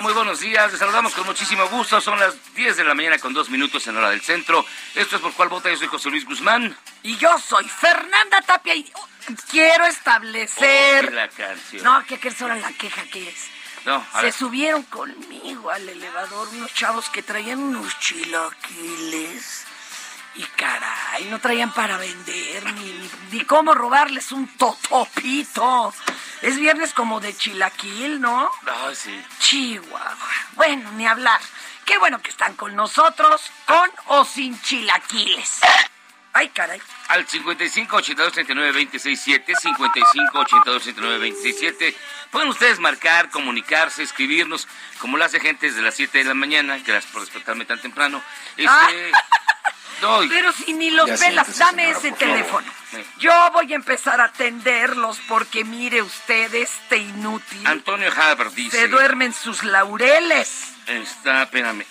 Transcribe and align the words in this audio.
Muy 0.00 0.12
buenos 0.14 0.40
días. 0.40 0.70
Les 0.70 0.78
saludamos 0.78 1.12
con 1.14 1.26
muchísimo 1.26 1.66
gusto. 1.68 2.00
Son 2.00 2.18
las 2.18 2.34
10 2.54 2.76
de 2.78 2.84
la 2.84 2.94
mañana 2.94 3.18
con 3.18 3.34
dos 3.34 3.50
minutos 3.50 3.86
en 3.86 3.96
hora 3.96 4.10
del 4.10 4.22
centro. 4.22 4.64
Esto 4.94 5.16
es 5.16 5.22
por 5.22 5.32
cuál 5.34 5.48
vota. 5.50 5.68
Yo 5.70 5.76
soy 5.76 5.88
José 5.88 6.08
Luis 6.10 6.24
Guzmán. 6.24 6.74
Y 7.02 7.16
yo 7.18 7.38
soy 7.38 7.68
Fernanda 7.68 8.40
Tapia 8.42 8.74
y 8.74 8.90
oh, 8.94 9.06
quiero 9.50 9.84
Oh, 9.84 9.88
establecer... 9.88 11.12
la 11.12 11.28
canción. 11.28 11.84
No, 11.84 12.04
que 12.06 12.14
aquel 12.14 12.34
solo 12.34 12.54
la 12.54 12.72
queja 12.72 13.02
que 13.04 13.28
es. 13.28 13.46
No, 13.84 14.04
Se 14.16 14.22
ver. 14.22 14.32
subieron 14.32 14.82
conmigo 14.84 15.70
al 15.70 15.88
elevador 15.88 16.48
unos 16.48 16.72
chavos 16.74 17.08
que 17.10 17.22
traían 17.22 17.58
unos 17.60 17.98
chilaquiles. 17.98 19.64
Y 20.36 20.44
caray, 20.44 21.24
no 21.24 21.40
traían 21.40 21.72
para 21.74 21.96
vender 21.98 22.72
ni, 22.74 23.10
ni 23.32 23.44
cómo 23.44 23.74
robarles 23.74 24.32
un 24.32 24.46
totopito. 24.56 25.92
Es 26.42 26.56
viernes 26.56 26.94
como 26.94 27.20
de 27.20 27.36
chilaquil, 27.36 28.20
¿no? 28.20 28.50
Ay, 28.86 28.94
sí. 28.94 29.24
Chihuahua. 29.40 30.16
Bueno, 30.54 30.90
ni 30.92 31.06
hablar. 31.06 31.40
Qué 31.84 31.98
bueno 31.98 32.20
que 32.22 32.30
están 32.30 32.54
con 32.54 32.74
nosotros, 32.74 33.50
con 33.66 33.90
o 34.06 34.24
sin 34.24 34.60
chilaquiles. 34.62 35.60
Ay, 36.32 36.48
caray. 36.50 36.80
Al 37.08 37.26
55 37.26 37.96
82 37.96 38.32
39 38.32 38.72
26 38.72 39.20
7, 39.20 39.52
55 39.60 40.38
82 40.38 40.82
39 40.82 41.18
26 41.18 41.56
7. 41.58 41.96
Pueden 42.30 42.48
ustedes 42.48 42.78
marcar, 42.78 43.30
comunicarse, 43.30 44.02
escribirnos, 44.02 44.68
como 45.00 45.16
lo 45.16 45.24
hace 45.24 45.40
gente 45.40 45.66
desde 45.66 45.82
las 45.82 45.94
7 45.94 46.18
de 46.18 46.24
la 46.24 46.34
mañana, 46.34 46.78
gracias 46.78 47.12
por 47.12 47.22
despertarme 47.22 47.64
tan 47.64 47.80
temprano. 47.80 48.22
Este. 48.56 49.12
No, 50.02 50.20
Pero 50.28 50.52
si 50.52 50.72
ni 50.72 50.90
los 50.90 51.06
siéntese, 51.18 51.58
dame 51.58 51.82
señora, 51.82 51.98
ese 51.98 52.10
favor. 52.10 52.18
teléfono. 52.18 52.72
Yo 53.18 53.32
voy 53.52 53.72
a 53.72 53.76
empezar 53.76 54.20
a 54.20 54.24
atenderlos 54.24 55.18
porque 55.28 55.64
mire 55.64 56.02
usted, 56.02 56.52
este 56.54 56.96
inútil 56.98 57.64
Antonio 57.66 58.10
Haber 58.12 58.50
dice. 58.52 58.76
se 58.76 58.88
duerme 58.88 59.26
en 59.26 59.34
sus 59.34 59.62
laureles. 59.62 60.72
Está, 60.86 61.42
espérame. 61.44 61.84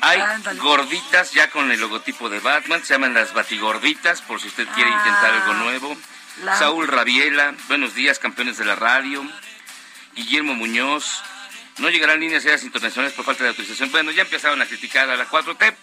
Hay 0.00 0.20
Ándale. 0.20 0.60
gorditas 0.60 1.32
ya 1.32 1.50
con 1.50 1.70
el 1.72 1.80
logotipo 1.80 2.28
de 2.28 2.38
Batman, 2.40 2.82
se 2.84 2.94
llaman 2.94 3.14
las 3.14 3.34
batigorditas, 3.34 4.22
por 4.22 4.40
si 4.40 4.46
usted 4.48 4.66
quiere 4.68 4.90
Ah. 4.92 4.96
intentar 4.98 5.32
algo 5.34 5.54
nuevo. 5.54 5.96
La- 6.44 6.56
Saúl 6.56 6.86
Rabiela, 6.86 7.54
buenos 7.66 7.94
días, 7.94 8.20
campeones 8.20 8.58
de 8.58 8.64
la 8.64 8.76
radio. 8.76 9.24
Guillermo 10.14 10.54
Muñoz, 10.54 11.20
no 11.78 11.88
llegarán 11.90 12.20
líneas 12.20 12.44
aéreas 12.44 12.64
internacionales 12.64 13.14
por 13.14 13.24
falta 13.24 13.44
de 13.44 13.50
autorización. 13.50 13.90
Bueno, 13.90 14.10
ya 14.10 14.22
empezaron 14.22 14.60
a 14.62 14.66
criticar 14.66 15.08
a 15.10 15.16
la 15.16 15.28
4T. 15.28 15.74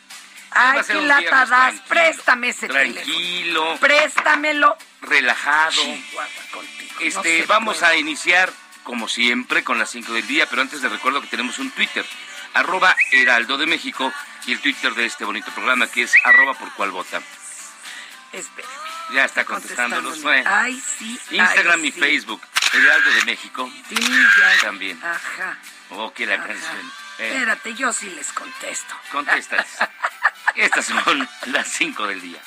Ay, 0.52 0.80
qué 0.88 0.94
lata 1.02 1.46
das. 1.46 1.82
Préstame 1.88 2.50
ese 2.50 2.68
teléfono. 2.68 2.94
Tranquilo, 2.94 3.78
Préstamelo. 3.80 4.78
relajado. 5.02 5.72
Chihuahua 5.72 6.28
contigo. 6.52 6.94
no 7.00 7.02
Este, 7.02 7.44
vamos 7.48 7.78
puede. 7.80 7.92
a 7.92 7.96
iniciar, 7.98 8.54
como 8.84 9.08
siempre, 9.10 9.64
con 9.64 9.78
las 9.80 9.90
5 9.92 10.14
del 10.14 10.26
día, 10.28 10.48
pero 10.50 10.62
antes 10.62 10.82
les 10.82 10.92
recuerdo 10.92 11.20
que 11.22 11.28
tenemos 11.28 11.60
un 11.60 11.72
Twitter, 11.72 12.06
arroba 12.54 12.96
Heraldo 13.12 13.58
de 13.58 13.66
México, 13.66 14.14
y 14.46 14.54
el 14.54 14.60
Twitter 14.62 14.94
de 14.94 15.06
este 15.06 15.26
bonito 15.26 15.52
programa, 15.52 15.88
que 15.88 16.04
es 16.04 16.14
arroba 16.24 16.54
por 16.54 16.72
cual 16.74 16.92
vota. 16.92 17.22
Ya 19.14 19.26
está 19.26 19.44
contestándolos. 19.46 20.22
Bueno, 20.22 20.50
Ay, 20.54 20.82
sí. 20.98 21.20
Instagram 21.32 21.80
ay, 21.82 21.88
y. 21.88 21.92
Facebook, 21.92 22.42
Heraldo 22.74 23.12
de 23.12 23.22
México. 23.26 23.72
Sí, 23.90 23.96
ya. 23.96 24.62
También. 24.62 25.00
Ajá. 25.04 25.58
Oh, 25.98 26.14
que 26.14 26.26
la 26.26 26.36
ajá. 26.36 26.48
canción. 26.48 26.92
Eh, 27.20 27.28
Espérate, 27.34 27.74
yo 27.76 27.94
sí 27.94 28.10
les 28.10 28.32
contesto. 28.34 28.94
contestas. 29.12 29.68
Estas 30.56 30.86
son 30.86 31.28
las 31.48 31.68
5 31.68 32.08
del 32.08 32.22
día. 32.22 32.42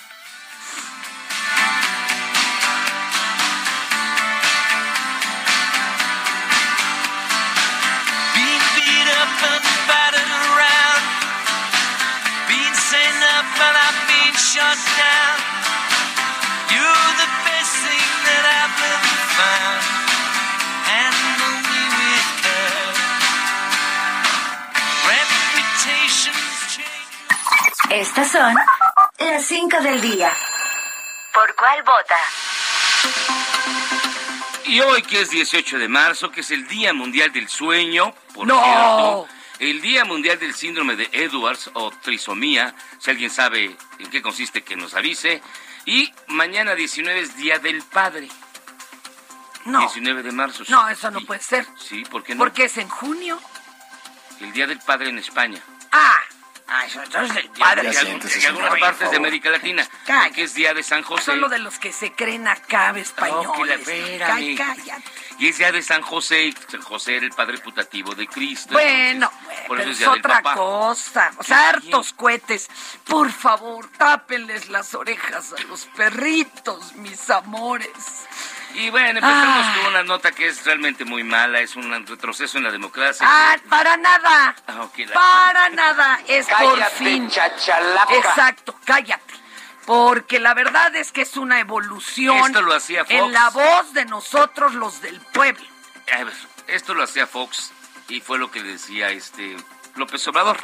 Being 8.35 8.65
beat 8.77 9.09
up 9.21 9.33
and 9.53 9.65
battered 9.91 10.33
around. 10.49 11.03
Being 12.49 12.77
sent 12.77 13.19
up 13.37 13.49
and 13.67 13.75
I've 13.87 14.01
been 14.09 14.35
shut 14.37 14.79
down. 14.97 15.37
You're 16.73 17.11
the 17.21 17.29
Estas 27.99 28.31
son 28.31 28.55
las 29.19 29.45
5 29.45 29.81
del 29.81 30.01
día. 30.01 30.33
¿Por 31.33 31.55
cuál 31.57 31.83
vota? 31.83 32.17
Y 34.67 34.81
hoy 34.81 35.03
que 35.03 35.23
es 35.23 35.31
18 35.31 35.79
de 35.79 35.89
marzo, 35.89 36.31
que 36.31 36.43
es 36.43 36.51
el 36.51 36.69
Día 36.69 36.93
Mundial 36.93 37.33
del 37.33 37.49
Sueño, 37.49 38.15
por 38.35 38.47
¡No! 38.47 38.63
cierto, 38.63 39.29
el 39.59 39.81
Día 39.81 40.05
Mundial 40.05 40.39
del 40.39 40.55
Síndrome 40.55 40.95
de 40.95 41.09
Edwards 41.13 41.71
o 41.75 41.91
trisomía, 41.91 42.75
si 43.01 43.11
alguien 43.11 43.31
sabe 43.31 43.77
en 43.99 44.11
qué 44.11 44.23
consiste, 44.23 44.63
que 44.63 44.77
nos 44.77 44.95
avise. 44.95 45.43
Y 45.85 46.13
mañana 46.29 46.75
19 46.75 47.19
es 47.21 47.37
Día 47.37 47.59
del 47.59 47.83
Padre. 47.83 48.29
No. 49.65 49.81
19 49.81 50.23
de 50.23 50.33
marzo. 50.33 50.65
sí. 50.65 50.71
No, 50.71 50.89
eso 50.89 51.11
no 51.11 51.19
Sí. 51.21 51.25
puede 51.27 51.41
ser. 51.43 51.67
Sí, 51.79 52.05
¿por 52.05 52.23
qué 52.23 52.35
no? 52.35 52.39
Porque 52.39 52.65
es 52.65 52.77
en 52.79 52.89
junio. 52.89 53.41
El 54.41 54.53
Día 54.53 54.67
del 54.67 54.79
Padre 54.79 55.09
en 55.09 55.19
España. 55.19 55.61
Ah, 55.91 56.17
ah, 56.69 56.85
eso 56.87 57.03
entonces 57.03 57.37
el 57.37 57.45
Y 57.47 57.59
padre 57.59 57.89
es 57.89 57.99
algún- 57.99 58.21
en 58.23 58.47
algunas 58.47 58.79
partes 58.79 59.11
de 59.11 59.17
América 59.17 59.51
Latina. 59.51 59.89
Cállate. 60.07 60.35
Que 60.35 60.43
es 60.45 60.55
Día 60.55 60.75
de 60.75 60.83
San 60.83 61.03
José. 61.03 61.25
Son 61.25 61.41
lo 61.41 61.49
de 61.49 61.59
los 61.59 61.79
que 61.79 61.93
se 61.93 62.13
creen 62.13 62.47
acá 62.49 62.91
españoles. 62.97 63.81
Que 63.87 64.19
la-. 64.19 64.27
Cá- 64.27 64.75
cállate. 64.77 65.05
Y 65.39 65.49
es 65.49 65.59
Día 65.59 65.71
de 65.73 65.83
San 65.83 66.03
José. 66.03 66.45
y 66.47 66.53
San 66.69 66.83
José 66.83 67.17
era 67.17 67.27
el 67.27 67.33
padre 67.33 67.59
putativo 67.59 68.15
de 68.15 68.27
Cristo. 68.27 68.73
Bueno, 68.73 69.31
entonces, 69.33 69.67
por 69.69 69.77
pero 69.79 69.91
eso 69.91 69.93
es 69.93 69.99
del 70.11 70.19
otra 70.19 70.43
Papá. 70.43 70.55
cosa. 70.55 71.31
O 71.39 71.43
sea, 71.45 71.69
hartos 71.71 72.13
cohetes. 72.13 72.69
Por 73.05 73.31
favor, 73.33 73.89
tápenles 73.97 74.69
las 74.69 74.95
orejas 74.95 75.53
a 75.53 75.63
los 75.63 75.85
perritos, 75.97 76.95
mis 76.97 77.31
amores. 77.31 77.89
Y 78.75 78.91
bueno, 78.91 79.19
empezamos 79.19 79.67
Ah. 79.67 79.75
con 79.77 79.87
una 79.89 80.03
nota 80.05 80.31
que 80.33 80.47
es 80.47 80.65
realmente 80.65 81.05
muy 81.05 81.25
mala, 81.25 81.61
es 81.61 81.75
un 81.77 81.91
retroceso 82.07 82.59
en 82.59 82.65
la 82.65 82.71
democracia. 82.71 83.27
Ah, 83.29 83.57
para 83.69 83.97
nada. 83.97 84.55
Ah, 84.67 84.87
la- 84.97 85.15
Para 85.15 85.69
nada. 85.71 86.21
Es 86.29 86.47
por 86.47 86.57
Cállate, 86.79 86.97
fin. 86.97 87.29
chachalaca. 87.31 88.15
Exacto, 88.15 88.79
cállate. 88.85 89.35
Porque 89.87 90.39
la 90.39 90.53
verdad 90.55 90.95
es 90.97 91.13
que 91.13 91.23
es 91.23 91.37
una 91.39 91.61
evolución 91.61 92.37
Esto 92.39 92.61
lo 92.63 92.75
hacía 92.75 93.05
Fox. 93.05 93.15
en 93.15 93.33
la 93.33 93.49
voz 93.51 93.93
de 93.95 94.05
nosotros 94.05 94.75
los 94.75 95.01
del 95.01 95.19
pueblo. 95.33 95.65
A 96.15 96.25
ver, 96.25 96.35
esto 96.67 96.95
lo 96.95 97.03
hacía 97.05 97.27
Fox 97.27 97.73
y 98.09 98.21
fue 98.21 98.39
lo 98.39 98.51
que 98.51 98.63
decía 98.63 99.09
este 99.11 99.57
López 99.97 100.27
Obrador, 100.29 100.59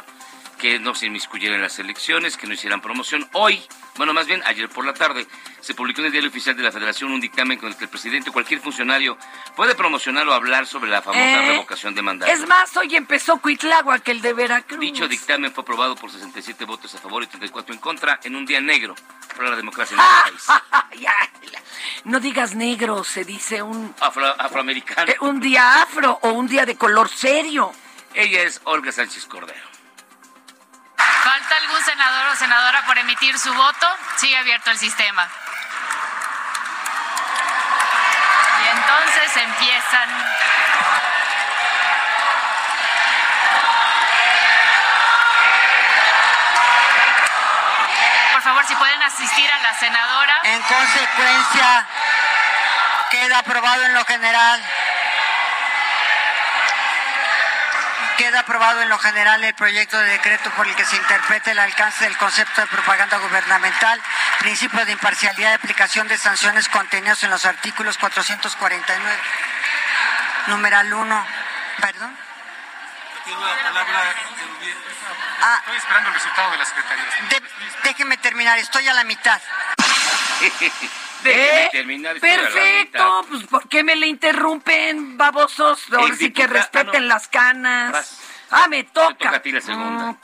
que 0.59 0.79
no 0.79 0.95
se 0.95 1.07
inmiscuyera 1.07 1.55
en 1.55 1.61
las 1.61 1.77
elecciones, 1.79 2.37
que 2.37 2.47
no 2.47 2.53
hicieran 2.53 2.81
promoción. 2.81 3.27
Hoy, 3.33 3.61
bueno, 3.97 4.13
más 4.13 4.25
bien 4.25 4.41
ayer 4.45 4.69
por 4.69 4.85
la 4.85 4.93
tarde, 4.93 5.27
se 5.61 5.73
publicó 5.73 5.99
en 6.01 6.07
el 6.07 6.11
Diario 6.11 6.29
Oficial 6.29 6.55
de 6.55 6.63
la 6.63 6.71
Federación 6.71 7.11
un 7.11 7.19
dictamen 7.19 7.57
con 7.59 7.69
el 7.69 7.75
que 7.77 7.83
el 7.85 7.89
presidente 7.89 8.29
o 8.29 8.33
cualquier 8.33 8.59
funcionario 8.61 9.17
puede 9.55 9.75
promocionar 9.75 10.27
o 10.27 10.33
hablar 10.33 10.65
sobre 10.67 10.89
la 10.89 11.01
famosa 11.01 11.43
¿Eh? 11.43 11.47
revocación 11.49 11.93
de 11.95 12.01
mandato. 12.01 12.31
Es 12.31 12.47
más, 12.47 12.75
hoy 12.77 12.95
empezó 12.95 13.37
Cuitláhuac, 13.39 14.07
el 14.07 14.21
de 14.21 14.33
Veracruz. 14.33 14.79
Dicho 14.79 15.07
dictamen 15.07 15.51
fue 15.51 15.61
aprobado 15.63 15.95
por 15.95 16.09
67 16.11 16.65
votos 16.65 16.93
a 16.95 16.99
favor 16.99 17.23
y 17.23 17.27
34 17.27 17.73
en 17.73 17.79
contra 17.81 18.19
en 18.23 18.35
un 18.35 18.45
día 18.45 18.61
negro 18.61 18.95
para 19.35 19.49
la 19.49 19.55
democracia 19.55 19.95
en 19.95 20.01
nuestro 20.33 20.53
país. 20.71 21.01
Ya, 21.01 21.11
la- 21.51 21.61
no 22.05 22.19
digas 22.19 22.55
negro, 22.55 23.03
se 23.03 23.23
dice 23.25 23.61
un, 23.61 23.93
Afro- 23.99 24.35
afroamericano. 24.39 25.11
eh, 25.11 25.17
un 25.21 25.39
día 25.39 25.81
afro 25.81 26.19
o 26.21 26.29
un 26.29 26.47
día 26.47 26.65
de 26.65 26.75
color 26.75 27.09
serio. 27.09 27.71
Ella 28.13 28.43
es 28.43 28.61
Olga 28.63 28.91
Sánchez 28.91 29.25
Cordero. 29.25 29.74
¿Falta 31.25 31.55
algún 31.55 31.83
senador 31.83 32.27
o 32.27 32.35
senadora 32.35 32.85
por 32.85 32.99
emitir 32.99 33.39
su 33.39 33.51
voto? 33.51 33.87
Sigue 34.17 34.37
abierto 34.37 34.69
el 34.69 34.77
sistema. 34.77 35.27
Y 38.63 38.67
entonces 38.67 39.37
empiezan. 39.37 40.09
Por 48.33 48.41
favor, 48.43 48.65
si 48.67 48.75
pueden 48.75 49.01
asistir 49.01 49.51
a 49.51 49.57
la 49.63 49.73
senadora. 49.79 50.41
En 50.43 50.61
consecuencia, 50.61 51.87
queda 53.09 53.39
aprobado 53.39 53.83
en 53.83 53.95
lo 53.95 54.05
general. 54.05 54.63
Queda 58.35 58.41
aprobado 58.41 58.81
en 58.81 58.89
lo 58.89 58.97
general 58.99 59.41
el 59.45 59.53
proyecto 59.53 59.97
de 59.97 60.09
decreto 60.09 60.49
por 60.57 60.67
el 60.67 60.75
que 60.75 60.83
se 60.83 60.97
interpreta 60.97 61.51
el 61.51 61.59
alcance 61.59 62.03
del 62.03 62.17
concepto 62.17 62.59
de 62.59 62.67
propaganda 62.67 63.17
gubernamental, 63.17 64.01
principio 64.39 64.85
de 64.85 64.91
imparcialidad 64.91 65.51
y 65.51 65.53
aplicación 65.53 66.05
de 66.09 66.17
sanciones 66.17 66.67
contenidos 66.67 67.23
en 67.23 67.29
los 67.29 67.45
artículos 67.45 67.97
449, 67.97 69.17
numeral 70.47 70.93
1. 70.93 71.27
¿Perdón? 71.79 72.17
Ah, 75.41 75.59
Estoy 75.61 75.77
esperando 75.77 76.09
el 76.09 76.15
resultado 76.15 76.51
de 76.51 76.57
la 76.57 76.65
Secretaría. 76.65 77.05
de- 77.29 77.43
déjeme 77.85 78.17
terminar, 78.17 78.57
estoy 78.57 78.85
a 78.89 78.93
la 78.93 79.05
mitad. 79.05 79.41
Déjeme 81.23 81.63
¿Eh? 81.63 81.69
terminar. 81.71 82.15
estoy 82.17 82.29
a 82.31 82.35
la 82.37 82.41
mitad. 82.41 82.53
Perfecto, 82.53 83.25
pues 83.29 83.43
¿por 83.47 83.69
qué 83.69 83.83
me 83.83 83.95
le 83.95 84.07
interrumpen, 84.07 85.17
babosos? 85.17 85.81
Ahora 85.93 86.15
sí 86.15 86.31
que 86.33 86.45
respeten 86.45 86.95
ah, 86.95 86.99
no. 86.99 87.07
las 87.07 87.27
canas. 87.29 87.91
Vas. 87.93 88.24
Ah, 88.51 88.67
me 88.67 88.83
toca. 88.83 89.15
toca 89.15 89.35
a 89.37 89.41
ti 89.41 89.51
la 89.51 89.61
segunda. 89.61 90.17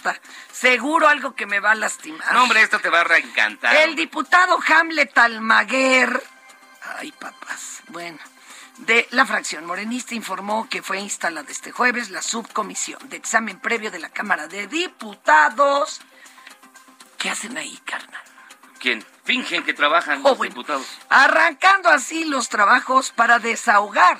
Seguro 0.51 1.07
algo 1.07 1.35
que 1.35 1.45
me 1.45 1.59
va 1.59 1.71
a 1.71 1.75
lastimar. 1.75 2.31
No, 2.33 2.44
hombre, 2.44 2.62
esto 2.62 2.79
te 2.79 2.89
va 2.89 3.01
a 3.01 3.03
reencantar. 3.03 3.75
El 3.75 3.95
diputado 3.95 4.59
Hamlet 4.68 5.18
Almaguer, 5.18 6.21
ay 7.00 7.12
papás, 7.13 7.81
bueno, 7.88 8.19
de 8.77 9.07
la 9.12 9.25
fracción 9.25 9.65
morenista 9.65 10.13
informó 10.15 10.69
que 10.69 10.81
fue 10.81 11.00
instalada 11.00 11.50
este 11.51 11.71
jueves 11.71 12.09
la 12.09 12.21
subcomisión 12.21 13.09
de 13.09 13.18
examen 13.18 13.59
previo 13.59 13.91
de 13.91 14.00
la 14.00 14.09
Cámara 14.09 14.47
de 14.47 14.68
Diputados. 14.68 16.01
¿Qué 17.18 17.29
hacen 17.29 17.57
ahí, 17.57 17.77
carnal? 17.85 18.21
¿Quién? 18.79 19.06
Fingen 19.23 19.63
que 19.63 19.73
trabajan 19.73 20.21
Oh, 20.23 20.29
los 20.29 20.38
bueno. 20.38 20.53
diputados. 20.56 20.88
Arrancando 21.09 21.89
así 21.89 22.25
los 22.25 22.50
trabajos 22.50 23.12
para 23.12 23.38
desahogar 23.39 24.19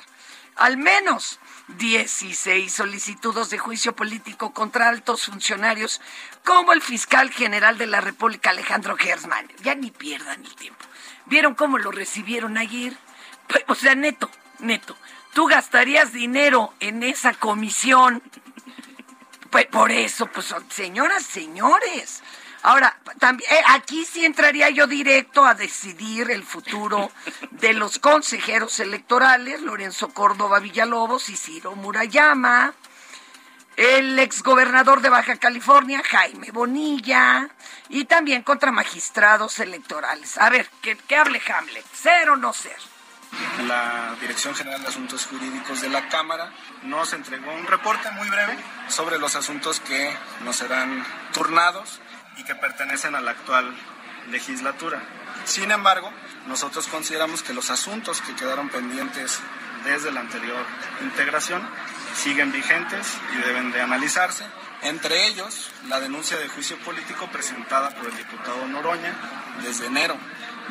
al 0.56 0.76
menos 0.76 1.40
16 1.68 2.72
solicitudes 2.72 3.50
de 3.50 3.58
juicio 3.58 3.94
político 3.94 4.52
contra 4.52 4.88
altos 4.88 5.26
funcionarios 5.26 6.00
como 6.44 6.72
el 6.72 6.82
fiscal 6.82 7.30
general 7.30 7.78
de 7.78 7.86
la 7.86 8.00
República 8.00 8.50
Alejandro 8.50 8.96
Gersman. 8.96 9.48
Ya 9.62 9.74
ni 9.74 9.90
pierdan 9.90 10.44
el 10.44 10.54
tiempo. 10.54 10.84
¿Vieron 11.26 11.54
cómo 11.54 11.78
lo 11.78 11.90
recibieron 11.90 12.58
ayer? 12.58 12.96
Pues, 13.48 13.64
O 13.68 13.74
sea, 13.74 13.94
neto, 13.94 14.30
neto, 14.58 14.96
tú 15.34 15.46
gastarías 15.46 16.12
dinero 16.12 16.74
en 16.80 17.02
esa 17.02 17.34
comisión 17.34 18.22
pues 19.52 19.66
por 19.66 19.92
eso, 19.92 20.26
pues 20.28 20.54
señoras, 20.70 21.24
señores. 21.24 22.22
Ahora, 22.62 22.96
también 23.18 23.52
eh, 23.52 23.62
aquí 23.68 24.04
sí 24.04 24.24
entraría 24.24 24.70
yo 24.70 24.86
directo 24.86 25.44
a 25.44 25.54
decidir 25.54 26.30
el 26.30 26.44
futuro 26.44 27.10
de 27.50 27.72
los 27.72 27.98
consejeros 27.98 28.78
electorales, 28.78 29.62
Lorenzo 29.62 30.10
Córdoba 30.10 30.60
Villalobos 30.60 31.28
y 31.28 31.36
Ciro 31.36 31.74
Murayama, 31.74 32.72
el 33.76 34.16
exgobernador 34.18 35.00
de 35.00 35.08
Baja 35.08 35.36
California, 35.38 36.02
Jaime 36.08 36.52
Bonilla, 36.52 37.48
y 37.88 38.04
también 38.04 38.42
contra 38.42 38.70
magistrados 38.70 39.58
electorales. 39.58 40.38
A 40.38 40.48
ver, 40.48 40.68
que, 40.82 40.96
que 40.96 41.16
hable 41.16 41.42
Hamlet, 41.44 41.84
ser 41.92 42.30
o 42.30 42.36
no 42.36 42.52
ser. 42.52 42.76
La 43.66 44.14
Dirección 44.20 44.54
General 44.54 44.82
de 44.82 44.88
Asuntos 44.88 45.26
Jurídicos 45.26 45.80
de 45.80 45.88
la 45.88 46.06
Cámara 46.08 46.52
nos 46.82 47.12
entregó 47.14 47.50
un 47.52 47.66
reporte 47.66 48.10
muy 48.12 48.28
breve 48.28 48.56
sobre 48.88 49.18
los 49.18 49.34
asuntos 49.36 49.80
que 49.80 50.14
nos 50.44 50.56
serán 50.56 51.02
turnados 51.32 52.01
y 52.36 52.44
que 52.44 52.54
pertenecen 52.54 53.14
a 53.14 53.20
la 53.20 53.32
actual 53.32 53.74
legislatura. 54.30 55.02
Sin 55.44 55.70
embargo, 55.70 56.10
nosotros 56.46 56.86
consideramos 56.88 57.42
que 57.42 57.52
los 57.52 57.70
asuntos 57.70 58.20
que 58.20 58.34
quedaron 58.34 58.68
pendientes 58.68 59.40
desde 59.84 60.12
la 60.12 60.20
anterior 60.20 60.64
integración 61.02 61.62
siguen 62.14 62.52
vigentes 62.52 63.06
y 63.34 63.46
deben 63.46 63.72
de 63.72 63.80
analizarse. 63.80 64.44
Entre 64.82 65.26
ellos, 65.28 65.70
la 65.88 66.00
denuncia 66.00 66.36
de 66.36 66.48
juicio 66.48 66.76
político 66.78 67.28
presentada 67.30 67.90
por 67.90 68.06
el 68.06 68.16
diputado 68.16 68.66
Noroña 68.66 69.14
desde 69.62 69.86
enero 69.86 70.16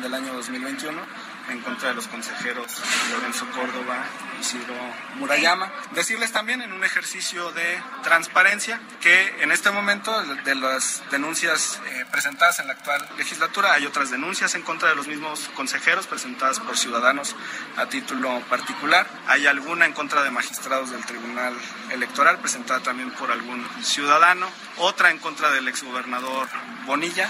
del 0.00 0.14
año 0.14 0.32
2021 0.34 1.00
en 1.48 1.60
contra 1.60 1.88
de 1.90 1.94
los 1.94 2.08
consejeros 2.08 2.66
Lorenzo 3.10 3.46
Córdoba 3.50 4.04
y 4.40 4.44
Ciro 4.44 4.74
Murayama. 5.16 5.70
Decirles 5.92 6.32
también 6.32 6.62
en 6.62 6.72
un 6.72 6.84
ejercicio 6.84 7.52
de 7.52 7.82
transparencia 8.02 8.80
que 9.00 9.42
en 9.42 9.52
este 9.52 9.70
momento 9.70 10.12
de 10.44 10.54
las 10.54 11.02
denuncias 11.10 11.80
eh, 11.86 12.04
presentadas 12.10 12.60
en 12.60 12.68
la 12.68 12.74
actual 12.74 13.06
legislatura 13.16 13.72
hay 13.72 13.86
otras 13.86 14.10
denuncias 14.10 14.54
en 14.54 14.62
contra 14.62 14.88
de 14.88 14.94
los 14.94 15.06
mismos 15.06 15.50
consejeros 15.54 16.06
presentadas 16.06 16.60
por 16.60 16.76
ciudadanos 16.76 17.36
a 17.76 17.86
título 17.86 18.40
particular. 18.48 19.06
Hay 19.26 19.46
alguna 19.46 19.86
en 19.86 19.92
contra 19.92 20.22
de 20.22 20.30
magistrados 20.30 20.90
del 20.90 21.04
Tribunal 21.04 21.54
Electoral 21.90 22.38
presentada 22.38 22.80
también 22.80 23.10
por 23.12 23.30
algún 23.30 23.66
ciudadano. 23.82 24.48
Otra 24.78 25.10
en 25.10 25.18
contra 25.18 25.50
del 25.50 25.68
exgobernador 25.68 26.48
Bonilla 26.86 27.28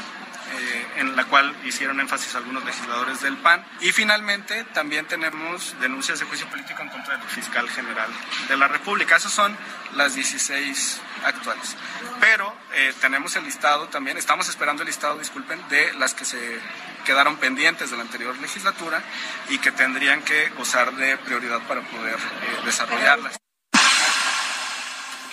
eh, 0.52 0.86
en 0.96 1.16
la 1.16 1.24
cual 1.24 1.54
hicieron 1.64 2.00
énfasis 2.00 2.34
algunos 2.34 2.64
legisladores 2.64 3.20
del 3.20 3.36
PAN. 3.38 3.64
Y 3.80 3.92
finalmente 3.92 4.64
también 4.74 5.06
tenemos 5.06 5.74
denuncias 5.80 6.20
de 6.20 6.26
juicio 6.26 6.48
político 6.48 6.82
en 6.82 6.88
contra 6.88 7.16
del 7.16 7.28
fiscal 7.28 7.68
general 7.70 8.10
de 8.48 8.56
la 8.56 8.68
República. 8.68 9.16
Esas 9.16 9.32
son 9.32 9.56
las 9.94 10.14
16 10.14 11.00
actuales. 11.24 11.76
Pero 12.20 12.54
eh, 12.74 12.92
tenemos 13.00 13.34
el 13.36 13.44
listado 13.44 13.88
también, 13.88 14.18
estamos 14.18 14.48
esperando 14.48 14.82
el 14.82 14.86
listado, 14.86 15.18
disculpen, 15.18 15.60
de 15.68 15.92
las 15.94 16.14
que 16.14 16.24
se 16.24 16.60
quedaron 17.04 17.36
pendientes 17.36 17.90
de 17.90 17.96
la 17.96 18.02
anterior 18.02 18.36
legislatura 18.38 19.02
y 19.48 19.58
que 19.58 19.72
tendrían 19.72 20.22
que 20.22 20.50
gozar 20.50 20.92
de 20.94 21.16
prioridad 21.18 21.60
para 21.66 21.82
poder 21.82 22.16
eh, 22.16 22.64
desarrollarlas. 22.64 23.42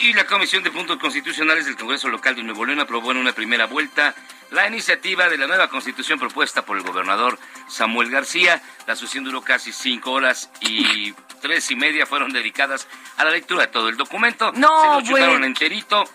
Y 0.01 0.13
la 0.13 0.25
Comisión 0.25 0.63
de 0.63 0.71
Puntos 0.71 0.97
Constitucionales 0.97 1.65
del 1.65 1.75
Congreso 1.75 2.07
Local 2.07 2.33
de 2.33 2.43
Nuevo 2.43 2.65
León 2.65 2.79
aprobó 2.79 3.11
en 3.11 3.17
una 3.17 3.33
primera 3.33 3.65
vuelta 3.65 4.15
la 4.49 4.65
iniciativa 4.65 5.27
de 5.27 5.37
la 5.37 5.45
nueva 5.45 5.69
constitución 5.69 6.17
propuesta 6.17 6.63
por 6.65 6.77
el 6.77 6.83
gobernador 6.83 7.37
Samuel 7.67 8.09
García. 8.09 8.61
La 8.87 8.95
sesión 8.95 9.25
duró 9.25 9.41
casi 9.41 9.73
cinco 9.73 10.11
horas 10.11 10.49
y 10.61 11.13
tres 11.41 11.69
y 11.71 11.75
media 11.75 12.05
fueron 12.05 12.31
dedicadas 12.31 12.87
a 13.17 13.25
la 13.25 13.31
lectura 13.31 13.63
de 13.65 13.67
todo 13.67 13.89
el 13.89 13.97
documento. 13.97 14.53
No, 14.53 15.01
Se 15.01 15.05
lo 15.07 15.11
bueno. 15.11 15.45
enterito. 15.45 16.05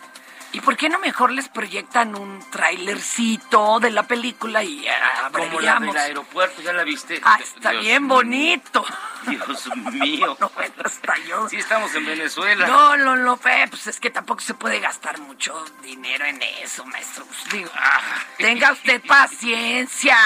¿Y 0.54 0.60
por 0.60 0.76
qué 0.76 0.88
no 0.88 1.00
mejor 1.00 1.32
les 1.32 1.48
proyectan 1.48 2.14
un 2.14 2.38
trailercito 2.50 3.80
de 3.80 3.90
la 3.90 4.04
película 4.04 4.62
y 4.62 4.82
ya 4.82 5.28
Como 5.32 5.44
la 5.44 5.48
abreviamos? 5.48 5.94
del 5.94 6.02
aeropuerto, 6.04 6.62
¿ya 6.62 6.72
la 6.72 6.84
viste? 6.84 7.20
Ah, 7.24 7.38
está 7.42 7.70
Dios 7.72 7.82
bien 7.82 8.06
bonito. 8.06 8.84
Dios 9.26 9.68
mío. 9.92 10.36
No, 10.40 10.50
hasta 10.84 11.16
yo. 11.28 11.48
Sí, 11.48 11.56
estamos 11.56 11.92
en 11.96 12.06
Venezuela. 12.06 12.66
No, 12.68 12.96
no, 12.96 13.16
no, 13.16 13.36
pues 13.36 13.86
es 13.88 13.98
que 13.98 14.10
tampoco 14.10 14.40
se 14.42 14.54
puede 14.54 14.78
gastar 14.78 15.18
mucho 15.18 15.64
dinero 15.82 16.24
en 16.24 16.40
eso, 16.62 16.84
maestro. 16.86 17.24
Pues 17.26 17.48
digo, 17.52 17.70
Ah. 17.74 18.00
tenga 18.38 18.70
usted 18.72 19.02
paciencia. 19.06 20.16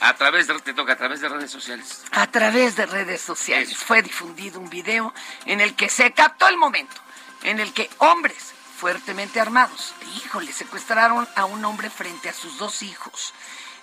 A 0.00 0.14
través 0.14 0.48
de, 0.48 0.58
te 0.60 0.74
toca 0.74 0.94
a 0.94 0.96
través 0.96 1.20
de 1.20 1.28
redes 1.28 1.50
sociales. 1.52 2.04
A 2.10 2.26
través 2.26 2.74
de 2.74 2.86
redes 2.86 3.20
sociales 3.20 3.76
fue 3.76 4.02
difundido 4.02 4.58
un 4.58 4.70
video 4.70 5.14
en 5.46 5.60
el 5.60 5.74
que 5.76 5.88
se 5.88 6.12
captó 6.12 6.48
el 6.48 6.56
momento 6.56 6.96
en 7.44 7.60
el 7.60 7.72
que 7.72 7.88
hombres 7.98 8.54
fuertemente 8.78 9.40
armados, 9.40 9.92
híjole, 10.16 10.52
secuestraron 10.52 11.28
a 11.34 11.44
un 11.46 11.64
hombre 11.64 11.90
frente 11.90 12.28
a 12.28 12.32
sus 12.32 12.58
dos 12.58 12.82
hijos. 12.82 13.34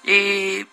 Eh, 0.03 0.65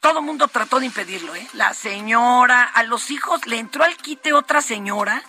todo 0.00 0.18
el 0.18 0.24
mundo 0.26 0.48
trató 0.48 0.80
de 0.80 0.86
impedirlo, 0.86 1.34
¿eh? 1.34 1.48
La 1.54 1.72
señora, 1.72 2.62
a 2.62 2.82
los 2.82 3.10
hijos 3.10 3.46
le 3.46 3.58
entró 3.58 3.84
al 3.84 3.96
quite 3.96 4.34
otra 4.34 4.60
señora 4.60 5.22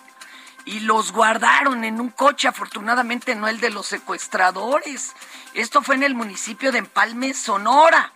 y 0.66 0.80
los 0.80 1.12
guardaron 1.12 1.84
en 1.84 1.98
un 1.98 2.10
coche, 2.10 2.46
afortunadamente 2.46 3.34
no 3.34 3.48
el 3.48 3.58
de 3.58 3.70
los 3.70 3.86
secuestradores. 3.86 5.14
Esto 5.54 5.80
fue 5.80 5.94
en 5.94 6.02
el 6.02 6.14
municipio 6.14 6.72
de 6.72 6.78
Empalme, 6.78 7.32
Sonora. 7.32 8.12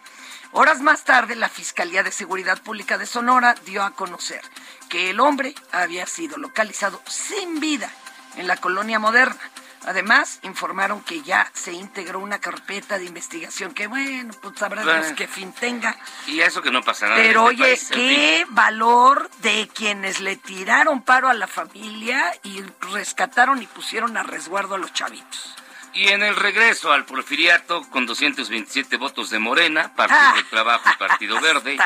Horas 0.53 0.81
más 0.81 1.05
tarde, 1.05 1.35
la 1.35 1.49
Fiscalía 1.49 2.03
de 2.03 2.12
Seguridad 2.12 2.61
Pública 2.61 2.99
de 2.99 3.07
Sonora 3.07 3.55
dio 3.65 3.83
a 3.83 3.93
conocer 3.93 4.43
que 4.91 5.11
el 5.11 5.21
hombre 5.21 5.55
había 5.73 6.07
sido 6.07 6.37
localizado 6.37 7.00
sin 7.07 7.59
vida 7.61 7.91
en 8.37 8.47
la 8.49 8.57
colonia 8.57 8.99
moderna. 8.99 9.41
Además, 9.87 10.41
informaron 10.43 11.03
que 11.03 11.23
ya 11.23 11.51
se 11.55 11.73
integró 11.73 12.19
una 12.21 12.39
carpeta 12.39 12.99
de 12.99 13.05
investigación 13.07 13.73
que, 13.73 13.87
bueno, 13.87 14.35
pues 14.43 14.59
sabrá 14.59 14.83
Dios 14.83 14.97
Bueno. 14.99 15.17
qué 15.17 15.27
fin 15.27 15.53
tenga. 15.53 15.97
Y 16.27 16.41
a 16.43 16.47
eso 16.47 16.61
que 16.63 16.71
no 16.71 16.83
pasa 16.83 17.07
nada. 17.09 17.17
Pero 17.23 17.51
este 17.51 17.63
oye, 17.63 17.73
país, 17.77 17.89
qué 17.91 18.47
valor 18.51 19.31
de 19.39 19.69
quienes 19.75 20.21
le 20.21 20.37
tiraron 20.37 21.03
paro 21.03 21.29
a 21.29 21.35
la 21.35 21.47
familia 21.47 22.31
y 22.43 22.63
rescataron 22.93 23.63
y 23.63 23.67
pusieron 23.67 24.17
a 24.17 24.23
resguardo 24.23 24.75
a 24.75 24.79
los 24.79 24.93
chavitos. 24.93 25.55
Y 25.93 26.09
en 26.09 26.23
el 26.23 26.37
regreso 26.37 26.93
al 26.93 27.05
porfiriato, 27.05 27.83
con 27.91 28.07
227 28.07 28.97
votos 28.97 29.29
de 29.31 29.41
Morena, 29.41 29.93
Partido 29.97 30.21
Ah. 30.23 30.35
del 30.37 30.47
Trabajo 30.49 30.89
y 30.95 30.97
Partido 30.99 31.41
Verde, 31.41 31.77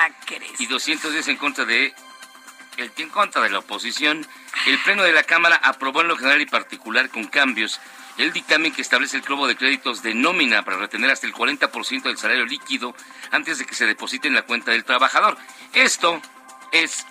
y 0.58 0.66
210 0.66 1.28
en 1.28 1.36
contra 1.36 1.64
de 1.64 1.94
el 2.76 2.92
en 2.96 3.08
contra 3.08 3.42
de 3.42 3.50
la 3.50 3.58
oposición, 3.58 4.26
el 4.66 4.78
Pleno 4.82 5.02
de 5.02 5.12
la 5.12 5.22
Cámara 5.22 5.60
aprobó 5.62 6.00
en 6.00 6.08
lo 6.08 6.16
general 6.16 6.40
y 6.40 6.46
particular 6.46 7.08
con 7.08 7.24
cambios 7.24 7.80
el 8.18 8.32
dictamen 8.32 8.72
que 8.72 8.82
establece 8.82 9.16
el 9.16 9.22
globo 9.22 9.46
de 9.46 9.56
créditos 9.56 10.02
de 10.02 10.14
nómina 10.14 10.64
para 10.64 10.76
retener 10.76 11.10
hasta 11.10 11.26
el 11.26 11.34
40% 11.34 12.02
del 12.02 12.18
salario 12.18 12.46
líquido 12.46 12.94
antes 13.32 13.58
de 13.58 13.64
que 13.64 13.74
se 13.74 13.86
deposite 13.86 14.28
en 14.28 14.34
la 14.34 14.42
cuenta 14.42 14.70
del 14.70 14.84
trabajador. 14.84 15.36
Esto 15.72 16.22
es 16.70 17.04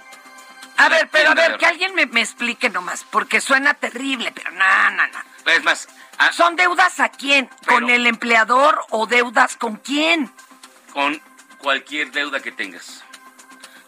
A 0.77 0.89
ver, 0.89 1.09
pero 1.11 1.31
a 1.31 1.33
ver, 1.35 1.57
que 1.57 1.65
alguien 1.65 1.93
me, 1.93 2.05
me 2.05 2.21
explique 2.21 2.69
nomás, 2.69 3.05
porque 3.09 3.41
suena 3.41 3.73
terrible, 3.73 4.31
pero 4.31 4.51
no, 4.51 4.91
no, 4.91 5.03
no. 5.07 5.51
es 5.51 5.63
más, 5.63 5.89
ah, 6.17 6.31
¿Son 6.31 6.55
deudas 6.55 6.99
a 6.99 7.09
quién? 7.09 7.49
¿Con 7.67 7.89
el 7.89 8.07
empleador 8.07 8.85
o 8.89 9.05
deudas 9.05 9.57
con 9.57 9.75
quién? 9.75 10.31
con 10.93 11.19
cualquier 11.57 12.11
deuda 12.11 12.39
que 12.39 12.51
tengas. 12.51 13.03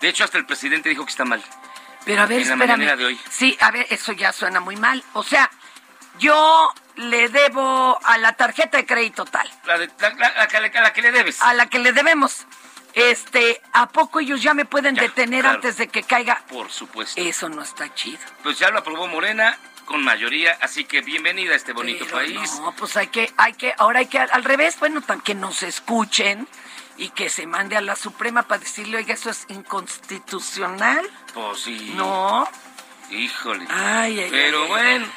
De 0.01 0.09
hecho, 0.09 0.23
hasta 0.23 0.37
el 0.37 0.45
presidente 0.45 0.89
dijo 0.89 1.05
que 1.05 1.11
está 1.11 1.23
mal. 1.23 1.43
Pero 2.05 2.21
a 2.21 2.25
ver, 2.27 2.41
En 2.41 2.47
la 2.47 2.53
espérame. 2.53 2.69
mañanera 2.77 2.95
de 2.95 3.05
hoy. 3.05 3.19
Sí, 3.29 3.57
a 3.59 3.71
ver, 3.71 3.87
eso 3.89 4.11
ya 4.13 4.31
suena 4.31 4.59
muy 4.59 4.75
mal. 4.75 5.03
O 5.13 5.23
sea, 5.23 5.49
yo 6.19 6.71
le 6.95 7.27
debo 7.29 7.99
a 8.03 8.17
la 8.19 8.33
tarjeta 8.33 8.77
de 8.77 8.85
crédito 8.85 9.25
tal, 9.25 9.49
La, 9.65 9.77
de- 9.77 9.89
la- 9.99 10.09
la- 10.11 10.33
la 10.37 10.47
que- 10.47 10.59
la- 10.61 10.81
la 10.81 10.93
que 10.93 11.01
le 11.01 11.11
debes. 11.11 11.41
a 11.41 11.53
la 11.53 11.65
que 11.67 11.79
le 11.79 11.91
debemos. 11.91 12.45
Este, 12.93 13.61
¿a 13.73 13.89
poco 13.89 14.21
ellos 14.21 14.41
ya 14.41 14.53
me 14.53 14.63
pueden 14.63 14.95
Ya, 14.95 15.01
detener 15.01 15.41
claro. 15.41 15.55
antes 15.55 15.75
de 15.77 15.89
que 15.89 16.03
caiga? 16.03 16.41
Por 16.47 16.71
supuesto. 16.71 17.19
Eso 17.19 17.49
no 17.49 17.61
está 17.61 17.93
chido. 17.93 18.19
Pues 18.41 18.57
ya 18.57 18.69
lo 18.69 18.79
aprobó 18.79 19.07
Morena 19.07 19.57
con 19.83 20.01
mayoría, 20.01 20.57
así 20.61 20.85
que 20.85 21.01
bienvenida 21.01 21.51
a 21.53 21.57
este 21.57 21.73
bonito 21.73 22.05
Pero 22.05 22.17
país. 22.17 22.59
No, 22.61 22.73
pues 22.75 22.95
hay 22.95 23.07
que, 23.07 23.33
hay 23.35 23.53
que, 23.53 23.73
ahora 23.77 23.99
hay 23.99 24.05
que 24.07 24.19
al 24.19 24.43
revés, 24.45 24.79
bueno, 24.79 25.01
que 25.25 25.35
nos 25.35 25.61
escuchen 25.63 26.47
y 26.97 27.09
que 27.09 27.29
se 27.29 27.45
mande 27.47 27.75
a 27.77 27.81
la 27.81 27.95
Suprema 27.95 28.43
para 28.43 28.59
decirle, 28.59 28.97
oiga, 28.97 29.13
eso 29.13 29.29
es 29.29 29.45
inconstitucional. 29.49 31.07
Pues 31.33 31.59
sí. 31.61 31.93
No. 31.95 32.47
Híjole. 33.11 33.65
Ay, 33.69 34.19
ay, 34.21 34.27
Pero 34.31 34.63
ay, 34.63 34.67
bueno, 34.69 35.07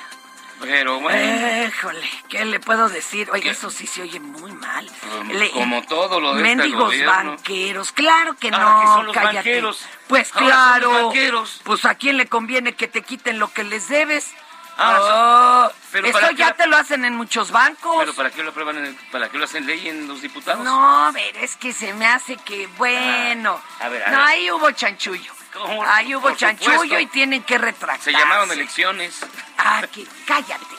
pero 0.60 1.00
bueno. 1.00 1.66
Híjole, 1.68 2.10
¿qué 2.28 2.44
le 2.44 2.60
puedo 2.60 2.88
decir? 2.88 3.30
Oiga, 3.32 3.50
eso 3.52 3.70
sí 3.70 3.86
se 3.86 4.02
oye 4.02 4.20
muy 4.20 4.52
mal. 4.52 4.90
Como- 5.10 5.32
Le- 5.32 5.50
como 5.52 5.82
todo 5.82 6.20
lo 6.20 6.34
de 6.34 6.42
este 6.42 6.56
Mendigos 6.56 6.94
banqueros, 7.06 7.92
claro 7.92 8.34
que 8.36 8.48
Ahora, 8.48 8.58
no, 8.64 8.80
¿qué 8.80 8.86
son 8.88 9.06
los 9.06 9.14
cállate. 9.14 9.36
banqueros? 9.36 9.86
Pues 10.08 10.30
Ahora 10.34 10.40
son 10.40 10.48
claro. 10.48 10.92
los 10.92 11.02
banqueros. 11.04 11.60
Pues 11.64 11.84
a 11.84 11.94
quién 11.94 12.16
le 12.16 12.26
conviene 12.26 12.74
que 12.74 12.88
te 12.88 13.02
quiten 13.02 13.38
lo 13.38 13.52
que 13.52 13.64
les 13.64 13.88
debes. 13.88 14.32
Ah, 14.76 15.70
Oh, 15.70 15.72
pero 15.92 16.06
eso 16.06 16.18
¿para 16.18 16.28
qué 16.30 16.36
ya 16.36 16.46
la- 16.48 16.56
te 16.56 16.66
lo 16.66 16.76
hacen 16.76 17.04
en 17.04 17.14
muchos 17.14 17.50
bancos. 17.50 17.96
Pero 17.98 18.14
¿para 18.14 18.30
qué 18.30 18.42
lo 18.42 18.50
aprueban? 18.50 18.76
en 18.78 18.86
el- 18.86 18.94
¿Para 19.10 19.28
qué 19.30 19.38
lo 19.38 19.44
hacen 19.44 19.66
ley 19.66 19.88
en 19.88 20.06
los 20.08 20.20
diputados? 20.22 20.64
No, 20.64 21.06
a 21.06 21.10
ver, 21.12 21.36
es 21.38 21.56
que 21.56 21.72
se 21.72 21.92
me 21.94 22.06
hace 22.06 22.36
que, 22.36 22.66
bueno. 22.78 23.60
Ah, 23.80 23.84
a 23.84 23.88
ver, 23.88 24.02
a 24.04 24.10
no, 24.10 24.18
ver. 24.18 24.26
ahí 24.26 24.50
hubo 24.50 24.70
chanchullo. 24.72 25.32
¿Cómo? 25.52 25.82
Ahí 25.84 26.14
hubo 26.14 26.28
Por 26.28 26.36
chanchullo 26.36 26.72
supuesto. 26.72 27.00
y 27.00 27.06
tienen 27.06 27.42
que 27.42 27.56
retractarse. 27.58 28.12
Se 28.12 28.12
llamaron 28.18 28.50
elecciones. 28.52 29.18
Ah, 29.56 29.82
que, 29.92 30.06
cállate. 30.26 30.76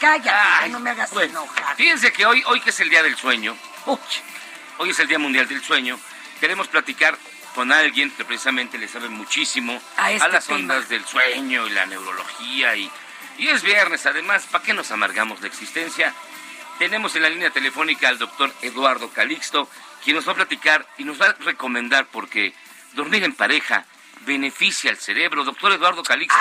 Cállate, 0.00 0.30
Ay, 0.30 0.66
ya 0.66 0.68
no 0.72 0.80
me 0.80 0.90
hagas 0.90 1.10
bueno, 1.12 1.42
enojar. 1.42 1.76
Fíjense 1.76 2.12
que 2.12 2.26
hoy, 2.26 2.42
hoy 2.46 2.60
que 2.60 2.70
es 2.70 2.80
el 2.80 2.90
Día 2.90 3.02
del 3.02 3.16
Sueño, 3.16 3.56
Uy, 3.86 3.98
hoy 4.78 4.90
es 4.90 4.98
el 4.98 5.08
Día 5.08 5.18
Mundial 5.18 5.46
del 5.48 5.62
Sueño, 5.62 5.98
queremos 6.40 6.68
platicar 6.68 7.16
con 7.54 7.70
alguien 7.72 8.10
que 8.10 8.24
precisamente 8.24 8.76
le 8.76 8.88
sabe 8.88 9.08
muchísimo 9.08 9.80
A 9.96 10.10
este 10.10 10.28
las 10.28 10.46
tema. 10.46 10.58
ondas 10.58 10.88
del 10.88 11.04
sueño 11.06 11.66
y 11.66 11.70
la 11.70 11.86
neurología 11.86 12.74
y, 12.76 12.90
y 13.38 13.48
es 13.48 13.62
viernes 13.62 14.06
además, 14.06 14.46
¿para 14.50 14.64
qué 14.64 14.74
nos 14.74 14.90
amargamos 14.90 15.40
la 15.40 15.46
existencia? 15.48 16.14
Tenemos 16.78 17.14
en 17.16 17.22
la 17.22 17.30
línea 17.30 17.50
telefónica 17.50 18.08
al 18.08 18.18
doctor 18.18 18.52
Eduardo 18.62 19.10
Calixto, 19.10 19.68
quien 20.02 20.16
nos 20.16 20.26
va 20.26 20.32
a 20.32 20.36
platicar 20.36 20.86
y 20.98 21.04
nos 21.04 21.20
va 21.20 21.26
a 21.26 21.32
recomendar 21.34 22.06
porque 22.06 22.52
dormir 22.94 23.22
en 23.24 23.34
pareja 23.34 23.86
beneficia 24.26 24.90
al 24.90 24.96
cerebro. 24.96 25.44
Doctor 25.44 25.72
Eduardo 25.72 26.02
Calixto, 26.02 26.36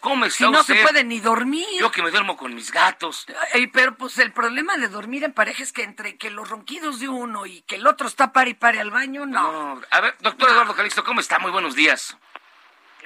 ¿cómo 0.00 0.24
está 0.26 0.44
Ah, 0.44 0.48
si 0.48 0.52
no 0.52 0.60
usted? 0.60 0.76
se 0.76 0.82
puede 0.82 1.04
ni 1.04 1.20
dormir. 1.20 1.66
Yo 1.78 1.90
que 1.90 2.02
me 2.02 2.10
duermo 2.10 2.36
con 2.36 2.54
mis 2.54 2.70
gatos. 2.70 3.26
Pero 3.72 3.96
pues 3.96 4.16
el 4.18 4.32
problema 4.32 4.76
de 4.76 4.88
dormir 4.88 5.24
en 5.24 5.32
pareja 5.32 5.62
es 5.62 5.72
que 5.72 5.82
entre 5.82 6.16
que 6.16 6.30
los 6.30 6.48
ronquidos 6.48 7.00
de 7.00 7.08
uno 7.08 7.44
y 7.46 7.62
que 7.62 7.76
el 7.76 7.86
otro 7.86 8.06
está 8.08 8.32
pare 8.32 8.50
y 8.50 8.54
pare 8.54 8.80
al 8.80 8.90
baño, 8.90 9.26
no. 9.26 9.74
No, 9.76 9.82
a 9.90 10.00
ver, 10.00 10.14
doctor 10.20 10.48
Eduardo 10.50 10.74
Calixto, 10.74 11.04
¿cómo 11.04 11.20
está? 11.20 11.38
Muy 11.38 11.50
buenos 11.50 11.74
días. 11.74 12.16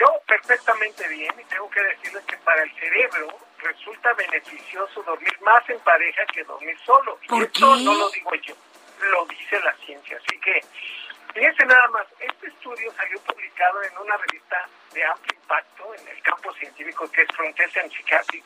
Yo 0.00 0.06
perfectamente 0.26 1.06
bien 1.08 1.34
y 1.38 1.44
tengo 1.44 1.68
que 1.68 1.82
decirles 1.82 2.24
que 2.24 2.36
para 2.38 2.62
el 2.62 2.72
cerebro 2.72 3.28
resulta 3.58 4.14
beneficioso 4.14 5.02
dormir 5.02 5.38
más 5.42 5.68
en 5.68 5.78
pareja 5.80 6.24
que 6.32 6.42
dormir 6.44 6.78
solo. 6.86 7.18
Y 7.22 7.28
¿Por 7.28 7.42
esto 7.42 7.74
qué? 7.76 7.84
no 7.84 7.94
lo 7.94 8.10
digo 8.10 8.34
yo, 8.36 8.54
lo 9.12 9.26
dice 9.26 9.60
la 9.60 9.74
ciencia. 9.84 10.16
Así 10.16 10.40
que, 10.40 10.64
fíjense 11.34 11.66
nada 11.66 11.86
más, 11.88 12.06
este 12.18 12.46
estudio 12.46 12.90
salió 12.94 13.20
publicado 13.20 13.82
en 13.82 13.98
una 13.98 14.16
revista 14.16 14.66
de 14.94 15.04
amplio 15.04 15.38
impacto 15.38 15.94
en 15.94 16.08
el 16.08 16.22
campo 16.22 16.54
científico 16.54 17.10
que 17.10 17.20
es 17.20 17.28
Frontiers 17.36 17.76
and 17.76 17.92
Psychiatric 17.92 18.44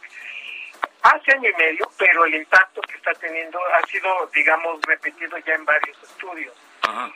hace 1.03 1.33
año 1.33 1.51
y 1.51 1.55
medio, 1.55 1.89
pero 1.97 2.25
el 2.25 2.35
impacto 2.35 2.81
que 2.81 2.97
está 2.97 3.13
teniendo 3.15 3.61
ha 3.75 3.87
sido, 3.87 4.09
digamos, 4.35 4.81
repetido 4.83 5.39
ya 5.39 5.55
en 5.55 5.65
varios 5.65 6.03
estudios. 6.03 6.55
Ajá. 6.83 7.13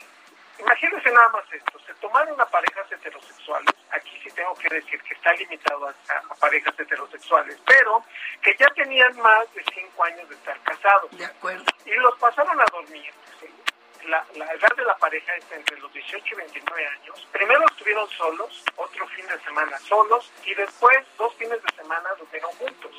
Imagínense 0.58 1.10
nada 1.10 1.28
más 1.28 1.44
esto, 1.52 1.78
se 1.86 1.94
tomaron 1.94 2.40
a 2.40 2.46
parejas 2.46 2.90
heterosexuales, 2.90 3.74
aquí 3.90 4.20
sí 4.22 4.30
tengo 4.30 4.54
que 4.54 4.68
decir 4.68 5.00
que 5.02 5.14
está 5.14 5.32
limitado 5.34 5.88
a, 5.88 6.34
parejas 6.40 6.74
heterosexuales, 6.78 7.56
pero 7.64 8.04
que 8.42 8.56
ya 8.58 8.66
tenían 8.74 9.16
más 9.20 9.52
de 9.54 9.64
cinco 9.72 10.04
años 10.04 10.28
de 10.28 10.34
estar 10.34 10.58
casados. 10.62 11.10
De 11.16 11.24
acuerdo. 11.24 11.64
Y 11.84 11.90
los 11.94 12.18
pasaron 12.18 12.60
a 12.60 12.64
dormir. 12.72 13.12
¿sí? 13.40 13.46
La, 14.06 14.24
la 14.34 14.52
edad 14.52 14.76
de 14.76 14.84
la 14.84 14.96
pareja 14.96 15.34
es 15.36 15.44
entre 15.52 15.78
los 15.78 15.92
18 15.92 16.24
y 16.24 16.36
29 16.36 16.86
años. 16.86 17.28
Primero 17.32 17.64
estuvieron 17.66 18.08
solos, 18.10 18.64
otro 18.76 19.06
fin 19.08 19.26
de 19.26 19.38
semana 19.40 19.78
solos, 19.78 20.32
y 20.44 20.54
después 20.54 20.98
dos 21.16 21.34
fines 21.36 21.62
de 21.62 21.74
semana 21.76 22.08
durmieron 22.18 22.50
juntos. 22.52 22.92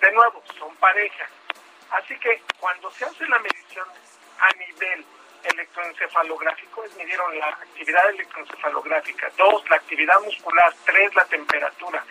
De 0.00 0.12
nuevo, 0.12 0.42
son 0.58 0.74
pareja. 0.76 1.28
Así 1.90 2.18
que 2.18 2.42
cuando 2.58 2.90
se 2.92 3.04
hace 3.04 3.26
la 3.26 3.38
medición 3.40 3.86
a 4.38 4.50
nivel 4.56 5.04
electroencefalográfico, 5.44 6.84
es 6.84 6.96
midieron 6.96 7.38
la 7.38 7.48
actividad 7.48 8.10
electroencefalográfica, 8.10 9.30
dos, 9.36 9.68
la 9.68 9.76
actividad 9.76 10.20
muscular, 10.20 10.72
tres, 10.84 11.14
la 11.14 11.24
temperatura, 11.26 12.04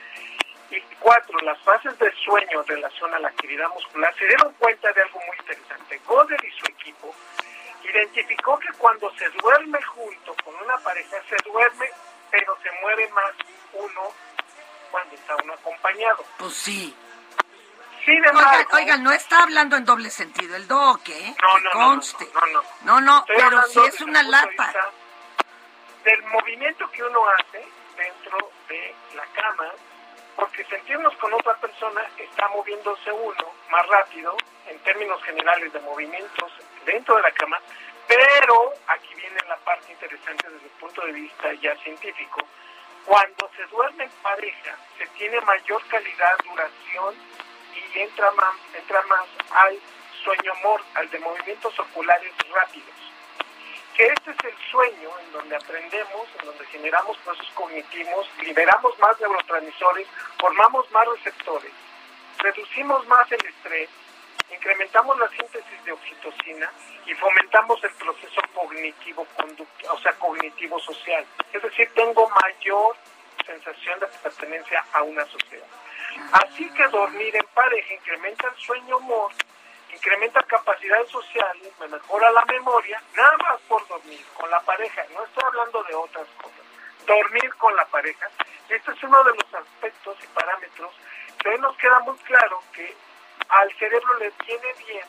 y 0.72 0.80
cuatro, 1.00 1.40
las 1.40 1.60
fases 1.62 1.98
de 1.98 2.12
sueño 2.24 2.62
en 2.62 2.68
relación 2.68 3.14
a 3.14 3.20
la 3.20 3.30
actividad 3.30 3.70
muscular, 3.70 4.14
se 4.18 4.26
dieron 4.26 4.54
cuenta 4.54 4.92
de 4.94 5.02
algo 5.02 5.20
muy 5.26 5.36
interesante. 5.38 6.00
Goder 6.06 6.40
y 6.46 6.52
su 6.52 6.66
equipo 6.72 7.16
identificó 7.84 8.60
que 8.60 8.72
cuando 8.78 9.12
se 9.16 9.30
duerme 9.30 9.82
junto 9.82 10.36
con 10.44 10.56
una 10.56 10.78
pareja, 10.78 11.18
se 11.28 11.50
duerme, 11.50 11.90
pero 12.30 12.56
se 12.62 12.70
mueve 12.82 13.08
más 13.10 13.32
uno 13.74 14.14
cuando 14.92 15.16
está 15.16 15.36
uno 15.44 15.54
acompañado. 15.54 16.24
Pues 16.38 16.54
sí. 16.54 16.96
Sin 18.10 18.18
Oigan, 18.26 18.38
embargo, 18.38 18.70
oigan, 18.74 19.04
no 19.04 19.12
está 19.12 19.44
hablando 19.44 19.76
en 19.76 19.86
doble 19.86 20.10
sentido 20.10 20.56
el 20.56 20.68
doc, 20.68 21.08
¿eh? 21.10 21.36
No, 21.40 21.60
no, 21.60 21.64
no, 21.64 21.72
conste. 21.72 22.28
no, 22.34 22.42
no, 22.48 22.64
No, 22.82 23.02
no, 23.02 23.20
Estoy 23.20 23.36
pero 23.38 23.64
si 23.68 23.80
es 23.86 24.02
una 24.02 24.24
lata. 24.24 24.74
Del 26.04 26.24
movimiento 26.24 26.90
que 26.90 27.04
uno 27.04 27.20
hace 27.30 27.64
dentro 27.96 28.50
de 28.68 28.96
la 29.14 29.26
cama, 29.28 29.72
porque 30.36 30.66
sentirnos 30.66 31.16
con 31.18 31.32
otra 31.36 31.56
persona 31.58 32.02
está 32.18 32.48
moviéndose 32.48 33.12
uno 33.12 33.54
más 33.70 33.86
rápido 33.86 34.36
en 34.66 34.80
términos 34.80 35.22
generales 35.22 35.72
de 35.72 35.80
movimientos 35.82 36.52
dentro 36.86 37.16
de 37.16 37.22
la 37.22 37.32
cama, 37.34 37.60
pero 38.08 38.74
aquí 38.88 39.14
viene 39.14 39.38
la 39.48 39.58
parte 39.58 39.92
interesante 39.92 40.50
desde 40.50 40.66
el 40.66 40.72
punto 40.80 41.06
de 41.06 41.12
vista 41.12 41.54
ya 41.62 41.76
científico. 41.84 42.42
Cuando 43.06 43.52
se 43.56 43.64
duerme 43.68 44.06
en 44.06 44.12
pareja, 44.24 44.76
se 44.98 45.06
tiene 45.10 45.40
mayor 45.42 45.86
calidad, 45.90 46.36
duración 46.44 47.14
entra 47.94 48.32
más, 48.32 48.56
entra 48.74 49.02
más 49.04 49.28
al 49.52 49.80
sueño 50.24 50.54
mor, 50.64 50.82
al 50.96 51.10
de 51.10 51.20
movimientos 51.20 51.78
oculares 51.80 52.32
rápidos. 52.52 52.96
Que 53.96 54.08
este 54.08 54.32
es 54.32 54.38
el 54.46 54.72
sueño 54.72 55.10
en 55.20 55.32
donde 55.34 55.56
aprendemos, 55.56 56.28
en 56.40 56.46
donde 56.46 56.66
generamos 56.68 57.18
procesos 57.18 57.52
cognitivos, 57.54 58.30
liberamos 58.42 58.98
más 59.00 59.20
neurotransmisores, 59.20 60.08
formamos 60.40 60.90
más 60.92 61.08
receptores, 61.08 61.72
reducimos 62.38 63.06
más 63.08 63.30
el 63.32 63.46
estrés, 63.46 63.90
incrementamos 64.52 65.18
la 65.20 65.28
síntesis 65.30 65.84
de 65.84 65.92
oxitocina 65.92 66.72
y 67.06 67.14
fomentamos 67.16 67.84
el 67.84 67.92
proceso 67.92 68.42
cognitivo 68.54 69.28
o 69.92 70.00
sea, 70.00 70.14
cognitivo 70.14 70.80
social. 70.80 71.26
Es 71.52 71.62
decir, 71.62 71.92
tengo 71.94 72.30
mayor 72.30 72.96
sensación 73.46 74.00
de 74.00 74.08
pertenencia 74.08 74.86
a 74.94 75.04
una 75.04 75.26
sociedad. 75.26 75.68
Así 76.32 76.70
que 76.74 76.88
dormir 76.88 77.36
en 77.36 77.46
pareja 77.54 77.94
incrementa 77.94 78.48
el 78.48 78.56
sueño 78.58 78.98
humor, 78.98 79.32
incrementa 79.94 80.42
capacidades 80.44 81.10
sociales, 81.10 81.72
me 81.80 81.88
mejora 81.88 82.32
la 82.32 82.46
memoria, 82.46 83.02
nada 83.16 83.38
más 83.38 83.60
por 83.62 83.88
dormir 83.88 84.26
con 84.36 84.50
la 84.50 84.60
pareja. 84.62 85.04
No 85.14 85.24
estoy 85.24 85.44
hablando 85.46 85.84
de 85.84 85.96
otras 85.96 86.28
cosas. 86.42 86.60
Dormir 87.06 87.54
con 87.56 87.76
la 87.76 87.86
pareja. 87.86 88.30
Este 88.70 88.92
es 88.92 89.04
uno 89.04 89.24
de 89.24 89.34
los 89.34 89.54
aspectos 89.54 90.18
y 90.24 90.28
parámetros 90.28 90.94
que 91.40 91.58
nos 91.58 91.76
queda 91.78 92.00
muy 92.00 92.18
claro 92.20 92.62
que 92.74 92.96
al 93.50 93.74
cerebro 93.78 94.14
le 94.20 94.32
viene 94.46 94.74
bien 94.86 95.06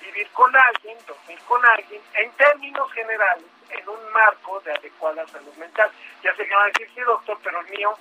vivir 0.00 0.28
con 0.30 0.54
alguien, 0.54 0.96
dormir 1.06 1.38
con 1.46 1.64
alguien, 1.64 2.00
en 2.14 2.30
términos 2.32 2.92
generales, 2.92 3.44
en 3.70 3.88
un 3.88 4.12
marco 4.12 4.60
de 4.60 4.72
adecuada 4.72 5.26
salud 5.28 5.54
mental. 5.54 5.90
Ya 6.22 6.34
sé 6.36 6.46
que 6.46 6.54
van 6.54 6.64
a 6.64 6.72
decir, 6.72 6.90
sí, 6.94 7.00
doctor, 7.00 7.38
pero 7.42 7.60
el 7.60 7.66
mío, 7.68 7.96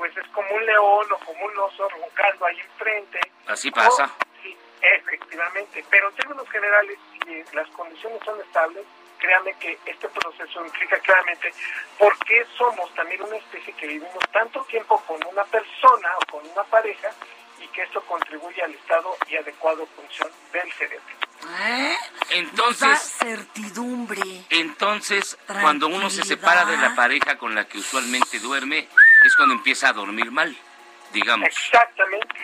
pues 0.00 0.16
es 0.16 0.26
como 0.28 0.48
un 0.54 0.64
león 0.64 1.06
o 1.12 1.18
como 1.26 1.44
un 1.44 1.58
oso 1.58 1.86
roncando 1.90 2.46
ahí 2.46 2.58
enfrente. 2.58 3.20
Así 3.46 3.70
pasa. 3.70 4.04
O- 4.06 4.24
sí, 4.42 4.56
efectivamente. 4.80 5.84
Pero 5.90 6.08
en 6.08 6.14
términos 6.16 6.48
generales, 6.48 6.98
si 7.22 7.44
las 7.54 7.68
condiciones 7.68 8.18
son 8.24 8.40
estables, 8.40 8.82
créame 9.18 9.52
que 9.58 9.78
este 9.84 10.08
proceso 10.08 10.64
implica 10.64 10.98
claramente 11.00 11.52
por 11.98 12.16
qué 12.20 12.46
somos 12.56 12.94
también 12.94 13.20
una 13.22 13.36
especie 13.36 13.74
que 13.74 13.86
vivimos 13.88 14.24
tanto 14.32 14.62
tiempo 14.64 14.98
con 15.06 15.22
una 15.26 15.44
persona 15.44 16.08
o 16.16 16.30
con 16.32 16.46
una 16.48 16.64
pareja 16.64 17.10
y 17.62 17.68
que 17.68 17.82
esto 17.82 18.00
contribuye 18.06 18.62
al 18.62 18.72
estado 18.72 19.14
y 19.28 19.36
adecuado 19.36 19.86
función 19.94 20.30
del 20.54 20.72
cerebro. 20.72 21.04
¿Eh? 21.60 21.96
Entonces- 22.30 23.16
certidumbre. 23.18 24.22
Entonces, 24.48 25.36
cuando 25.60 25.88
uno 25.88 26.08
se 26.08 26.22
separa 26.24 26.64
de 26.64 26.78
la 26.78 26.94
pareja 26.94 27.36
con 27.36 27.54
la 27.54 27.66
que 27.68 27.76
usualmente 27.76 28.38
duerme, 28.38 28.88
es 29.22 29.36
cuando 29.36 29.54
empieza 29.54 29.88
a 29.88 29.92
dormir 29.92 30.30
mal, 30.30 30.56
digamos. 31.12 31.48
Exactamente. 31.48 32.36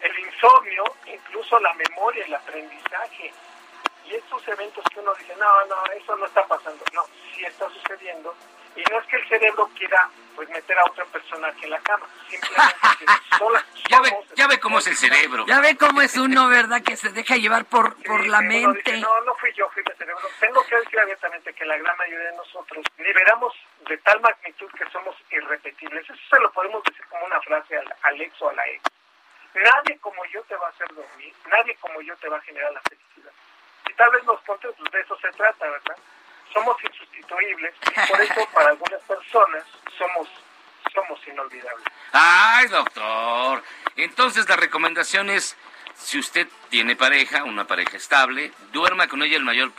El 0.00 0.18
insomnio, 0.18 0.84
incluso 1.06 1.58
la 1.60 1.72
memoria, 1.74 2.24
el 2.24 2.34
aprendizaje. 2.34 3.32
Y 4.06 4.14
estos 4.14 4.46
eventos 4.48 4.84
que 4.92 5.00
uno 5.00 5.14
dice, 5.14 5.34
no, 5.36 5.64
no, 5.66 5.92
eso 5.92 6.16
no 6.16 6.26
está 6.26 6.46
pasando. 6.46 6.84
No, 6.92 7.04
sí 7.34 7.44
está 7.44 7.68
sucediendo. 7.70 8.34
Y 8.76 8.82
no 8.90 8.98
es 8.98 9.06
que 9.06 9.16
el 9.16 9.28
cerebro 9.28 9.70
quiera 9.76 10.08
pues 10.34 10.48
meter 10.50 10.78
a 10.78 10.84
otra 10.84 11.04
persona 11.06 11.48
aquí 11.48 11.64
en 11.64 11.70
la 11.70 11.80
cama. 11.80 12.06
Simplemente 12.28 12.74
que 13.30 13.36
sola- 13.38 13.64
Ya 13.88 14.00
ve, 14.00 14.16
ya 14.34 14.46
ve 14.48 14.60
cómo 14.60 14.78
es 14.78 14.86
el 14.86 14.96
cerebro. 14.96 15.44
Ya 15.46 15.60
ve 15.60 15.76
cómo 15.76 16.00
es 16.02 16.16
uno, 16.16 16.48
¿verdad? 16.48 16.82
Que 16.82 16.96
se 16.96 17.10
deja 17.10 17.36
llevar 17.36 17.64
por, 17.66 17.94
por 18.04 18.26
la 18.26 18.40
dice, 18.40 18.66
mente. 18.66 18.96
no, 18.98 19.20
no 19.22 19.34
fui 19.36 19.52
yo, 19.54 19.68
fui 19.70 19.82
mi 19.88 19.94
cerebro. 19.96 20.28
Tengo 20.40 20.64
que 20.66 20.76
decir 20.76 20.98
abiertamente 21.00 21.52
que 21.54 21.64
la 21.64 21.76
gran 21.78 21.96
mayoría 21.96 22.30
de 22.30 22.36
nosotros 22.36 22.84
liberamos 22.98 23.52
de 23.88 23.96
tal 23.98 24.20
magnitud 24.20 24.70
que 24.72 24.88
somos 24.90 25.14
irrepetibles. 25.30 26.04
Eso 26.08 26.14
se 26.30 26.40
lo 26.40 26.50
podemos 26.52 26.82
decir 26.84 27.04
como 27.06 27.24
una 27.26 27.40
frase 27.42 27.76
al, 27.76 27.94
al 28.02 28.20
ex 28.20 28.40
o 28.42 28.48
a 28.50 28.54
la 28.54 28.66
ex. 28.68 28.82
Nadie 29.54 29.98
como 30.00 30.24
yo 30.26 30.42
te 30.44 30.56
va 30.56 30.66
a 30.66 30.70
hacer 30.70 30.88
dormir, 30.94 31.32
nadie 31.46 31.76
como 31.76 32.00
yo 32.02 32.16
te 32.16 32.28
va 32.28 32.38
a 32.38 32.40
generar 32.40 32.72
la 32.72 32.80
felicidad. 32.82 33.30
Y 33.88 33.92
tal 33.94 34.10
vez 34.10 34.24
nos 34.24 34.40
contes, 34.40 34.72
pues 34.76 34.90
de 34.90 35.00
eso 35.00 35.16
se 35.20 35.30
trata, 35.32 35.68
¿verdad? 35.68 35.96
Somos 36.52 36.76
insustituibles 36.82 37.74
y 37.86 38.10
por 38.10 38.20
eso 38.20 38.48
para 38.52 38.70
algunas 38.70 39.00
personas 39.02 39.64
somos, 39.98 40.28
somos 40.92 41.20
inolvidables. 41.26 41.84
Ay, 42.12 42.66
doctor. 42.68 43.62
Entonces 43.96 44.48
la 44.48 44.56
recomendación 44.56 45.30
es, 45.30 45.56
si 45.96 46.18
usted 46.18 46.48
tiene 46.70 46.96
pareja, 46.96 47.44
una 47.44 47.66
pareja 47.66 47.96
estable, 47.96 48.52
duerma 48.72 49.08
con 49.08 49.22
ella 49.22 49.36
el 49.36 49.44
mayor 49.44 49.72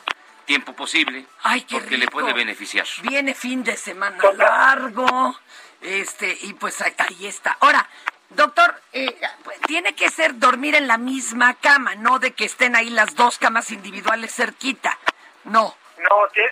tiempo 0.46 0.74
posible, 0.74 1.26
Ay, 1.44 1.62
qué 1.64 1.80
porque 1.80 1.98
le 1.98 2.08
puede 2.08 2.32
beneficiar. 2.34 2.86
Viene 3.02 3.34
fin 3.34 3.64
de 3.64 3.76
semana 3.76 4.18
largo. 4.34 5.36
Este, 5.82 6.38
y 6.42 6.54
pues 6.54 6.82
ahí, 6.82 6.94
ahí 6.98 7.28
está. 7.28 7.58
Ahora, 7.60 7.88
doctor, 8.30 8.80
eh, 8.94 9.20
pues, 9.44 9.60
tiene 9.62 9.94
que 9.96 10.10
ser 10.10 10.38
dormir 10.40 10.76
en 10.76 10.88
la 10.88 10.98
misma 10.98 11.54
cama, 11.56 11.96
no 11.96 12.20
de 12.20 12.34
que 12.34 12.46
estén 12.46 12.76
ahí 12.76 12.90
las 12.90 13.16
dos 13.16 13.38
camas 13.38 13.72
individuales 13.72 14.34
cerquita. 14.34 14.98
No. 15.46 15.76
No, 15.98 16.16
tie- 16.34 16.52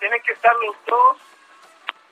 tienen 0.00 0.20
que 0.22 0.32
estar 0.32 0.52
los 0.56 0.76
dos 0.86 1.16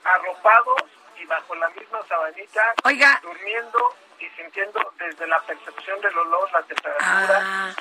arropados 0.05 0.83
y 1.19 1.25
bajo 1.25 1.55
la 1.55 1.69
misma 1.69 1.99
sabanita, 2.07 2.73
Oiga. 2.83 3.19
durmiendo 3.23 3.79
y 4.19 4.29
sintiendo 4.29 4.93
desde 4.97 5.27
la 5.27 5.39
percepción 5.41 5.99
del 6.01 6.17
olor, 6.17 6.51
la 6.53 6.61
temperatura. 6.63 7.41
Ah, 7.43 7.73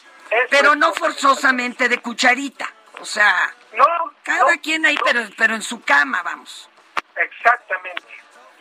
pero 0.50 0.74
no 0.74 0.92
forzosamente 0.94 1.88
de 1.88 1.98
cucharita. 1.98 2.66
O 3.00 3.04
sea, 3.04 3.52
No, 3.72 3.84
cada 4.22 4.52
no, 4.54 4.60
quien 4.62 4.86
ahí, 4.86 4.94
no. 4.94 5.02
pero, 5.04 5.20
pero 5.36 5.54
en 5.54 5.62
su 5.62 5.82
cama, 5.82 6.22
vamos. 6.22 6.68
Exactamente. 7.16 8.02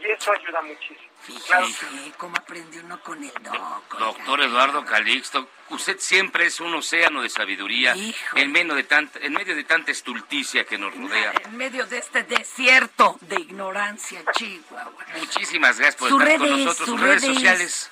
Y 0.03 0.11
eso 0.11 0.33
ayuda 0.33 0.61
muchísimo. 0.61 1.13
Claro. 1.47 1.65
Fíjese 1.65 2.11
cómo 2.17 2.35
aprende 2.35 2.79
uno 2.81 2.99
con 3.01 3.23
el 3.23 3.31
doc. 3.41 3.97
Doctor 3.97 4.41
Eduardo 4.41 4.83
Calixto, 4.83 5.47
usted 5.69 5.97
siempre 5.99 6.45
es 6.45 6.59
un 6.59 6.73
océano 6.73 7.21
de 7.21 7.29
sabiduría 7.29 7.95
Hijo. 7.95 8.37
en 8.37 8.51
medio, 8.51 8.75
de 8.75 8.83
tanta, 8.83 9.19
en 9.19 9.31
medio 9.31 9.55
de 9.55 9.63
tanta 9.63 9.91
estulticia 9.91 10.65
que 10.65 10.77
nos 10.77 10.93
rodea. 10.93 11.31
En 11.45 11.55
medio 11.55 11.85
de 11.85 11.99
este 11.99 12.23
desierto 12.23 13.15
de 13.21 13.35
ignorancia, 13.35 14.21
Chihuahua. 14.33 15.05
Muchísimas 15.19 15.79
gracias 15.79 15.95
por 15.95 16.21
estar 16.21 16.37
con 16.37 16.49
nosotros. 16.65 16.89
sus 16.89 16.99
redes 16.99 17.21
redes. 17.21 17.35
sociales. 17.35 17.91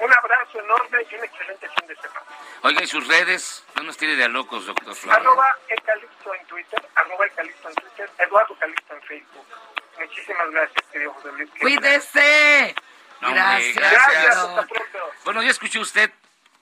Un 0.00 0.12
abrazo 0.12 0.60
enorme 0.60 0.98
y 1.10 1.14
un 1.14 1.24
excelente 1.24 1.68
fin 1.68 1.86
de 1.86 1.96
semana. 1.96 2.20
Oiga, 2.62 2.82
y 2.82 2.86
sus 2.86 3.06
redes, 3.06 3.64
no 3.76 3.84
nos 3.84 3.96
tire 3.96 4.16
de 4.16 4.24
a 4.24 4.28
locos, 4.28 4.66
doctor 4.66 4.94
Flores. 4.94 5.18
Arroba 5.18 5.56
Ecalipso 5.68 6.34
en 6.34 6.46
Twitter, 6.46 6.86
arroba 6.94 7.26
Ecalipso 7.26 7.68
en 7.68 7.74
Twitter, 7.76 8.10
Eduardo 8.18 8.54
Calixto 8.58 8.94
en 8.94 9.02
Facebook. 9.02 9.46
Muchísimas 10.00 10.50
gracias, 10.50 10.84
querido 10.92 11.12
José 11.14 11.28
Luis. 11.36 11.50
Cuídese. 11.60 12.74
No, 13.20 13.30
Gracias. 13.30 13.74
gracias. 13.76 14.36
doc. 14.36 14.50
Hasta 14.50 14.66
pronto. 14.66 14.98
Bueno, 15.24 15.42
ya 15.42 15.50
escuchó 15.50 15.80
usted, 15.80 16.10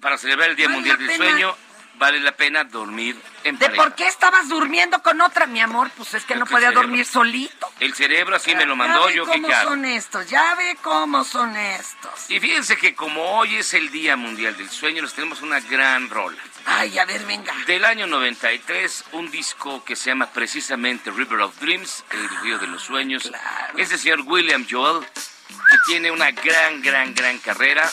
para 0.01 0.19
celebrar 0.19 0.51
el 0.51 0.57
Día 0.57 0.67
Vale 0.67 0.77
Mundial 0.77 0.99
del 0.99 1.09
pena. 1.09 1.25
Sueño, 1.25 1.57
vale 1.95 2.21
la 2.21 2.33
pena 2.33 2.65
dormir 2.65 3.17
en 3.45 3.59
¿De 3.59 3.67
pareja. 3.67 3.83
por 3.85 3.95
qué 3.95 4.07
estabas 4.07 4.49
durmiendo 4.49 5.03
con 5.03 5.21
otra, 5.21 5.47
mi 5.47 5.61
amor? 5.61 5.91
Pues 5.97 6.15
es 6.15 6.25
que 6.25 6.35
Es 6.35 6.39
no 6.41 6.47
que 6.47 6.53
podía 6.53 6.71
dormir 6.73 7.05
solito. 7.05 7.71
El 7.81 7.95
cerebro 7.95 8.37
así 8.37 8.55
me 8.55 8.65
lo 8.65 8.73
Ya 8.75 8.77
mandó, 8.77 9.07
ve 9.07 9.15
yo 9.15 9.27
cómo 9.27 9.49
hago. 9.49 9.69
son 9.71 9.85
estos, 9.85 10.29
ya 10.31 10.55
ve 10.55 10.77
cómo 10.83 11.25
son 11.25 11.57
estos. 11.57 12.31
Y 12.31 12.39
fíjense 12.41 12.77
que 12.77 12.95
como 12.95 13.39
hoy 13.39 13.57
es 13.57 13.75
el 13.75 13.91
Día 13.91 14.17
Mundial 14.17 14.57
del 14.57 14.71
Sueño, 14.71 15.03
les 15.03 15.15
tenemos 15.15 15.41
una 15.43 15.59
gran 15.61 16.09
rola. 16.11 16.39
Ay, 16.67 16.99
a 16.99 17.05
ver, 17.05 17.25
venga. 17.27 17.55
Del 17.67 17.85
año 17.85 18.07
93, 18.07 19.05
un 19.13 19.31
disco 19.31 19.85
que 19.85 19.97
se 19.97 20.11
llama 20.11 20.31
precisamente 20.31 21.11
River 21.11 21.41
of 21.41 21.59
Dreams, 21.61 22.05
el 22.11 22.29
río 22.43 22.59
de 22.59 22.67
los 22.67 22.83
sueños. 22.83 23.25
Claro. 23.25 23.79
Es 23.79 23.91
del 23.91 23.99
señor 23.99 24.21
William 24.23 24.67
Joel, 24.69 25.05
que 25.05 25.77
tiene 25.87 26.11
una 26.11 26.31
gran, 26.31 26.83
gran, 26.83 27.15
gran 27.15 27.39
carrera. 27.39 27.91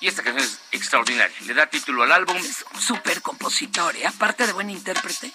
Y 0.00 0.08
esta 0.08 0.22
canción 0.22 0.44
es 0.44 0.60
extraordinaria. 0.72 1.34
Le 1.46 1.54
da 1.54 1.66
título 1.66 2.02
al 2.02 2.12
álbum 2.12 2.36
Super 2.78 3.22
compositor, 3.22 3.96
¿eh? 3.96 4.06
aparte 4.06 4.46
de 4.46 4.52
buen 4.52 4.68
intérprete. 4.68 5.32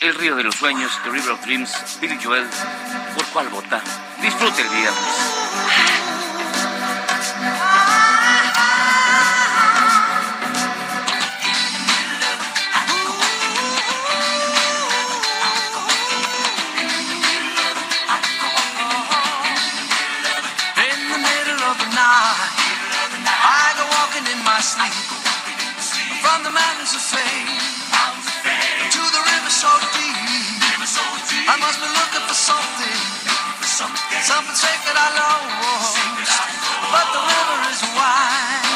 El 0.00 0.14
río 0.14 0.36
de 0.36 0.44
los 0.44 0.54
sueños, 0.54 0.92
The 1.02 1.10
River 1.10 1.30
of 1.30 1.44
Dreams, 1.44 1.98
Billy 2.00 2.18
Joel. 2.22 2.46
¿Por 3.14 3.26
cuál 3.26 3.48
vota? 3.48 3.82
Disfrute 4.20 4.62
el 4.62 4.68
viernes. 4.68 6.03
From 26.84 27.00
the 27.00 27.88
mountains 27.96 28.92
to 28.92 29.00
the 29.00 29.22
river 29.24 29.48
so 29.48 29.72
deep. 29.96 31.48
I 31.48 31.56
must 31.56 31.80
be 31.80 31.88
looking 31.88 32.24
for 32.28 32.36
something, 32.36 33.00
something 33.64 34.54
sacred 34.54 34.92
I 34.92 35.08
lost. 35.16 35.96
But 36.92 37.06
the 37.16 37.22
river 37.24 37.58
is 37.72 37.80
wide 37.96 38.68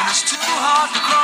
and 0.00 0.08
it's 0.08 0.24
too 0.24 0.40
hard 0.40 0.88
to 0.94 1.00
cross. 1.00 1.17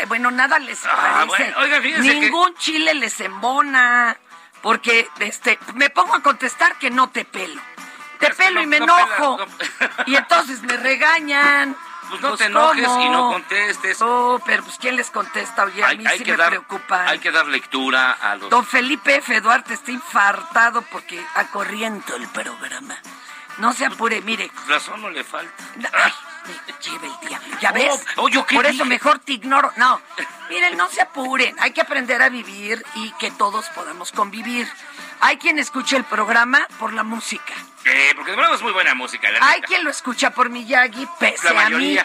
Ay, 0.00 0.06
bueno, 0.06 0.30
nada 0.30 0.58
les 0.58 0.84
Ah, 0.86 1.24
bueno, 1.26 1.56
oiga, 1.58 1.80
que- 1.80 1.98
Ningún 1.98 2.54
chile 2.56 2.94
les 2.94 3.20
embona. 3.20 4.16
Porque 4.62 5.08
este, 5.20 5.58
me 5.74 5.90
pongo 5.90 6.14
a 6.14 6.22
contestar 6.22 6.76
que 6.78 6.90
no 6.90 7.10
te 7.10 7.24
pelo. 7.26 7.60
Te 8.18 8.26
Es 8.28 8.36
que 8.36 8.44
pelo 8.44 8.56
no- 8.56 8.62
y 8.62 8.66
me 8.66 8.80
no 8.80 8.98
enojo. 8.98 9.36
pelas, 9.38 9.90
Y 10.06 10.16
entonces 10.16 10.62
me 10.62 10.76
regañan. 10.76 11.76
Pues 12.08 12.20
no 12.20 12.36
te 12.36 12.44
enojes 12.44 12.84
¿cómo? 12.86 13.02
y 13.02 13.08
no 13.08 13.32
contestes. 13.32 14.02
Oh, 14.02 14.38
pero 14.44 14.62
pues 14.62 14.76
¿quién 14.78 14.94
les 14.96 15.10
contesta? 15.10 15.64
Oye, 15.64 15.82
a 15.82 15.88
Hay, 15.88 15.96
mí 15.98 16.04
hay 16.06 16.18
sí 16.18 16.24
que 16.24 16.32
me 16.32 16.36
dar, 16.36 16.50
preocupa. 16.50 17.06
hay 17.08 17.18
que 17.18 17.30
dar 17.32 17.46
lectura 17.46 18.12
a 18.12 18.36
los... 18.36 18.50
Don 18.50 18.64
Felipe 18.66 19.16
F. 19.16 19.40
Duarte 19.40 19.72
está 19.72 19.90
infartado 19.90 20.82
porque 20.82 21.24
acorriento 21.34 22.14
el 22.16 22.28
programa. 22.28 22.94
No 23.56 23.72
se 23.72 23.86
apure, 23.86 24.20
mire. 24.20 24.50
Razón 24.68 25.00
no 25.00 25.08
le 25.08 25.24
falta. 25.24 25.64
Ay, 25.94 26.12
me 26.46 26.74
lleve 26.80 27.06
el 27.06 27.28
diablo. 27.28 27.58
¿Ya 27.60 27.70
Oh, 27.70 27.74
ves? 27.74 28.04
oh, 28.16 28.28
¿yo 28.28 28.46
qué 28.46 28.54
Por 28.56 28.64
eso 28.66 28.72
dije? 28.72 28.84
mejor 28.84 29.18
te 29.20 29.32
ignoro. 29.32 29.72
No, 29.76 30.00
miren, 30.48 30.76
no 30.76 30.88
se 30.88 31.00
apuren. 31.02 31.56
Hay 31.60 31.72
que 31.72 31.80
aprender 31.80 32.22
a 32.22 32.28
vivir 32.28 32.84
y 32.94 33.10
que 33.12 33.30
todos 33.32 33.66
podamos 33.70 34.12
convivir. 34.12 34.68
Hay 35.20 35.38
quien 35.38 35.58
escucha 35.58 35.96
el 35.96 36.04
programa 36.04 36.66
por 36.78 36.92
la 36.92 37.02
música. 37.02 37.52
Eh, 37.84 38.12
porque 38.16 38.30
de 38.32 38.36
verdad 38.36 38.54
es 38.54 38.62
muy 38.62 38.72
buena 38.72 38.94
música, 38.94 39.30
la 39.30 39.38
Hay 39.46 39.56
neta. 39.60 39.66
quien 39.68 39.84
lo 39.84 39.90
escucha 39.90 40.30
por 40.30 40.48
Miyagi, 40.50 41.06
pese 41.18 41.52
La 41.52 41.66
a 41.66 41.70
mí. 41.70 41.98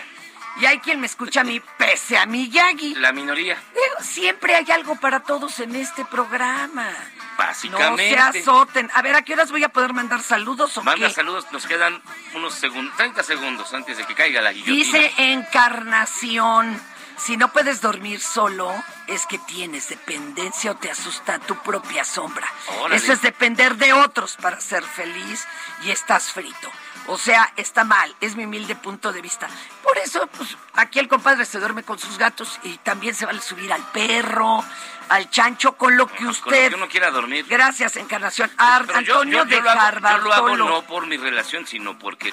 Y 0.57 0.65
hay 0.65 0.79
quien 0.79 0.99
me 0.99 1.07
escucha 1.07 1.41
a 1.41 1.43
mí, 1.43 1.61
pese 1.77 2.17
a 2.17 2.25
Miyagi. 2.25 2.95
La 2.95 3.13
minoría, 3.13 3.55
Digo, 3.73 3.95
siempre 4.01 4.55
hay 4.55 4.69
algo 4.71 4.95
para 4.97 5.21
todos 5.21 5.59
en 5.59 5.75
este 5.75 6.03
programa. 6.05 6.89
No 6.89 7.37
básicamente. 7.45 8.09
se 8.09 8.17
azoten. 8.19 8.91
A 8.93 9.01
ver, 9.01 9.15
¿a 9.15 9.21
qué 9.21 9.33
horas 9.33 9.51
voy 9.51 9.63
a 9.63 9.69
poder 9.69 9.93
mandar 9.93 10.21
saludos 10.21 10.77
o 10.77 10.83
Manda 10.83 11.07
qué? 11.07 11.13
saludos, 11.13 11.45
nos 11.51 11.65
quedan 11.65 12.01
unos 12.35 12.53
segundos, 12.55 12.95
30 12.97 13.23
segundos 13.23 13.73
antes 13.73 13.95
de 13.97 14.05
que 14.05 14.13
caiga 14.15 14.41
la 14.41 14.51
guillotina. 14.51 14.75
Dice 14.75 15.13
Encarnación. 15.17 16.79
si 17.17 17.37
no 17.37 17.51
puedes 17.53 17.79
dormir 17.81 18.19
solo, 18.19 18.73
es 19.07 19.25
que 19.25 19.37
tienes 19.39 19.87
dependencia 19.89 20.71
o 20.71 20.75
te 20.75 20.91
asusta 20.91 21.39
tu 21.39 21.55
propia 21.63 22.03
sombra. 22.03 22.47
Órale. 22.79 22.95
Eso 22.97 23.13
es 23.13 23.21
depender 23.21 23.75
de 23.77 23.93
otros 23.93 24.35
para 24.35 24.59
ser 24.59 24.83
feliz 24.83 25.45
y 25.83 25.91
estás 25.91 26.31
frito. 26.31 26.69
O 27.07 27.17
sea, 27.17 27.51
está 27.57 27.83
mal, 27.83 28.15
es 28.21 28.35
mi 28.35 28.45
humilde 28.45 28.75
punto 28.75 29.11
de 29.11 29.21
vista. 29.21 29.47
Por 29.83 29.97
eso, 29.97 30.27
pues, 30.37 30.55
aquí 30.73 30.99
el 30.99 31.07
compadre 31.07 31.45
se 31.45 31.59
duerme 31.59 31.83
con 31.83 31.97
sus 31.97 32.17
gatos 32.17 32.59
y 32.63 32.77
también 32.77 33.15
se 33.15 33.25
va 33.25 33.31
a 33.31 33.41
subir 33.41 33.73
al 33.73 33.83
perro, 33.91 34.63
al 35.09 35.29
chancho, 35.31 35.73
con 35.75 35.97
lo 35.97 36.05
que 36.07 36.17
Con 36.17 36.25
lo 36.25 36.31
usted... 36.31 36.69
que 36.69 36.75
uno 36.75 36.87
quiera 36.87 37.09
dormir. 37.09 37.45
Gracias, 37.49 37.95
Encarnación. 37.95 38.51
Ar- 38.57 38.85
Pero 38.85 38.99
Antonio 38.99 39.37
yo, 39.39 39.49
yo 39.49 39.55
de 39.55 39.61
lo 39.61 39.69
hago, 39.71 39.99
yo 39.99 40.17
lo 40.19 40.33
hago 40.33 40.55
no 40.57 40.81
por 40.83 41.07
mi 41.07 41.17
relación, 41.17 41.65
sino 41.65 41.97
porque 41.97 42.31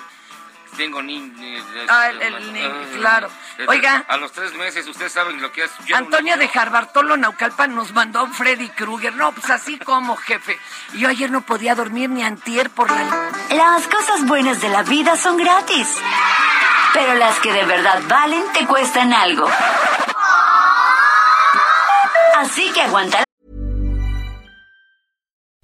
tengo 0.76 1.02
niños. 1.02 1.64
Ah, 1.88 2.09
el- 2.11 2.22
el 2.22 2.52
ni- 2.52 2.98
claro. 2.98 3.29
Oiga. 3.68 4.05
A 4.09 4.16
los 4.16 4.33
tres 4.33 4.52
meses, 4.55 4.87
ustedes 4.87 5.12
saben 5.12 5.40
lo 5.40 5.50
que 5.52 5.64
es. 5.64 5.70
una- 5.81 6.37
de 6.37 6.48
Jarbartolo 6.48 7.16
Naucalpan 7.16 7.74
nos 7.74 7.92
mandó 7.92 8.24
un 8.24 8.33
Freddy 8.35 8.68
Krueger. 8.70 9.14
No, 9.14 9.33
pues 9.33 9.48
así 9.50 9.79
como, 9.79 10.16
jefe. 10.16 10.59
Yo 10.94 11.09
ayer 11.09 11.31
no 11.31 11.40
podía 11.42 11.74
dormir 11.74 12.11
ni 12.11 12.22
antier 12.24 12.68
por 12.70 12.90
la... 12.90 13.31
Las 13.50 13.87
cosas 13.88 14.26
buenas 14.26 14.61
de 14.61 14.68
la 14.68 14.83
vida 14.83 15.16
son 15.16 15.37
gratis. 15.37 15.88
Pero 16.92 17.14
las 17.14 17.38
que 17.40 17.52
de 17.52 17.64
verdad 17.64 18.00
valen 18.09 18.44
te 18.52 18.66
cuestan 18.66 19.12
algo. 19.12 19.48
Así 22.37 22.70
que 22.72 22.83
aguanta 22.83 23.24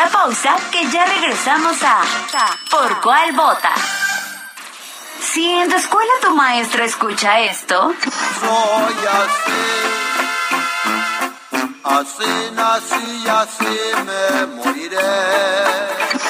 La 0.00 0.08
pausa 0.08 0.56
que 0.70 0.88
ya 0.90 1.04
regresamos 1.04 1.76
a 1.82 2.00
¿Por 2.70 3.00
cuál 3.02 3.32
vota? 3.32 3.72
Si 5.20 5.46
en 5.46 5.68
tu 5.68 5.76
escuela 5.76 6.10
tu 6.22 6.34
maestra 6.34 6.86
escucha 6.86 7.40
esto, 7.40 7.92
Soy 8.40 8.98
así, 9.20 9.62
así 11.84 12.32
nací 12.54 13.28
así 13.28 13.76
me 14.06 14.46
moriré. 14.56 16.29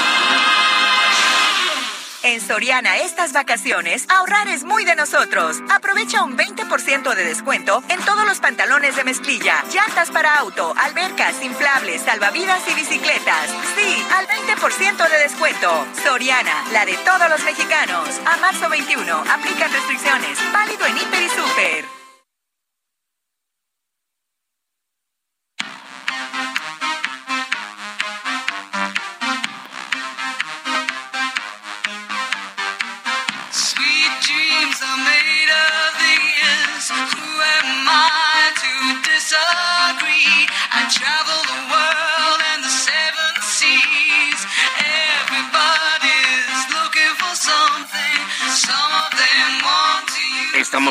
En 2.23 2.39
Soriana 2.39 2.99
estas 2.99 3.33
vacaciones, 3.33 4.05
ahorrar 4.07 4.47
es 4.47 4.63
muy 4.63 4.85
de 4.85 4.95
nosotros. 4.95 5.57
Aprovecha 5.71 6.23
un 6.23 6.37
20% 6.37 7.15
de 7.15 7.23
descuento 7.23 7.81
en 7.89 7.99
todos 8.01 8.25
los 8.25 8.39
pantalones 8.39 8.95
de 8.95 9.03
mezclilla, 9.03 9.63
llantas 9.73 10.11
para 10.11 10.35
auto, 10.35 10.71
albercas, 10.77 11.41
inflables, 11.41 12.03
salvavidas 12.03 12.61
y 12.69 12.75
bicicletas. 12.75 13.49
Sí, 13.75 14.05
al 14.15 14.27
20% 14.27 15.09
de 15.09 15.17
descuento. 15.17 15.87
Soriana, 16.03 16.63
la 16.71 16.85
de 16.85 16.93
todos 16.97 17.27
los 17.27 17.43
mexicanos. 17.43 18.07
A 18.27 18.37
marzo 18.37 18.69
21, 18.69 19.11
aplican 19.11 19.71
restricciones. 19.71 20.37
Válido 20.53 20.85
en 20.85 20.97
Hiper 20.97 21.23
y 21.23 21.29
Super. 21.29 22.00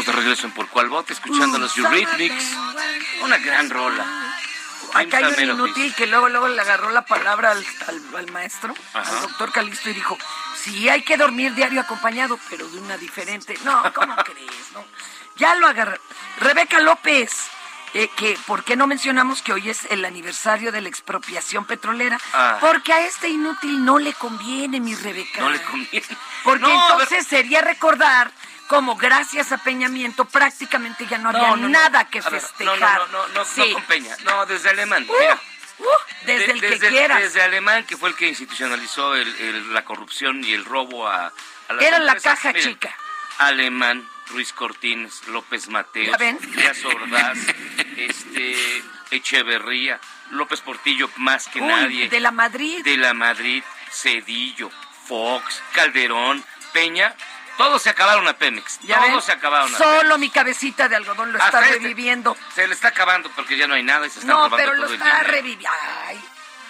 Estamos 0.00 0.16
de 0.16 0.22
regreso 0.22 0.46
en 0.46 0.52
Por 0.54 0.66
Cuál 0.68 0.88
Vote, 0.88 1.12
escuchando 1.12 1.58
a 1.58 1.60
los 1.60 1.76
Eurythmics. 1.76 2.56
Una 3.22 3.36
gran 3.36 3.68
rola. 3.68 4.06
Acá 4.94 5.18
hay 5.18 5.24
un 5.24 5.40
inútil 5.50 5.94
que 5.94 6.06
luego, 6.06 6.30
luego 6.30 6.48
le 6.48 6.58
agarró 6.60 6.90
la 6.90 7.04
palabra 7.04 7.50
al, 7.50 7.64
al- 7.86 8.16
al 8.16 8.32
maestro, 8.32 8.74
Ajá. 8.94 9.14
al 9.16 9.20
doctor 9.28 9.52
Calisto, 9.52 9.90
y 9.90 9.92
dijo, 9.92 10.16
sí, 10.64 10.88
hay 10.88 11.02
que 11.02 11.18
dormir 11.18 11.54
diario 11.54 11.82
acompañado, 11.82 12.38
pero 12.48 12.66
de 12.66 12.78
una 12.78 12.96
diferente. 12.96 13.58
No, 13.62 13.92
¿cómo 13.92 14.16
crees? 14.24 14.50
No? 14.72 14.82
Ya 15.36 15.54
lo 15.56 15.66
agarró. 15.66 15.98
Rebeca 16.40 16.80
López, 16.80 17.30
eh, 17.92 18.08
que 18.16 18.38
¿por 18.46 18.64
qué 18.64 18.76
no 18.76 18.86
mencionamos 18.86 19.42
que 19.42 19.52
hoy 19.52 19.68
es 19.68 19.84
el 19.90 20.04
aniversario 20.06 20.72
de 20.72 20.80
la 20.80 20.88
expropiación 20.88 21.66
petrolera? 21.66 22.18
Ah. 22.32 22.56
Porque 22.58 22.92
a 22.94 23.04
este 23.06 23.28
inútil 23.28 23.84
no 23.84 23.98
le 23.98 24.14
conviene, 24.14 24.80
mi 24.80 24.94
Rebeca. 24.94 25.42
No 25.42 25.50
le 25.50 25.60
conviene. 25.62 26.06
Porque 26.42 26.62
No, 26.62 26.90
entonces 26.92 27.26
sería 27.26 27.60
recordar 27.60 28.32
como 28.70 28.94
gracias 28.94 29.50
a 29.50 29.58
Peñamiento 29.58 30.26
prácticamente 30.26 31.04
ya 31.04 31.18
no 31.18 31.30
había 31.30 31.40
no, 31.40 31.56
no, 31.56 31.62
no. 31.62 31.68
nada 31.70 32.04
que 32.08 32.20
A 32.20 32.30
ver, 32.30 32.40
festejar. 32.40 33.00
No, 33.10 33.26
no, 33.26 33.28
no, 33.34 33.44
Sí. 33.44 33.62
no 33.66 33.74
con 33.74 33.82
Peña. 33.82 34.16
No, 34.22 34.46
desde 34.46 34.70
Alemán. 34.70 35.04
Uh, 35.08 35.12
Mira. 35.18 35.34
uh, 35.80 35.84
desde 36.24 36.46
De- 36.46 36.52
el 36.52 36.60
que 36.60 36.88
quieras. 36.88 37.18
Desde 37.20 37.42
Alemán, 37.42 37.84
que 37.84 37.96
fue 37.96 38.10
el 38.10 38.14
que 38.14 38.28
institucionalizó 38.28 39.16
el- 39.16 39.34
el- 39.40 39.74
la 39.74 39.84
corrupción 39.84 40.44
y 40.44 40.52
el 40.52 40.64
robo 40.64 41.08
a, 41.08 41.32
a 41.66 41.72
las 41.72 41.82
Era 41.84 41.98
la 41.98 42.14
caja 42.14 42.52
Mira, 42.52 42.60
chica. 42.64 42.94
Alemán, 43.38 44.08
Ruiz 44.28 44.52
Cortines, 44.52 45.26
López 45.26 45.66
Mateos. 45.68 46.16
Díaz 46.18 46.84
Ordaz, 46.84 47.38
este, 47.96 48.84
Echeverría, 49.10 49.98
López 50.30 50.60
Portillo 50.60 51.10
más 51.16 51.48
que 51.48 51.60
Uy, 51.60 51.66
nadie. 51.66 52.08
de 52.08 52.20
la 52.20 52.30
Madrid. 52.30 52.84
De 52.84 52.96
la 52.96 53.14
Madrid, 53.14 53.64
Cedillo, 53.90 54.70
Fox, 55.08 55.60
Calderón, 55.72 56.44
Peña, 56.72 57.16
todos 57.64 57.82
se 57.82 57.90
acabaron 57.90 58.26
a 58.28 58.34
Pemex. 58.36 58.80
¿Ya 58.82 58.96
todos 58.96 59.10
ven? 59.10 59.22
se 59.22 59.32
acabaron 59.32 59.74
a 59.74 59.78
Solo 59.78 60.18
mi 60.18 60.30
cabecita 60.30 60.88
de 60.88 60.96
algodón 60.96 61.32
lo 61.32 61.38
está 61.38 61.46
Hasta 61.58 61.66
este. 61.68 61.78
reviviendo. 61.80 62.36
Se 62.54 62.66
le 62.66 62.74
está 62.74 62.88
acabando 62.88 63.30
porque 63.36 63.56
ya 63.56 63.66
no 63.66 63.74
hay 63.74 63.82
nada 63.82 64.06
y 64.06 64.10
se 64.10 64.20
están 64.20 64.36
No, 64.36 64.50
pero 64.50 64.74
lo 64.74 64.84
todo 64.84 64.94
está 64.94 65.22
reviviendo. 65.24 65.68
Ay, 66.06 66.20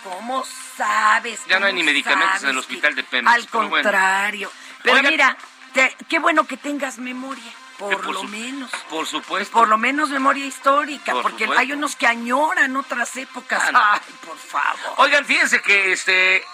¿cómo 0.05 0.45
sabes? 0.77 1.41
Ya 1.47 1.59
no 1.59 1.67
hay 1.67 1.73
¿Cómo 1.73 1.79
ni 1.81 1.83
medicamentos 1.85 2.43
en 2.43 2.49
el 2.51 2.59
hospital 2.59 2.95
de 2.95 3.05
Pemex, 3.05 3.35
Al 3.35 3.45
pero 3.47 3.69
bueno. 3.69 3.71
contrario. 3.91 4.53
Pero 4.83 4.97
Oiga. 4.97 5.11
mira, 5.11 5.37
te- 5.73 5.97
qué 6.09 6.19
bueno 6.19 6.47
que 6.47 6.57
tengas 6.57 6.99
memoria, 6.99 7.53
por, 7.79 7.97
por 7.97 8.07
lo 8.15 8.21
su- 8.23 8.29
menos. 8.29 8.71
Por 8.89 9.07
supuesto. 9.07 9.53
Por 9.53 9.69
lo 9.69 9.79
menos 9.79 10.09
memoria 10.11 10.45
histórica, 10.47 11.13
Por 11.13 11.23
porque 11.23 11.45
supuesto. 11.45 11.61
hay 11.61 11.73
unos 11.73 11.97
que 11.97 12.07
añoran 12.07 12.77
otras 12.77 13.17
épocas. 13.17 13.63
Ah, 13.67 13.71
no. 13.73 13.79
Ay, 13.83 14.01
por 14.27 14.39
favor. 14.39 14.95
Oigan, 14.97 15.25
fíjense 15.25 15.61
que 15.63 15.93
este 15.93 16.45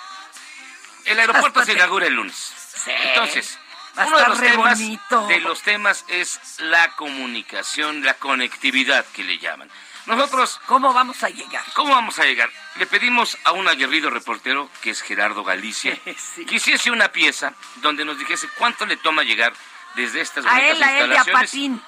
el 1.06 1.20
aeropuerto 1.20 1.64
se 1.64 1.72
inaugura 1.72 2.06
el 2.08 2.14
lunes. 2.14 2.52
Entonces, 2.86 3.58
A 3.96 4.06
uno 4.06 4.18
de 4.18 4.26
los 4.28 4.40
temas 4.40 4.78
bonito. 4.78 5.26
de 5.26 5.40
los 5.40 5.62
temas 5.62 6.04
es 6.08 6.40
la 6.58 6.90
comunicación, 6.96 8.04
la 8.04 8.14
conectividad 8.14 9.04
que 9.06 9.24
le 9.24 9.38
llaman. 9.38 9.70
Nosotros 10.06 10.60
¿Cómo 10.66 10.92
vamos 10.92 11.22
a 11.24 11.28
llegar? 11.30 11.64
¿Cómo 11.74 11.92
vamos 11.94 12.18
a 12.20 12.24
llegar? 12.24 12.48
Le 12.76 12.86
pedimos 12.86 13.36
a 13.44 13.52
un 13.52 13.66
aguerrido 13.66 14.08
reportero, 14.10 14.70
que 14.80 14.90
es 14.90 15.02
Gerardo 15.02 15.42
Galicia, 15.42 15.98
Sí. 16.34 16.46
que 16.46 16.56
hiciese 16.56 16.90
una 16.90 17.08
pieza 17.08 17.54
donde 17.76 18.04
nos 18.04 18.18
dijese 18.18 18.48
cuánto 18.56 18.86
le 18.86 18.96
toma 18.96 19.22
llegar 19.24 19.52
desde 19.96 20.20
estas 20.20 20.46
A 20.46 20.50
bonitas 20.50 20.76
él, 20.76 20.82
a 20.82 20.90
él 20.90 21.10
de 21.10 21.16
instalaciones 21.16 21.28
Apatín. 21.50 21.82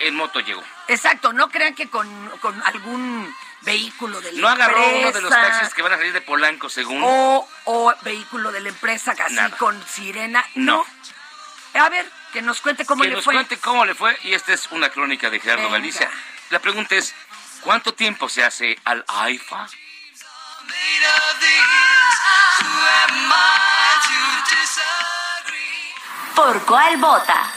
En 0.00 0.14
moto 0.16 0.40
llegó. 0.40 0.64
Exacto, 0.88 1.32
no 1.32 1.48
crean 1.50 1.74
que 1.74 1.88
con, 1.90 2.08
con 2.40 2.60
algún 2.64 3.32
vehículo 3.60 4.20
de 4.22 4.32
la 4.32 4.40
No 4.40 4.48
agarró 4.48 4.88
uno 4.98 5.12
de 5.12 5.20
los 5.20 5.30
taxis 5.30 5.74
que 5.74 5.82
van 5.82 5.92
a 5.92 5.96
salir 5.98 6.14
de 6.14 6.22
Polanco, 6.22 6.70
según. 6.70 7.02
O, 7.04 7.46
o 7.66 7.94
vehículo 8.02 8.50
de 8.50 8.60
la 8.60 8.70
empresa 8.70 9.14
Nada. 9.30 9.56
con 9.58 9.80
sirena. 9.86 10.42
No. 10.54 10.84
A 11.74 11.88
ver, 11.88 12.10
que 12.32 12.42
nos 12.42 12.60
cuente 12.60 12.84
cómo 12.84 13.02
que 13.02 13.08
le 13.08 13.14
nos 13.16 13.24
fue. 13.24 13.34
cuente 13.34 13.58
cómo 13.58 13.84
le 13.84 13.94
fue. 13.94 14.16
Y 14.24 14.34
esta 14.34 14.52
es 14.52 14.68
una 14.70 14.90
crónica 14.90 15.30
de 15.30 15.40
Gerardo 15.40 15.64
Venga. 15.64 15.78
Galicia. 15.78 16.10
La 16.50 16.58
pregunta 16.58 16.94
es, 16.96 17.14
¿cuánto 17.62 17.94
tiempo 17.94 18.28
se 18.28 18.44
hace 18.44 18.78
al 18.84 19.04
AIFA? 19.06 19.68
¿Por 26.34 26.64
cuál 26.64 26.96
vota? 26.96 27.50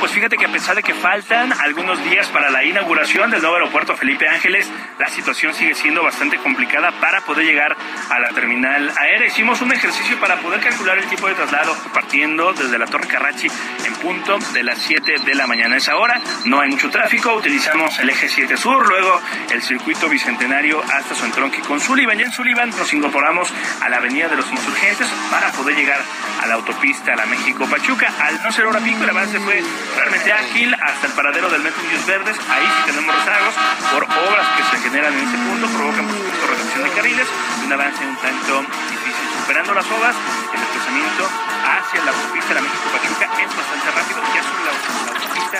Pues 0.00 0.12
fíjate 0.12 0.38
que 0.38 0.46
a 0.46 0.48
pesar 0.48 0.74
de 0.76 0.82
que 0.82 0.94
faltan 0.94 1.52
algunos 1.52 2.02
días 2.04 2.26
para 2.28 2.48
la 2.50 2.64
inauguración 2.64 3.30
del 3.30 3.42
nuevo 3.42 3.56
aeropuerto 3.56 3.94
Felipe 3.98 4.26
Ángeles, 4.26 4.66
la 4.98 5.10
situación 5.10 5.52
sigue 5.52 5.74
siendo 5.74 6.02
bastante 6.02 6.38
complicada 6.38 6.90
para 7.00 7.20
poder 7.20 7.44
llegar 7.44 7.76
a 8.08 8.18
la 8.18 8.30
terminal 8.30 8.90
aérea. 8.98 9.26
Hicimos 9.26 9.60
un 9.60 9.72
ejercicio 9.72 10.18
para 10.18 10.36
poder 10.36 10.60
calcular 10.60 10.96
el 10.96 11.04
tiempo 11.04 11.28
de 11.28 11.34
traslado 11.34 11.76
partiendo 11.92 12.54
desde 12.54 12.78
la 12.78 12.86
Torre 12.86 13.08
Carrachi 13.08 13.48
en 13.84 13.94
punto 13.96 14.38
de 14.54 14.62
las 14.62 14.78
7 14.78 15.16
de 15.18 15.34
la 15.34 15.46
mañana. 15.46 15.74
A 15.74 15.78
esa 15.78 15.96
hora 15.96 16.18
no 16.46 16.60
hay 16.60 16.70
mucho 16.70 16.88
tráfico, 16.88 17.34
utilizamos 17.34 17.98
el 17.98 18.08
eje 18.08 18.26
7 18.26 18.56
sur, 18.56 18.88
luego 18.88 19.20
el 19.50 19.60
circuito 19.60 20.08
bicentenario 20.08 20.82
hasta 20.82 21.14
su 21.14 21.26
entronque 21.26 21.60
con 21.60 21.78
Sullivan. 21.78 22.18
Y 22.18 22.22
en 22.22 22.32
Sullivan 22.32 22.70
nos 22.70 22.90
incorporamos 22.94 23.52
a 23.82 23.88
la 23.90 23.98
avenida 23.98 24.28
de 24.28 24.36
los 24.36 24.50
insurgentes 24.50 25.08
para 25.30 25.52
poder 25.52 25.76
llegar 25.76 26.00
a 26.42 26.46
la 26.46 26.54
autopista 26.54 27.12
a 27.12 27.16
la 27.16 27.26
México-Pachuca. 27.26 28.10
Al 28.18 28.42
no 28.42 28.50
ser 28.50 28.64
hora 28.64 28.80
pico, 28.80 29.04
el 29.04 29.10
avance 29.10 29.38
fue 29.40 29.62
realmente 29.96 30.32
ágil 30.32 30.74
hasta 30.74 31.06
el 31.06 31.12
paradero 31.12 31.48
del 31.50 31.62
Metro 31.62 31.82
Indios 31.82 32.06
Verdes. 32.06 32.36
Ahí 32.48 32.66
sí 32.66 32.82
tenemos 32.86 33.14
rezagos 33.14 33.54
por 33.92 34.04
obras 34.04 34.46
que 34.56 34.62
se 34.64 34.82
generan 34.82 35.12
en 35.14 35.28
ese 35.28 35.38
punto, 35.38 35.66
provocan 35.68 36.06
por 36.06 36.16
supuesto 36.16 36.46
reducción 36.46 36.84
de 36.84 36.90
carriles 36.90 37.28
y 37.62 37.66
un 37.66 37.72
avance 37.72 38.06
un 38.06 38.16
tanto 38.16 38.60
difícil. 38.90 39.26
Superando 39.40 39.74
las 39.74 39.86
obras, 39.86 40.14
el 40.54 40.60
desplazamiento 40.60 41.28
hacia 41.66 42.04
la 42.04 42.10
autopista 42.10 42.48
de 42.48 42.54
la 42.54 42.60
México-Pachuca 42.60 43.26
es 43.42 43.56
bastante 43.56 43.90
rápido. 43.90 44.20
Ya 44.34 44.42
sobre 44.42 44.64
la, 44.64 44.72
la 45.04 45.12
autopista 45.12 45.58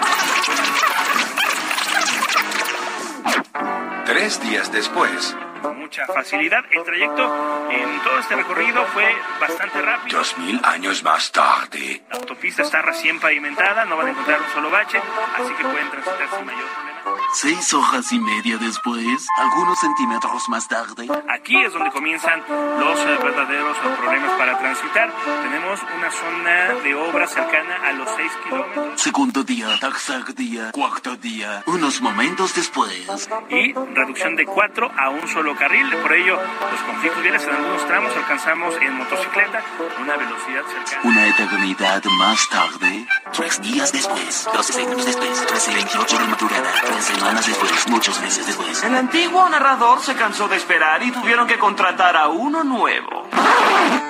Tres 4.06 4.40
días 4.42 4.72
después. 4.72 5.36
Mucha 5.68 6.06
facilidad. 6.06 6.64
El 6.70 6.82
trayecto 6.84 7.68
en 7.70 8.00
todo 8.02 8.18
este 8.18 8.36
recorrido 8.36 8.84
fue 8.86 9.14
bastante 9.40 9.82
rápido. 9.82 10.18
Dos 10.18 10.38
mil 10.38 10.60
años 10.64 11.02
más 11.02 11.30
tarde. 11.32 12.02
La 12.10 12.16
autopista 12.16 12.62
está 12.62 12.82
recién 12.82 13.20
pavimentada, 13.20 13.84
no 13.84 13.96
van 13.96 14.08
a 14.08 14.10
encontrar 14.10 14.40
un 14.40 14.48
solo 14.52 14.70
bache, 14.70 14.98
así 14.98 15.52
que 15.54 15.64
pueden 15.64 15.90
transitar 15.90 16.28
sin 16.36 16.46
mayor 16.46 16.68
problema. 16.68 17.19
Seis 17.32 17.72
hojas 17.74 18.10
y 18.12 18.18
media 18.18 18.58
después, 18.58 19.26
algunos 19.36 19.78
centímetros 19.78 20.48
más 20.48 20.66
tarde. 20.66 21.06
Aquí 21.28 21.56
es 21.62 21.72
donde 21.72 21.90
comienzan 21.90 22.40
los 22.40 22.98
eh, 22.98 23.18
verdaderos 23.22 23.76
eh, 23.76 23.96
problemas 23.98 24.32
para 24.32 24.58
transitar. 24.58 25.12
Tenemos 25.42 25.80
una 25.96 26.10
zona 26.10 26.74
de 26.82 26.94
obra 26.96 27.26
cercana 27.28 27.76
a 27.88 27.92
los 27.92 28.08
6 28.16 28.32
kilómetros 28.44 29.00
Segundo 29.00 29.44
día, 29.44 29.68
tercer 29.80 30.34
día, 30.34 30.72
cuarto 30.72 31.16
día, 31.16 31.62
unos 31.66 32.00
momentos 32.00 32.52
después. 32.54 33.28
y 33.48 33.72
reducción 33.74 34.34
de 34.34 34.44
4 34.46 34.90
a 34.98 35.10
un 35.10 35.28
solo 35.28 35.54
carril. 35.56 35.88
Por 35.98 36.12
ello, 36.12 36.36
los 36.36 36.80
conflictos 36.82 37.22
viales 37.22 37.44
en 37.44 37.54
algunos 37.54 37.86
tramos 37.86 38.16
alcanzamos 38.16 38.74
en 38.82 38.94
motocicleta 38.96 39.62
una 40.02 40.16
velocidad 40.16 40.62
cercana. 40.66 41.00
Una 41.04 41.26
eternidad 41.28 42.02
más 42.18 42.48
tarde. 42.48 43.06
Tres 43.32 43.62
días 43.62 43.92
después, 43.92 44.48
doce 44.52 44.72
segundos 44.72 45.06
después, 45.06 45.46
trece 45.46 45.72
veintiocho 45.72 46.18
de 46.18 46.24
madrugada, 46.26 46.72
tres 46.84 47.19
semanas 47.20 47.46
después, 47.46 47.88
muchos 47.88 48.20
meses 48.20 48.46
después. 48.46 48.82
El 48.82 48.94
antiguo 48.94 49.48
narrador 49.48 50.00
se 50.00 50.14
cansó 50.14 50.48
de 50.48 50.56
esperar 50.56 51.02
y 51.02 51.10
tuvieron 51.12 51.46
que 51.46 51.58
contratar 51.58 52.16
a 52.16 52.28
uno 52.28 52.64
nuevo. 52.64 53.28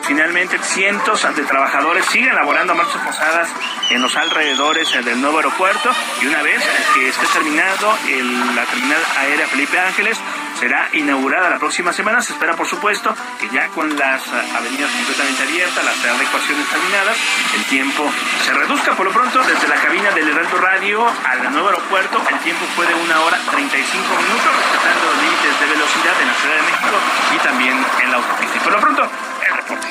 Finalmente, 0.03 0.59
cientos 0.59 1.23
de 1.37 1.43
trabajadores 1.45 2.05
siguen 2.07 2.35
laborando 2.35 2.73
a 2.73 2.77
marchas 2.77 3.01
forzadas 3.03 3.49
en 3.91 4.03
los 4.03 4.17
alrededores 4.17 4.93
del 5.05 5.21
nuevo 5.21 5.37
aeropuerto 5.39 5.91
y 6.21 6.27
una 6.27 6.43
vez 6.43 6.61
que 6.95 7.09
esté 7.09 7.27
terminado 7.27 7.97
el- 8.09 8.57
la 8.57 8.65
terminal 8.65 9.01
aérea 9.19 9.47
Felipe 9.47 9.79
Ángeles, 9.79 10.19
será 10.61 10.91
inaugurada 10.93 11.49
la 11.49 11.59
próxima 11.59 11.93
semana. 11.93 12.21
Se 12.21 12.35
espera, 12.35 12.55
por 12.55 12.67
supuesto, 12.67 13.15
que 13.41 13.49
ya 13.49 13.69
con 13.69 13.89
las 13.97 14.27
eh, 14.27 14.31
avenidas 14.55 14.91
completamente 14.93 15.43
abiertas, 15.43 15.83
las 15.83 16.05
adecuaciones 16.05 16.69
terminadas, 16.69 17.17
el 17.57 17.65
tiempo 17.65 18.05
se 18.45 18.53
reduzca. 18.53 18.95
Por 18.95 19.07
lo 19.07 19.13
pronto, 19.13 19.43
desde 19.43 19.67
la 19.69 19.77
cabina 19.77 20.11
del 20.11 20.29
Heraldo 20.29 20.59
Radio 20.59 21.09
al 21.09 21.51
nuevo 21.51 21.69
aeropuerto, 21.69 22.23
el 22.29 22.39
tiempo 22.41 22.67
fue 22.77 22.87
de 22.87 22.95
una 22.95 23.21
hora 23.21 23.39
35 23.51 24.05
minutos, 24.05 24.51
respetando 24.53 25.07
los 25.09 25.17
límites 25.25 25.61
de 25.61 25.67
velocidad 25.67 26.15
en 26.21 26.29
la 26.29 26.35
Ciudad 26.35 26.57
de 26.57 26.63
México 26.63 26.97
y 27.35 27.39
también 27.39 27.87
en 28.03 28.11
la 28.11 28.17
autopista. 28.19 28.57
Y 28.57 28.61
por 28.61 28.73
lo 28.73 28.81
pronto, 28.81 29.11
el 29.49 29.57
reporte. 29.57 29.89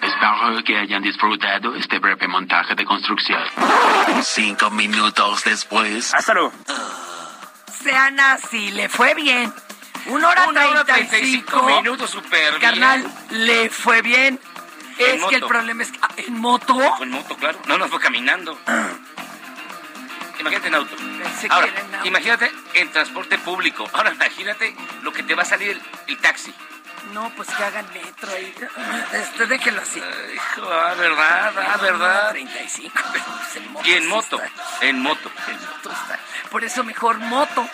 Espero 0.00 0.62
que 0.64 0.78
hayan 0.78 1.02
disfrutado 1.02 1.74
este 1.74 1.98
breve 1.98 2.28
montaje 2.28 2.74
de 2.76 2.84
construcción. 2.84 3.42
Cinco 4.22 4.70
minutos 4.70 5.42
después. 5.44 6.14
Hasta 6.14 6.34
luego. 6.34 6.52
Sean 7.84 8.18
así, 8.18 8.70
le 8.70 8.88
fue 8.88 9.14
bien. 9.14 9.52
Una 10.06 10.30
hora 10.30 10.48
hora 10.48 10.84
35 10.84 11.50
35 11.50 11.66
minutos, 11.82 12.10
súper 12.10 12.50
bien. 12.58 12.60
Carnal, 12.60 13.06
le 13.30 13.68
fue 13.70 14.00
bien. 14.00 14.40
En 14.98 15.16
es 15.20 15.24
que 15.26 15.36
el 15.36 15.42
problema 15.44 15.82
es 15.82 15.92
que 15.92 15.98
ah, 16.00 16.08
en 16.16 16.38
moto. 16.40 16.74
Fue 16.96 17.06
en 17.06 17.12
moto, 17.12 17.36
claro. 17.36 17.58
No, 17.66 17.76
no 17.78 17.88
fue 17.88 18.00
caminando. 18.00 18.58
Imagínate 20.40 20.68
en 20.68 20.74
auto. 20.74 20.96
Pensé 20.96 21.48
Ahora, 21.50 21.66
que 21.66 21.72
era 21.72 21.80
en 21.86 21.94
auto. 21.94 22.06
imagínate 22.08 22.52
en 22.74 22.90
transporte 22.90 23.38
público. 23.38 23.88
Ahora, 23.92 24.12
imagínate 24.12 24.74
lo 25.02 25.12
que 25.12 25.22
te 25.22 25.34
va 25.34 25.42
a 25.42 25.46
salir 25.46 25.70
el, 25.70 25.82
el 26.06 26.18
taxi. 26.18 26.54
No, 27.12 27.30
pues 27.36 27.48
que 27.48 27.62
hagan 27.62 27.86
metro 27.92 28.30
ahí. 28.32 28.54
Este, 29.12 29.46
déjelo 29.46 29.80
así. 29.82 29.98
Hijo, 30.34 30.68
ah, 30.72 30.94
verdad, 30.94 31.52
ah, 31.56 31.76
verdad. 31.80 32.30
35. 32.30 32.92
Pues 33.12 33.56
en 33.56 33.72
moto 33.72 33.88
Y 33.88 33.92
en 33.92 34.08
moto, 34.08 34.42
está. 34.42 34.86
en 34.86 35.00
moto. 35.00 35.30
En 35.48 35.60
moto 35.60 35.90
está. 35.90 36.18
Por 36.50 36.64
eso 36.64 36.84
mejor 36.84 37.18
moto. 37.18 37.68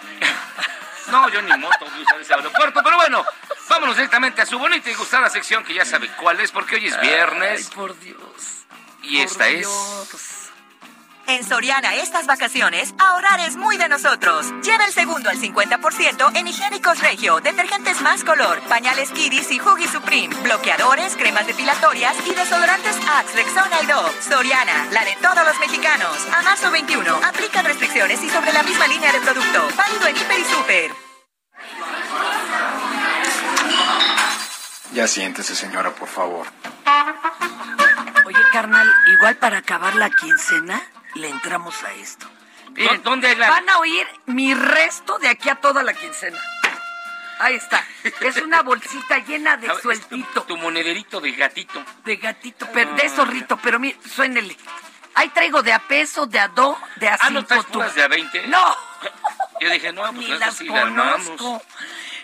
No, 1.11 1.29
yo 1.29 1.43
ni 1.43 1.57
moto 1.57 1.79
voy 1.81 2.01
a 2.01 2.03
usar 2.03 2.21
ese 2.21 2.35
aeropuerto, 2.35 2.83
pero 2.85 2.97
bueno, 2.97 3.25
vámonos 3.69 3.97
directamente 3.97 4.43
a 4.43 4.47
su 4.47 4.59
bonita 4.59 4.91
y 4.91 4.95
gustada 4.95 5.29
sección 5.29 5.65
que 5.65 5.75
ya 5.75 5.85
sabe 5.85 6.09
cuál 6.17 6.39
es, 6.41 6.53
porque 6.53 6.77
hoy 6.77 6.87
es 6.87 7.01
viernes. 7.01 7.67
Ay, 7.69 7.75
por 7.75 7.99
Dios. 7.99 8.19
y 9.03 9.21
esta 9.21 9.49
es... 9.49 9.67
En 11.31 11.45
Soriana 11.45 11.95
estas 11.95 12.27
vacaciones, 12.27 12.93
ahorrar 12.99 13.39
es 13.39 13.55
muy 13.55 13.77
de 13.77 13.89
nosotros. 13.89 14.53
Lleva 14.65 14.85
el 14.85 14.93
segundo 14.93 15.31
al 15.31 15.39
50% 15.39 16.37
en 16.37 16.49
higiénicos 16.49 16.99
Regio, 16.99 17.39
detergentes 17.39 18.01
más 18.01 18.25
color, 18.25 18.61
pañales 18.63 19.13
Kiddies 19.13 19.49
y 19.53 19.61
Huggy 19.61 19.87
Supreme, 19.87 20.35
bloqueadores, 20.43 21.15
cremas 21.15 21.47
depilatorias 21.47 22.17
y 22.27 22.35
desodorantes 22.35 22.97
Axe, 23.09 23.37
Rexona 23.37 23.81
y 23.81 23.87
Dove. 23.87 24.11
Soriana, 24.21 24.89
la 24.91 25.05
de 25.05 25.15
todos 25.23 25.47
los 25.47 25.57
mexicanos. 25.61 26.17
A 26.37 26.43
marzo 26.43 26.69
21, 26.73 27.15
aplican 27.25 27.65
restricciones 27.65 28.21
y 28.25 28.29
sobre 28.29 28.53
la 28.53 28.65
misma 28.65 28.89
línea 28.89 29.13
de 29.13 29.21
producto. 29.21 29.69
Válido 29.77 30.09
en 30.09 30.17
Hiper 30.17 30.41
y 30.41 30.45
Super. 30.45 30.91
Ya 34.95 35.07
siéntese, 35.07 35.55
señora, 35.55 35.95
por 35.95 36.09
favor. 36.09 36.49
Oye, 38.27 38.41
carnal, 38.53 38.93
igual 39.07 39.37
para 39.37 39.59
acabar 39.59 39.95
la 39.95 40.11
quincena, 40.11 40.83
le 41.15 41.29
entramos 41.29 41.83
a 41.85 41.93
esto. 41.95 42.27
Miren, 42.73 43.03
¿Dónde 43.03 43.35
la- 43.37 43.51
Van 43.51 43.69
a 43.69 43.79
oír 43.79 44.07
mi 44.27 44.55
resto 44.55 45.19
de 45.19 45.29
aquí 45.29 45.49
a 45.49 45.57
toda 45.57 45.83
la 45.83 45.93
quincena. 45.95 46.39
Ahí 47.41 47.55
está. 47.55 47.85
Es 48.21 48.37
una 48.37 48.63
bolsita 48.63 49.19
llena 49.19 49.57
de 49.57 49.67
ver, 49.69 49.81
sueltito. 49.81 50.43
Tu 50.43 50.57
monederito 50.57 51.21
de 51.21 51.33
gatito. 51.33 51.83
De 52.05 52.17
gatito, 52.17 52.69
pero 52.73 52.93
de 52.95 53.09
zorrito, 53.09 53.57
pero 53.57 53.79
mire, 53.81 53.99
suénele. 54.15 54.57
Ahí 55.15 55.29
traigo 55.31 55.63
de 55.63 55.73
a 55.73 55.81
peso, 55.81 56.27
de 56.27 56.39
a 56.39 56.49
do, 56.49 56.79
de 56.97 57.09
a 57.09 57.19
Ah, 57.21 57.31
¿no 57.31 57.41
cinco. 57.41 57.49
traes 57.49 57.67
tú. 57.67 57.73
puras 57.73 57.95
de 57.95 58.03
a 58.05 58.09
20? 58.09 58.47
No, 58.47 58.77
Yo 59.61 59.69
dije, 59.71 59.93
no, 59.93 60.03
pues 60.03 60.15
ni 60.17 60.29
las 60.39 60.55
sí 60.57 60.67
conozco. 60.67 61.63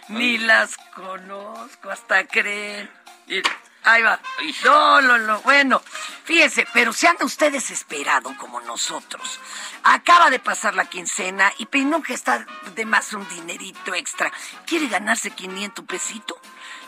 Ni 0.08 0.38
las 0.38 0.76
conozco, 0.94 1.90
hasta 1.90 2.26
creen. 2.26 2.88
Y- 3.26 3.42
ahí 3.86 4.02
va. 4.02 4.20
No, 4.64 5.00
no, 5.00 5.18
no. 5.18 5.40
Bueno, 5.40 5.82
fíjense, 6.24 6.66
pero 6.74 6.92
se 6.92 7.08
han 7.08 7.16
ustedes 7.22 7.70
esperado 7.70 8.36
como 8.36 8.60
nosotros. 8.60 9.40
Acaba 9.84 10.28
de 10.28 10.38
pasar 10.38 10.74
la 10.74 10.84
quincena 10.84 11.52
y 11.58 11.66
nunca 11.84 12.12
está 12.12 12.44
de 12.74 12.84
más 12.84 13.12
un 13.12 13.26
dinerito 13.28 13.94
extra. 13.94 14.32
¿Quiere 14.66 14.88
ganarse 14.88 15.30
500 15.30 15.84
pesito? 15.86 16.38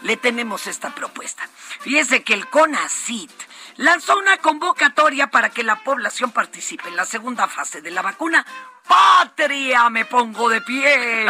Le 0.02 0.16
tenemos 0.16 0.66
esta 0.66 0.94
propuesta. 0.94 1.48
Fíjese 1.80 2.22
que 2.22 2.34
el 2.34 2.48
CONACIT 2.48 3.30
lanzó 3.76 4.18
una 4.18 4.36
convocatoria 4.38 5.28
para 5.30 5.50
que 5.50 5.62
la 5.62 5.82
población 5.82 6.32
participe 6.32 6.88
en 6.88 6.96
la 6.96 7.04
segunda 7.04 7.48
fase 7.48 7.80
de 7.80 7.90
la 7.90 8.02
vacuna. 8.02 8.44
¡Patria! 8.88 9.90
Me 9.90 10.04
pongo 10.06 10.48
de 10.48 10.60
pie. 10.62 11.26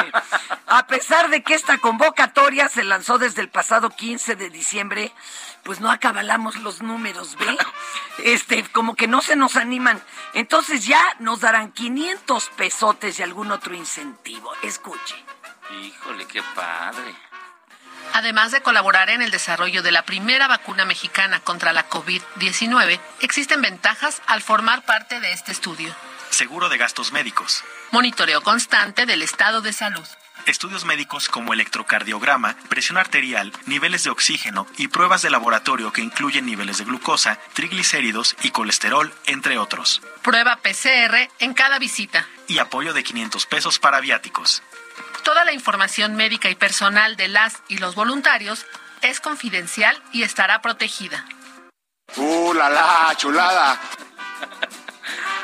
A 0.66 0.86
pesar 0.86 1.28
de 1.28 1.42
que 1.42 1.54
esta 1.54 1.78
convocatoria 1.78 2.68
se 2.68 2.84
lanzó 2.84 3.18
desde 3.18 3.42
el 3.42 3.48
pasado 3.48 3.90
15 3.90 4.36
de 4.36 4.48
diciembre, 4.48 5.12
pues 5.64 5.80
no 5.80 5.90
acabalamos 5.90 6.56
los 6.56 6.82
números, 6.82 7.36
¿ve? 7.36 7.56
Este, 8.24 8.64
como 8.70 8.94
que 8.94 9.06
no 9.06 9.20
se 9.22 9.36
nos 9.36 9.56
animan. 9.56 10.02
Entonces 10.34 10.86
ya 10.86 11.02
nos 11.20 11.40
darán 11.40 11.72
500 11.72 12.50
pesotes 12.56 13.18
y 13.18 13.22
algún 13.22 13.52
otro 13.52 13.74
incentivo. 13.74 14.52
Escuche. 14.62 15.16
Híjole, 15.82 16.26
qué 16.26 16.42
padre. 16.54 17.14
Además 18.14 18.52
de 18.52 18.62
colaborar 18.62 19.10
en 19.10 19.22
el 19.22 19.30
desarrollo 19.30 19.82
de 19.82 19.92
la 19.92 20.02
primera 20.02 20.48
vacuna 20.48 20.84
mexicana 20.84 21.40
contra 21.40 21.72
la 21.72 21.88
COVID-19, 21.88 22.98
existen 23.20 23.60
ventajas 23.60 24.22
al 24.26 24.42
formar 24.42 24.84
parte 24.84 25.20
de 25.20 25.32
este 25.32 25.52
estudio. 25.52 25.94
Seguro 26.30 26.68
de 26.68 26.78
gastos 26.78 27.12
médicos. 27.12 27.64
Monitoreo 27.90 28.42
constante 28.42 29.06
del 29.06 29.22
estado 29.22 29.60
de 29.60 29.72
salud. 29.72 30.06
Estudios 30.48 30.86
médicos 30.86 31.28
como 31.28 31.52
electrocardiograma, 31.52 32.56
presión 32.70 32.96
arterial, 32.96 33.52
niveles 33.66 34.04
de 34.04 34.10
oxígeno 34.10 34.66
y 34.78 34.88
pruebas 34.88 35.20
de 35.20 35.28
laboratorio 35.28 35.92
que 35.92 36.00
incluyen 36.00 36.46
niveles 36.46 36.78
de 36.78 36.86
glucosa, 36.86 37.38
triglicéridos 37.52 38.34
y 38.40 38.50
colesterol, 38.50 39.12
entre 39.26 39.58
otros. 39.58 40.00
Prueba 40.22 40.56
PCR 40.56 41.28
en 41.38 41.52
cada 41.52 41.78
visita. 41.78 42.26
Y 42.46 42.60
apoyo 42.60 42.94
de 42.94 43.04
500 43.04 43.44
pesos 43.44 43.78
para 43.78 44.00
viáticos. 44.00 44.62
Toda 45.22 45.44
la 45.44 45.52
información 45.52 46.16
médica 46.16 46.48
y 46.48 46.54
personal 46.54 47.16
de 47.16 47.28
las 47.28 47.62
y 47.68 47.76
los 47.76 47.94
voluntarios 47.94 48.64
es 49.02 49.20
confidencial 49.20 50.02
y 50.12 50.22
estará 50.22 50.62
protegida. 50.62 51.26
¡Uh, 52.16 52.54
la 52.54 52.70
la, 52.70 53.14
chulada! 53.18 53.78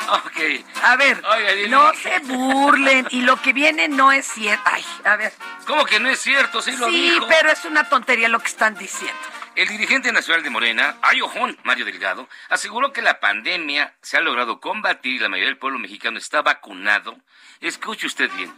Ok. 0.09 0.65
A 0.83 0.97
ver, 0.97 1.23
Oiga, 1.25 1.69
no 1.69 1.95
se 1.95 2.19
burlen 2.21 3.07
y 3.11 3.23
lo 3.23 3.41
que 3.41 3.53
viene 3.53 3.89
no 3.89 4.13
es 4.13 4.27
cierto. 4.27 4.63
Ay, 4.67 4.85
a 5.05 5.17
ver. 5.17 5.33
¿Cómo 5.67 5.85
que 5.87 5.99
no 6.01 6.09
es 6.11 6.21
cierto? 6.21 6.61
Sí 6.63 6.73
lo 6.77 6.89
Sí, 6.89 7.11
dijo. 7.11 7.27
pero 7.29 7.51
es 7.51 7.65
una 7.65 7.89
tontería 7.89 8.29
lo 8.29 8.39
que 8.41 8.49
están 8.49 8.75
diciendo. 8.77 9.19
El 9.57 9.69
dirigente 9.69 10.11
nacional 10.13 10.43
de 10.43 10.51
Morena, 10.51 10.97
Ayojón, 11.01 11.57
Mario 11.63 11.85
Delgado, 11.85 12.29
aseguró 12.49 12.93
que 12.93 13.03
la 13.03 13.21
pandemia 13.21 13.95
se 14.03 14.17
ha 14.17 14.21
logrado 14.21 14.61
combatir 14.61 15.15
y 15.15 15.19
la 15.21 15.29
mayoría 15.29 15.49
del 15.51 15.59
pueblo 15.59 15.79
mexicano 15.79 16.19
está 16.19 16.43
vacunado. 16.43 17.17
Escuche 17.61 18.07
usted 18.09 18.31
bien. 18.33 18.53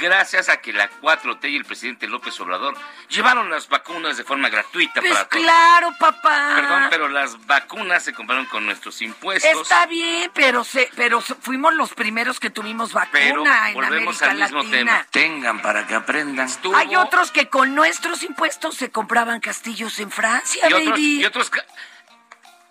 Gracias 0.00 0.48
a 0.48 0.56
que 0.58 0.72
la 0.72 0.90
4T 0.90 1.50
y 1.50 1.56
el 1.56 1.64
presidente 1.64 2.06
López 2.08 2.38
Obrador 2.40 2.74
llevaron 3.08 3.50
las 3.50 3.68
vacunas 3.68 4.16
de 4.16 4.24
forma 4.24 4.48
gratuita 4.48 5.00
Pues 5.00 5.12
para 5.12 5.28
todos. 5.28 5.42
claro, 5.44 5.94
papá. 5.98 6.52
Perdón, 6.56 6.86
pero 6.90 7.08
las 7.08 7.46
vacunas 7.46 8.02
se 8.02 8.12
compraron 8.12 8.46
con 8.46 8.64
nuestros 8.66 9.00
impuestos. 9.02 9.62
Está 9.62 9.86
bien, 9.86 10.30
pero 10.34 10.64
se, 10.64 10.90
pero 10.96 11.20
fuimos 11.20 11.74
los 11.74 11.92
primeros 11.94 12.40
que 12.40 12.50
tuvimos 12.50 12.92
vacuna 12.92 13.10
pero 13.12 13.44
en 13.46 13.74
volvemos 13.74 14.22
América 14.22 14.30
al 14.30 14.38
mismo 14.38 14.62
Latina. 14.62 14.78
tema. 14.78 15.06
Tengan 15.10 15.62
para 15.62 15.86
que 15.86 15.94
aprendan. 15.94 16.48
Hay 16.74 16.96
otros 16.96 17.30
que 17.30 17.48
con 17.48 17.74
nuestros 17.74 18.22
impuestos 18.22 18.76
se 18.76 18.90
compraban 18.90 19.40
castillos 19.40 19.98
en 19.98 20.10
Francia, 20.10 20.68
y 20.68 20.72
otros, 20.72 20.98
y 20.98 21.24
otros, 21.24 21.50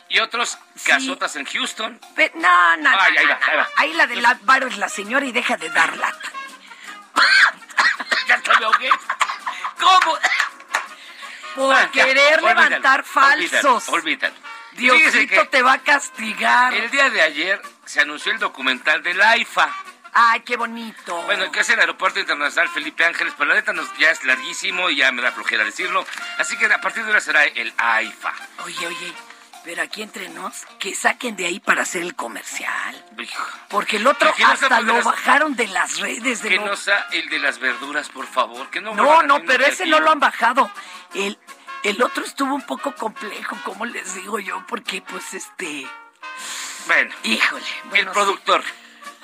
y 0.10 0.20
otros 0.20 0.58
casotas 0.86 1.36
en 1.38 1.46
Houston. 1.46 2.00
Pe- 2.16 2.32
no, 2.36 2.78
no, 2.78 2.90
ahí 2.90 3.14
no, 3.16 3.30
va, 3.30 3.36
ahí 3.36 3.52
no. 3.52 3.58
va. 3.58 3.68
Ahí 3.78 3.94
la 3.94 4.08
de 4.08 4.16
la 4.18 4.38
varo 4.44 4.68
es 4.68 4.78
la 4.78 4.90
señora 4.90 5.26
y 5.26 5.32
deja 5.32 5.56
de 5.58 5.70
dar 5.70 5.96
lata. 5.98 6.32
Ya 8.28 8.36
hasta 8.36 8.60
me 8.60 8.66
ahogué. 8.66 8.90
¿Cómo? 9.80 10.18
Por 11.56 11.76
Ah, 11.76 11.90
ya, 11.94 12.06
querer 12.06 12.40
olvídalo, 12.40 12.48
levantar 12.70 13.04
falsos. 13.04 13.90
Olvídalo. 13.90 14.34
olvídalo. 14.34 14.36
Diosito 14.74 15.48
te 15.50 15.62
va 15.62 15.74
a 15.74 15.78
castigar. 15.80 16.74
El 16.74 16.90
día 16.92 17.10
de 17.10 17.22
ayer 17.22 17.62
se 17.86 18.00
anunció 18.02 18.32
el 18.32 18.40
documental 18.40 19.04
del 19.04 19.22
AIFA. 19.22 19.70
Ay, 20.14 20.42
qué 20.42 20.56
bonito. 20.58 21.22
Bueno, 21.24 21.52
que 21.52 21.62
es 21.62 21.70
el 21.70 21.80
Aeropuerto 21.80 22.20
Internacional 22.20 22.70
Felipe 22.70 23.04
Ángeles, 23.06 23.34
pero 23.38 23.50
la 23.50 23.56
neta 23.56 23.72
nos- 23.74 23.94
ya 23.98 24.12
es 24.12 24.24
larguísimo 24.24 24.90
y 24.90 24.98
ya 24.98 25.12
me 25.12 25.22
da 25.22 25.32
flojera 25.32 25.64
decirlo. 25.64 26.06
Así 26.38 26.58
que 26.58 26.66
a 26.66 26.82
partir 26.82 27.04
de 27.04 27.10
ahora 27.10 27.22
será 27.22 27.44
el 27.46 27.74
AIFA. 27.78 28.34
Oye, 28.66 28.88
oye, 28.88 29.14
pero 29.64 29.82
aquí 29.84 30.02
entre 30.02 30.30
nos, 30.30 30.66
que 30.80 30.96
saquen 30.96 31.36
de 31.36 31.46
ahí 31.46 31.60
para 31.60 31.84
hacer 31.84 32.02
el 32.02 32.16
comercial. 32.16 33.06
Porque 33.70 33.98
el 33.98 34.08
otro 34.08 34.34
no 34.40 34.48
hasta 34.48 34.82
lo 34.82 34.96
las- 34.96 35.06
bajaron 35.06 35.56
de 35.56 35.68
las 35.68 36.00
redes. 36.00 36.42
De 36.42 36.50
Que 36.50 36.56
lo- 36.56 36.66
no 36.66 36.76
sea 36.76 37.08
el 37.12 37.30
de 37.30 37.40
las 37.40 37.60
verduras, 37.60 38.10
por 38.10 38.26
favor. 38.28 38.70
Que 38.70 38.82
no, 38.82 38.94
No, 38.96 39.42
pero 39.46 39.66
ese 39.66 39.86
no 39.86 40.00
lo 40.00 40.12
han 40.12 40.20
bajado. 40.20 40.72
El, 41.14 41.38
el 41.84 42.02
otro 42.02 42.24
estuvo 42.24 42.54
un 42.56 42.62
poco 42.66 42.96
complejo, 42.96 43.58
como 43.64 43.86
les 43.86 44.16
digo 44.16 44.40
yo, 44.40 44.64
porque 44.68 45.02
pues 45.02 45.34
este... 45.34 45.88
Bueno. 46.88 47.14
Híjole. 47.24 47.66
el 47.94 48.08
productor. 48.10 48.64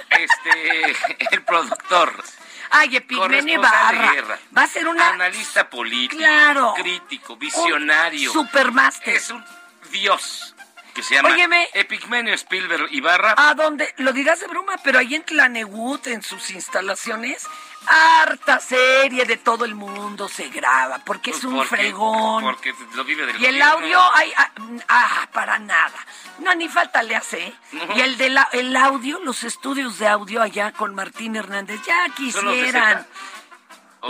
Este, 0.10 0.96
el 1.32 1.44
productor. 1.44 2.24
Ay, 2.70 2.98
Epigmenio 2.98 3.56
Ibarra. 3.56 4.12
guerra, 4.12 4.40
Va 4.56 4.64
a 4.64 4.68
ser 4.68 4.88
una... 4.88 5.10
Analista 5.10 5.70
político. 5.70 6.18
Claro. 6.18 6.74
Crítico, 6.76 7.38
visionario. 7.38 8.32
Un 8.32 8.46
supermaster. 8.46 9.16
Es 9.16 9.30
un 9.32 9.44
dios. 9.88 10.54
Que 10.94 11.04
se 11.04 11.14
llama 11.14 11.30
Óyeme. 11.30 11.68
Epigmenio 11.74 12.34
Spielberg 12.34 12.88
Ibarra. 12.92 13.36
¿A 13.38 13.54
dónde? 13.54 13.94
Lo 13.98 14.14
dirás 14.14 14.40
de 14.40 14.48
broma, 14.48 14.78
pero 14.84 14.98
ahí 14.98 15.14
en 15.14 15.24
Tlanegut, 15.24 16.08
en 16.08 16.24
sus 16.24 16.50
instalaciones, 16.50 17.46
harta 17.86 18.60
serie 18.60 19.26
de 19.26 19.38
todo 19.38 19.64
el 19.66 19.76
mundo 19.76 20.28
se 20.28 20.50
graba, 20.50 20.98
porque 21.06 21.30
es 21.30 21.44
un 21.44 21.56
Pues 21.56 21.70
Porque- 21.70 21.84
fregón. 21.84 22.44
Porque 22.44 22.74
lo 22.96 23.04
vive 23.04 23.28
del 23.28 23.40
Y 23.40 23.46
el 23.46 23.62
audio, 23.62 24.00
ay, 24.16 24.34
ah, 24.38 24.52
ah, 24.88 25.30
para 25.32 25.60
nada. 25.60 25.94
No, 26.40 26.56
ni 26.56 26.68
falta 26.68 27.04
le 27.04 27.16
hace. 27.16 27.46
¿eh? 27.46 27.54
Y 27.96 28.02
el 28.02 28.18
de 28.18 28.30
la, 28.32 28.50
el 28.54 28.76
audio, 28.76 29.20
los 29.20 29.44
estudios 29.44 30.00
de 30.00 30.08
audio 30.08 30.42
allá 30.42 30.72
con 30.72 30.96
Martín 30.96 31.36
Hernández, 31.36 31.80
ya 31.86 32.08
¿Son 32.32 32.46
los 32.46 32.56
de 32.56 32.64
quisieran. 32.64 33.08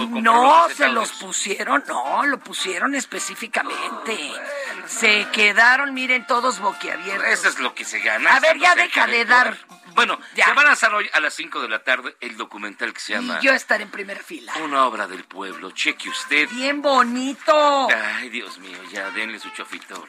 No, 0.10 0.68
se 0.70 0.90
los 0.90 1.12
pusieron, 1.14 1.84
no, 1.88 2.26
lo 2.26 2.38
pusieron 2.40 2.94
específicamente. 2.94 4.32
Se 4.88 5.28
quedaron, 5.32 5.94
miren, 5.94 6.26
todos 6.28 6.60
boquiabiertos. 6.60 7.28
Eso 7.28 7.50
es 7.50 7.60
lo 7.60 7.74
que 7.76 7.86
se 7.86 8.00
gana. 8.00 8.36
A 8.36 8.40
ver, 8.40 8.58
ya 8.60 8.76
deja 8.76 9.08
de 9.08 9.26
dar. 9.26 9.58
Bueno, 9.96 10.20
Ya. 10.36 10.46
se 10.46 10.54
va 10.54 10.62
a 10.62 10.66
lanzar 10.66 10.94
hoy 10.94 11.10
a 11.14 11.20
las 11.20 11.34
5 11.34 11.60
de 11.62 11.70
la 11.70 11.84
tarde 11.84 12.16
el 12.22 12.38
documental 12.38 12.94
que 12.94 13.00
se 13.00 13.14
llama 13.14 13.40
Y 13.42 13.46
yo 13.46 13.54
estaré 13.54 13.84
en 13.84 13.90
primera 13.92 14.22
fila. 14.22 14.54
Una 14.58 14.86
obra 14.86 15.08
del 15.08 15.24
pueblo. 15.24 15.72
Cheque 15.72 16.10
usted. 16.10 16.48
Bien 16.50 16.82
bonito. 16.82 17.88
Ay, 18.16 18.30
Dios 18.30 18.58
mío, 18.60 18.78
ya 18.92 19.10
denle 19.12 19.40
su 19.40 19.50
chofitol. 19.50 20.08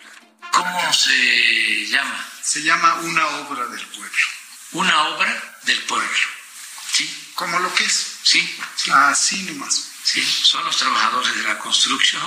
¿Cómo 0.52 0.92
se 0.92 1.86
llama? 1.86 2.26
Se 2.42 2.62
llama 2.62 2.94
Una 3.02 3.26
obra 3.38 3.66
del 3.66 3.84
pueblo. 3.86 4.18
Una 4.72 5.08
obra 5.08 5.42
del 5.62 5.82
pueblo. 5.84 6.08
¿Sí? 6.92 7.32
Como 7.34 7.58
lo 7.58 7.72
que 7.74 7.84
es. 7.84 8.18
Sí. 8.22 8.58
Así 8.92 9.42
nomás. 9.44 9.90
Sí, 10.02 10.22
son 10.22 10.64
los 10.64 10.76
trabajadores 10.76 11.34
de 11.36 11.42
la 11.42 11.58
construcción, 11.58 12.22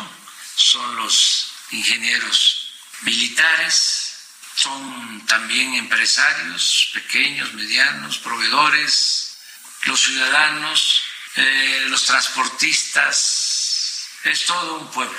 son 0.55 0.95
los 0.97 1.50
ingenieros 1.71 2.73
militares, 3.01 4.11
son 4.55 5.25
también 5.25 5.73
empresarios 5.75 6.91
pequeños, 6.93 7.53
medianos, 7.53 8.19
proveedores, 8.19 9.37
los 9.85 9.99
ciudadanos, 9.99 11.03
eh, 11.35 11.85
los 11.89 12.05
transportistas. 12.05 14.07
Es 14.23 14.45
todo 14.45 14.79
un 14.79 14.91
pueblo. 14.91 15.17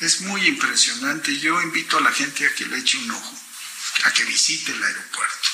Es 0.00 0.22
muy 0.22 0.46
impresionante. 0.46 1.38
Yo 1.38 1.60
invito 1.60 1.98
a 1.98 2.00
la 2.00 2.12
gente 2.12 2.46
a 2.46 2.54
que 2.54 2.66
le 2.66 2.78
eche 2.78 2.98
un 2.98 3.10
ojo, 3.10 3.38
a 4.04 4.12
que 4.12 4.24
visite 4.24 4.72
el 4.72 4.82
aeropuerto 4.82 5.48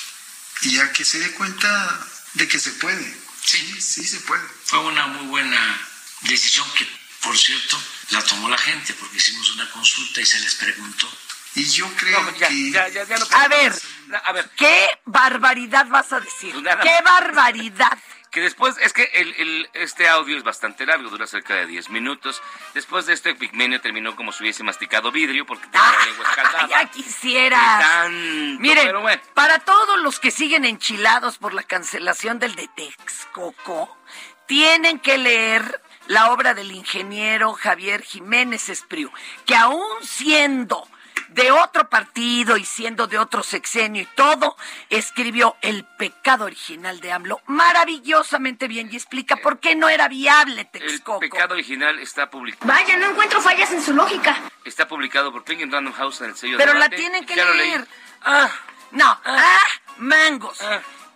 y 0.63 0.79
a 0.79 0.93
que 0.93 1.05
se 1.05 1.19
dé 1.19 1.33
cuenta 1.33 2.07
de 2.35 2.47
que 2.47 2.59
se 2.59 2.71
puede. 2.73 3.17
Sí, 3.45 3.81
sí 3.81 4.07
se 4.07 4.21
puede. 4.21 4.45
Fue 4.65 4.79
una 4.81 5.07
muy 5.09 5.27
buena 5.27 5.89
decisión 6.23 6.71
que, 6.75 6.87
por 7.25 7.37
cierto, 7.37 7.77
la 8.11 8.23
tomó 8.23 8.49
la 8.49 8.59
gente 8.59 8.93
porque 8.95 9.17
hicimos 9.17 9.51
una 9.55 9.69
consulta 9.71 10.21
y 10.21 10.27
se 10.27 10.39
les 10.41 10.55
preguntó. 10.57 11.09
Y 11.57 11.65
yo 11.71 11.87
creo 11.97 12.35
que... 12.35 12.45
A 12.45 13.49
ver, 13.49 13.73
A 14.25 14.33
ver, 14.33 14.51
¿qué 14.57 14.89
barbaridad 15.05 15.87
vas 15.87 16.13
a 16.13 16.21
decir? 16.21 16.55
Nada 16.63 16.83
¿Qué 16.83 16.97
barbaridad? 17.05 17.97
que 18.33 18.41
después, 18.41 18.75
es 18.81 18.93
que 18.93 19.05
el, 19.15 19.33
el- 19.39 19.71
este 19.75 20.09
audio 20.09 20.37
es 20.37 20.43
bastante 20.43 20.85
largo, 20.85 21.09
dura 21.09 21.29
cerca 21.29 21.55
de 21.55 21.67
10 21.67 21.91
minutos. 21.91 22.43
Después 22.75 23.07
de 23.07 23.13
esto, 23.13 23.29
Epigmenio 23.29 23.81
terminó 23.81 24.17
como 24.17 24.33
si 24.33 24.43
hubiese 24.43 24.65
masticado 24.65 25.13
vidrio 25.13 25.47
porque 25.47 25.69
tenía 25.69 25.93
la 25.97 26.05
lengua 26.07 26.25
escaldada. 26.29 26.69
Ya 26.69 26.91
quisieras. 26.91 27.81
Tanto, 27.81 28.61
Miren, 28.61 28.87
pero 28.87 29.01
bueno. 29.03 29.23
para 29.35 29.61
todos 29.61 30.01
los 30.01 30.19
que 30.19 30.33
siguen 30.33 30.65
enchilados 30.65 31.39
por 31.39 31.55
la 31.55 31.63
cancelación 31.63 32.41
del 32.41 32.57
de 32.57 32.69
Texcoco, 32.75 33.97
tienen 34.47 34.99
que 34.99 35.17
leer 35.19 35.81
la 36.09 36.33
obra 36.33 36.55
del 36.55 36.73
ingeniero 36.73 37.53
Javier 37.55 38.03
Jiménez 38.03 38.69
Espriu, 38.69 39.11
que 39.47 39.57
aún 39.57 39.85
siendo 40.03 40.87
de 41.29 41.51
otro 41.51 41.89
partido 41.89 42.57
y 42.57 42.65
siendo 42.65 43.07
de 43.07 43.19
otro 43.19 43.43
sexenio 43.43 44.03
y 44.03 44.09
todo, 44.15 44.57
escribió 44.91 45.57
El 45.63 45.85
pecado 45.85 46.45
original 46.45 47.01
de 47.01 47.13
AMLO 47.13 47.41
maravillosamente 47.47 48.69
bien 48.69 48.89
y 48.93 48.97
explica 48.97 49.37
por 49.37 49.59
qué 49.59 49.75
no 49.75 49.89
era 49.89 50.09
viable 50.09 50.65
Texcoco. 50.65 51.23
El 51.23 51.31
pecado 51.31 51.55
original 51.55 51.99
está 51.99 52.31
publicado. 52.31 52.67
Vaya, 52.73 52.97
no 52.97 53.11
encuentro 53.11 53.41
fallas 53.41 53.73
en 53.73 53.83
su 53.83 53.95
lógica. 53.95 54.37
Está 54.65 54.87
publicado 54.87 55.33
por 55.33 55.45
Penguin 55.45 55.73
Random 55.73 55.93
House 55.95 56.21
en 56.21 56.31
el 56.31 56.37
sello 56.37 56.57
Pero 56.57 56.73
Debate. 56.73 56.91
la 56.91 56.97
tienen 56.97 57.27
que 57.27 57.37
leer. 57.37 57.87
Ah, 58.23 58.51
No, 58.93 59.21
ah, 59.25 59.63
mangos. 59.99 60.61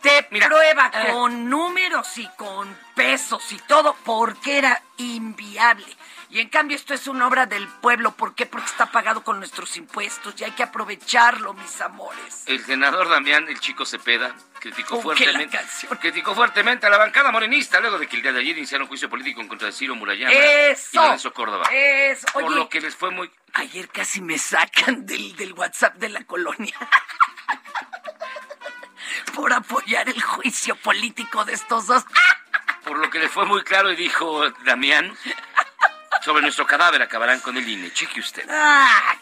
Te 0.02 0.28
Mira, 0.30 0.46
prueba 0.46 0.90
ah. 0.92 1.12
con 1.12 1.48
números 1.48 2.18
y 2.18 2.28
con 2.36 2.76
pesos 2.94 3.52
y 3.52 3.58
todo 3.58 3.96
porque 4.04 4.58
era 4.58 4.82
inviable. 4.96 5.86
Y 6.30 6.40
en 6.40 6.50
cambio 6.50 6.76
esto 6.76 6.92
es 6.92 7.06
una 7.06 7.26
obra 7.26 7.46
del 7.46 7.66
pueblo. 7.66 8.12
¿Por 8.12 8.34
qué? 8.34 8.44
Porque 8.44 8.66
está 8.66 8.86
pagado 8.92 9.24
con 9.24 9.38
nuestros 9.38 9.76
impuestos 9.78 10.34
y 10.38 10.44
hay 10.44 10.50
que 10.50 10.62
aprovecharlo, 10.62 11.54
mis 11.54 11.80
amores. 11.80 12.44
el 12.46 12.62
senador 12.64 13.08
Damián, 13.08 13.48
el 13.48 13.58
chico 13.60 13.86
Cepeda, 13.86 14.34
criticó 14.60 15.00
¿Con 15.00 15.16
qué 15.16 15.26
la 15.26 15.32
fuertemente, 15.32 15.58
criticó 16.00 16.34
fuertemente 16.34 16.86
a 16.86 16.90
la 16.90 16.98
bancada 16.98 17.32
morenista 17.32 17.80
luego 17.80 17.98
de 17.98 18.06
que 18.06 18.16
el 18.16 18.22
día 18.22 18.32
de 18.32 18.40
ayer 18.40 18.58
iniciaron 18.58 18.88
juicio 18.88 19.08
político 19.08 19.40
en 19.40 19.48
contra 19.48 19.66
de 19.68 19.72
Ciro 19.72 19.94
Murayama 19.94 20.32
Eso. 20.32 20.90
y 20.92 20.96
Lorenzo 20.96 21.32
Córdoba. 21.32 21.66
Eso. 21.72 22.26
Por 22.32 22.50
lo 22.52 22.68
que 22.68 22.82
les 22.82 22.94
fue 22.94 23.10
muy... 23.10 23.30
ayer 23.54 23.88
casi 23.88 24.20
me 24.20 24.36
sacan 24.36 25.06
del, 25.06 25.34
del 25.34 25.54
WhatsApp 25.54 25.96
de 25.96 26.10
la 26.10 26.24
colonia. 26.24 26.76
Por 29.34 29.52
apoyar 29.52 30.08
el 30.08 30.20
juicio 30.22 30.76
político 30.76 31.44
de 31.44 31.54
estos 31.54 31.86
dos. 31.86 32.04
Por 32.84 32.98
lo 32.98 33.10
que 33.10 33.18
le 33.18 33.28
fue 33.28 33.44
muy 33.44 33.62
claro 33.62 33.90
y 33.92 33.96
dijo 33.96 34.50
Damián, 34.64 35.16
sobre 36.24 36.42
nuestro 36.42 36.66
cadáver 36.66 37.02
acabarán 37.02 37.40
con 37.40 37.56
el 37.56 37.68
INE. 37.68 37.92
Cheque 37.92 38.20
usted. 38.20 38.48
Ah, 38.50 39.16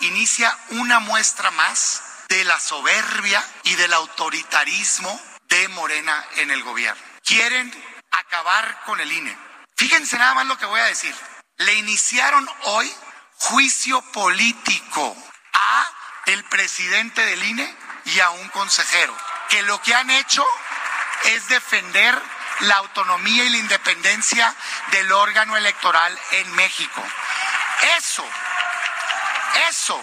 inicia 0.00 0.56
una 0.70 1.00
muestra 1.00 1.50
más 1.52 2.02
de 2.28 2.44
la 2.44 2.58
soberbia 2.60 3.42
y 3.64 3.74
del 3.74 3.92
autoritarismo 3.92 5.20
de 5.48 5.68
Morena 5.68 6.24
en 6.36 6.50
el 6.50 6.62
gobierno. 6.62 7.02
Quieren 7.24 7.72
acabar 8.10 8.80
con 8.84 9.00
el 9.00 9.10
INE. 9.10 9.36
Fíjense 9.76 10.18
nada 10.18 10.34
más 10.34 10.46
lo 10.46 10.58
que 10.58 10.66
voy 10.66 10.80
a 10.80 10.84
decir. 10.84 11.14
Le 11.56 11.74
iniciaron 11.74 12.48
hoy 12.64 12.92
juicio 13.38 14.02
político 14.12 15.16
a 15.52 15.86
el 16.26 16.44
presidente 16.44 17.24
del 17.24 17.42
INE 17.42 17.76
y 18.08 18.20
a 18.20 18.30
un 18.30 18.48
consejero, 18.48 19.16
que 19.48 19.62
lo 19.62 19.80
que 19.82 19.94
han 19.94 20.10
hecho 20.10 20.44
es 21.24 21.48
defender 21.48 22.20
la 22.60 22.76
autonomía 22.76 23.44
y 23.44 23.50
la 23.50 23.58
independencia 23.58 24.54
del 24.90 25.12
órgano 25.12 25.56
electoral 25.56 26.18
en 26.32 26.54
México. 26.54 27.02
Eso 27.98 28.24
eso 29.66 30.00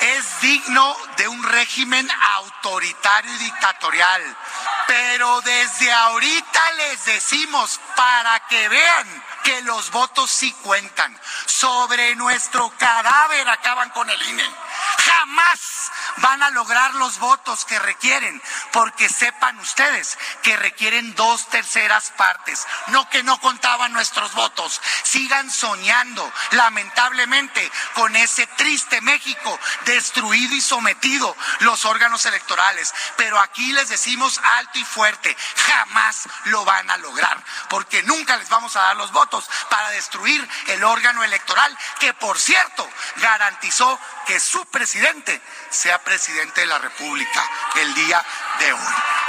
es 0.00 0.40
digno 0.40 0.96
de 1.16 1.28
un 1.28 1.42
régimen 1.42 2.08
autoritario 2.36 3.32
y 3.32 3.38
dictatorial. 3.38 4.36
Pero 4.86 5.40
desde 5.40 5.90
ahorita 5.92 6.72
les 6.72 7.04
decimos 7.06 7.80
para 7.96 8.40
que 8.40 8.68
vean 8.68 9.24
que 9.42 9.62
los 9.62 9.90
votos 9.90 10.30
sí 10.30 10.52
cuentan. 10.62 11.18
Sobre 11.46 12.14
nuestro 12.16 12.70
cadáver 12.76 13.48
acaban 13.48 13.90
con 13.90 14.08
el 14.10 14.22
INE. 14.22 14.44
Jamás 15.06 15.90
van 16.18 16.42
a 16.42 16.50
lograr 16.50 16.94
los 16.94 17.18
votos 17.18 17.64
que 17.64 17.78
requieren, 17.78 18.40
porque 18.72 19.08
sepan 19.08 19.58
ustedes 19.58 20.18
que 20.42 20.56
requieren 20.56 21.14
dos 21.14 21.48
terceras 21.48 22.12
partes, 22.16 22.66
no 22.88 23.08
que 23.10 23.22
no 23.22 23.40
contaban 23.40 23.92
nuestros 23.92 24.32
votos. 24.34 24.80
Sigan 25.02 25.50
soñando, 25.50 26.30
lamentablemente, 26.52 27.70
con 27.94 28.14
ese 28.16 28.46
triste 28.48 29.00
México 29.00 29.58
destruido 29.84 30.54
y 30.54 30.60
sometido 30.60 31.36
los 31.60 31.84
órganos 31.84 32.26
electorales. 32.26 32.94
Pero 33.16 33.38
aquí 33.40 33.72
les 33.72 33.88
decimos 33.88 34.40
alto 34.58 34.78
y 34.78 34.84
fuerte, 34.84 35.36
jamás 35.66 36.28
lo 36.44 36.64
van 36.64 36.90
a 36.90 36.96
lograr, 36.98 37.42
porque 37.68 38.02
nunca 38.02 38.36
les 38.36 38.48
vamos 38.48 38.76
a 38.76 38.82
dar 38.82 38.96
los 38.96 39.12
votos 39.12 39.48
para 39.68 39.90
destruir 39.90 40.46
el 40.68 40.84
órgano 40.84 41.22
electoral, 41.24 41.76
que 41.98 42.14
por 42.14 42.38
cierto 42.38 42.88
garantizó 43.16 43.98
que 44.26 44.40
su 44.40 44.64
presidente 44.66 45.40
sea 45.70 46.02
presidente 46.04 46.60
de 46.62 46.66
la 46.66 46.78
República 46.78 47.42
el 47.80 47.94
día 47.94 48.22
de 48.60 48.72
hoy. 48.72 48.80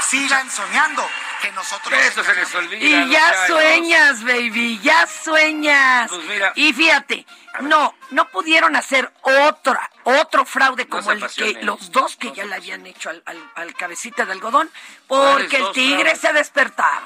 Sigan 0.07 0.49
soñando 0.51 1.07
que 1.41 1.51
nosotros... 1.51 1.93
Eso 1.99 2.23
se 2.23 2.36
les 2.36 2.53
olvida. 2.55 2.78
Y 2.86 3.09
ya 3.09 3.47
sueñas, 3.47 4.23
baby, 4.23 4.80
ya 4.82 5.07
sueñas. 5.07 6.09
Pues 6.09 6.26
mira. 6.28 6.51
y 6.55 6.73
fíjate, 6.73 7.26
no, 7.61 7.95
no 8.11 8.28
pudieron 8.30 8.76
hacer 8.76 9.11
otra, 9.21 9.89
otro 10.03 10.45
fraude 10.45 10.88
como 10.88 11.11
el 11.11 11.26
que 11.28 11.59
los 11.63 11.91
dos 11.91 12.15
que 12.17 12.32
ya 12.34 12.45
le 12.45 12.55
habían 12.55 12.86
hecho 12.86 13.09
al, 13.09 13.23
al- 13.26 13.51
al 13.55 13.73
cabecita 13.76 14.26
de 14.26 14.34
algodón, 14.34 14.69
¿Cuáles 15.07 15.43
porque 15.43 15.57
el 15.57 15.71
tigre 15.71 16.15
se 16.15 16.34
despertaba. 16.34 17.03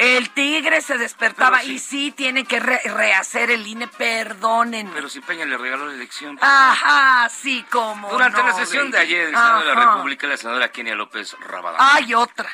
El 0.00 0.30
tigre 0.30 0.80
se 0.80 0.96
despertaba 0.96 1.62
y 1.62 1.78
sí 1.78 2.10
tienen 2.10 2.46
que 2.46 2.58
re- 2.58 2.80
rehacer 2.84 3.50
el 3.50 3.66
INE, 3.66 3.86
perdonen. 3.86 4.90
Pero 4.94 5.08
si 5.10 5.20
Peña 5.20 5.44
le 5.44 5.58
regaló 5.58 5.86
la 5.86 5.92
elección. 5.94 6.38
Ajá, 6.40 7.28
sí, 7.28 7.64
como. 7.70 8.08
Durante 8.10 8.38
no, 8.40 8.46
la 8.48 8.54
sesión 8.54 8.90
de 8.90 8.98
ayer 8.98 9.20
en 9.22 9.28
el 9.28 9.34
Senado 9.34 9.60
de 9.60 9.74
la. 9.74 9.94
República, 9.94 10.26
la 10.26 10.36
senadora 10.38 10.72
Kenia 10.72 10.94
López 10.94 11.36
Rabadán 11.40 11.80
Hay 11.82 12.14
otra. 12.14 12.48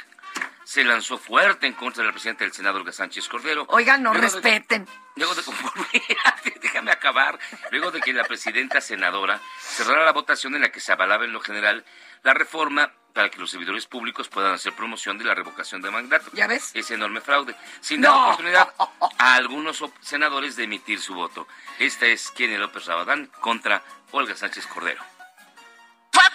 se 0.65 0.83
lanzó 0.83 1.19
fuerte 1.19 1.69
en 1.69 1.75
contra 1.75 2.03
del 2.03 2.13
presidente 2.13 2.43
del 2.43 2.53
Senado, 2.53 2.79
Olga 2.79 2.91
Sánchez 2.91 3.29
Cordero. 3.29 3.65
Oigan, 3.69 4.03
no 4.03 4.13
Luego 4.13 4.27
de- 4.27 4.33
respeten. 4.33 4.89
Luego 5.15 5.35
de, 5.37 5.43
déjame 6.61 6.91
acabar, 6.91 7.39
luego 7.71 7.91
de 7.93 8.01
que 8.01 8.13
la 8.13 8.25
presidenta 8.25 8.81
senadora 8.81 9.41
cerrara 9.61 10.05
la 10.05 10.13
votación 10.13 10.57
en 10.57 10.63
la 10.63 10.71
que 10.71 10.81
se 10.81 10.91
avalaba 10.93 11.25
en 11.25 11.33
lo 11.33 11.41
general 11.41 11.85
la 12.23 12.35
reforma 12.35 12.93
para 13.17 13.31
que 13.31 13.39
los 13.39 13.51
servidores 13.51 13.87
públicos 13.87 14.29
puedan 14.29 14.53
hacer 14.53 14.75
promoción 14.75 15.17
de 15.17 15.25
la 15.25 15.35
revocación 15.35 15.81
de 15.81 15.91
mandato. 15.91 16.31
¿Ya 16.35 16.47
ves? 16.47 16.71
Ese 16.75 16.95
enorme 16.95 17.23
fraude. 17.23 17.57
Sin 17.81 18.03
No. 18.03 18.11
dar 18.11 18.25
oportunidad 18.25 18.75
a 19.19 19.35
algunos 19.37 19.83
senadores 20.03 20.55
de 20.55 20.65
emitir 20.65 21.01
su 21.01 21.15
voto. 21.15 21.49
Esta 21.79 22.05
es 22.05 22.31
Kenia 22.33 22.59
López 22.59 22.85
Rabadán 22.85 23.31
contra 23.41 23.83
Olga 24.11 24.37
Sánchez 24.37 24.67
Cordero. 24.67 25.03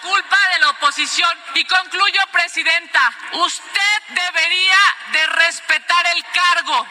Culpa 0.02 0.38
de 0.54 0.60
la 0.60 0.70
oposición. 0.70 1.38
Y 1.54 1.66
concluyo, 1.66 2.22
Presidenta, 2.32 3.14
usted 3.34 4.02
debería 4.10 4.78
de 5.12 5.28
respetar 5.28 6.06
el 6.08 6.26
cargo. 6.34 6.88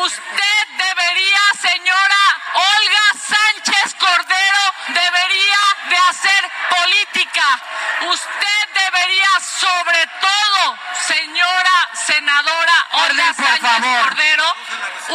Usted 0.00 0.68
debería, 0.76 1.40
señora 1.60 2.22
Olga 2.54 3.20
Sánchez 3.28 3.94
Cordero, 3.98 4.74
debería 4.88 5.58
de 5.88 5.96
hacer 5.96 6.50
política. 6.70 7.60
Usted 8.08 8.68
debería, 8.74 9.28
sobre 9.40 10.06
todo, 10.20 10.78
señora 11.06 11.88
senadora 12.06 12.86
Olga 12.92 13.34
Sánchez. 13.34 14.02
Cordero, 14.02 14.54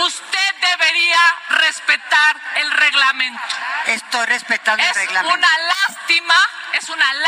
usted 0.05 0.55
debería 0.61 1.19
respetar 1.49 2.39
el 2.55 2.71
reglamento. 2.71 3.41
Estoy 3.87 4.25
respetando 4.25 4.83
el 4.83 4.89
Es 4.89 4.95
reglamento. 4.95 5.33
una 5.37 5.57
lástima, 5.59 6.35
es 6.73 6.89
una 6.89 7.13
lástima 7.13 7.24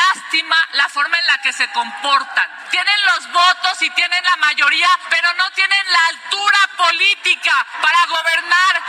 la 0.73 0.89
forma 0.89 1.19
en 1.19 1.27
la 1.27 1.41
que 1.41 1.53
se 1.53 1.67
comportan. 1.71 2.49
Tienen 2.69 2.95
los 3.05 3.31
votos 3.31 3.81
y 3.81 3.89
tienen 3.91 4.23
la 4.23 4.35
mayoría, 4.37 4.89
pero 5.09 5.27
no 5.33 5.49
tienen 5.51 5.91
la 5.91 6.05
altura 6.09 6.59
política 6.77 7.65
para 7.81 8.05
gobernar 8.05 8.83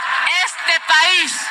este 0.45 0.79
país. 0.87 1.47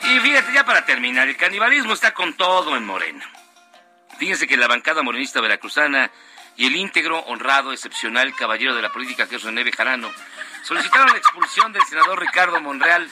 Y 0.00 0.20
fíjate, 0.20 0.52
ya 0.52 0.64
para 0.64 0.84
terminar, 0.84 1.28
el 1.28 1.36
canibalismo 1.36 1.92
está 1.92 2.14
con 2.14 2.34
todo 2.34 2.76
en 2.76 2.86
Morena. 2.86 3.24
Fíjense 4.18 4.46
que 4.46 4.56
la 4.56 4.66
bancada 4.66 5.02
morenista 5.02 5.40
veracruzana 5.40 6.10
y 6.56 6.66
el 6.66 6.74
íntegro, 6.74 7.20
honrado, 7.20 7.72
excepcional 7.72 8.34
caballero 8.34 8.74
de 8.74 8.82
la 8.82 8.90
política 8.90 9.28
que 9.28 9.36
es 9.36 9.42
René 9.42 9.62
Bejarano 9.62 10.10
solicitaron 10.64 11.12
la 11.12 11.18
expulsión 11.18 11.72
del 11.72 11.84
senador 11.84 12.18
Ricardo 12.18 12.60
Monreal 12.60 13.08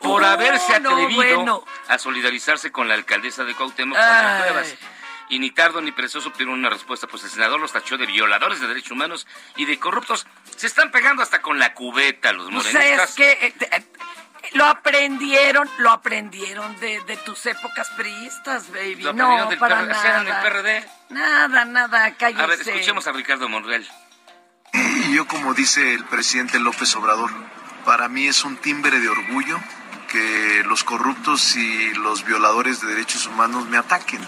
por 0.00 0.22
Oh, 0.22 0.26
haberse 0.26 0.80
no, 0.80 0.90
atrevido 0.90 1.36
bueno. 1.36 1.64
a 1.88 1.98
solidarizarse 1.98 2.70
con 2.72 2.88
la 2.88 2.94
alcaldesa 2.94 3.44
de 3.44 3.54
Cuauhtémoc 3.54 3.98
Ay. 3.98 4.42
pruebas. 4.42 4.74
Y 5.28 5.38
ni 5.38 5.52
tardo 5.52 5.80
ni 5.80 5.92
perezoso 5.92 6.28
obtuvieron 6.30 6.58
una 6.58 6.70
respuesta, 6.70 7.06
pues 7.06 7.22
el 7.22 7.30
senador 7.30 7.60
los 7.60 7.72
tachó 7.72 7.96
de 7.96 8.06
violadores 8.06 8.60
de 8.60 8.66
derechos 8.66 8.90
humanos 8.90 9.26
y 9.56 9.64
de 9.64 9.78
corruptos. 9.78 10.26
Se 10.56 10.66
están 10.66 10.90
pegando 10.90 11.22
hasta 11.22 11.40
con 11.40 11.58
la 11.60 11.72
cubeta 11.72 12.32
los 12.32 12.50
Pues 12.50 12.72
morenistas. 12.74 13.10
es 13.10 13.14
que 13.16 13.30
eh, 13.46 13.54
eh, 13.60 13.84
lo 14.54 14.64
aprendieron, 14.64 15.70
lo 15.78 15.90
aprendieron 15.90 16.78
de, 16.80 17.00
de 17.02 17.16
tus 17.18 17.46
épocas 17.46 17.88
priistas, 17.90 18.72
baby. 18.72 19.02
Lo 19.02 19.12
no, 19.12 19.24
aprendieron 19.24 19.48
del 19.50 19.58
para 19.60 19.76
PRD, 19.82 19.92
nada. 19.92 20.40
el 20.42 20.50
PRD. 20.52 20.88
Nada, 21.10 21.64
nada, 21.64 22.14
cállese. 22.16 22.42
A 22.42 22.46
ver, 22.46 22.60
escuchemos 22.60 23.06
a 23.06 23.12
Ricardo 23.12 23.48
Monreal. 23.48 23.86
Y 24.72 25.12
yo, 25.14 25.28
como 25.28 25.54
dice 25.54 25.94
el 25.94 26.04
presidente 26.06 26.58
López 26.58 26.92
Obrador, 26.96 27.30
para 27.84 28.08
mí 28.08 28.26
es 28.26 28.44
un 28.44 28.56
timbre 28.56 28.98
de 29.00 29.08
orgullo 29.08 29.58
que 30.10 30.62
los 30.66 30.84
corruptos 30.84 31.56
y 31.56 31.94
los 31.94 32.24
violadores 32.24 32.80
de 32.80 32.88
derechos 32.88 33.26
humanos 33.26 33.66
me 33.66 33.76
ataquen. 33.76 34.20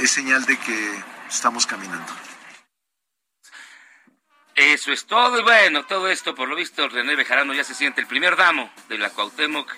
Es 0.00 0.10
señal 0.10 0.44
de 0.46 0.58
que 0.58 1.04
estamos 1.28 1.66
caminando. 1.66 2.12
Eso 4.54 4.90
es 4.90 5.06
todo. 5.06 5.38
Y 5.38 5.42
bueno, 5.42 5.84
todo 5.84 6.08
esto, 6.08 6.34
por 6.34 6.48
lo 6.48 6.56
visto, 6.56 6.88
René 6.88 7.14
Bejarano 7.14 7.52
ya 7.52 7.62
se 7.62 7.74
siente 7.74 8.00
el 8.00 8.06
primer 8.06 8.36
damo 8.36 8.70
de 8.88 8.98
la 8.98 9.10
Cuauhtémoc 9.10 9.70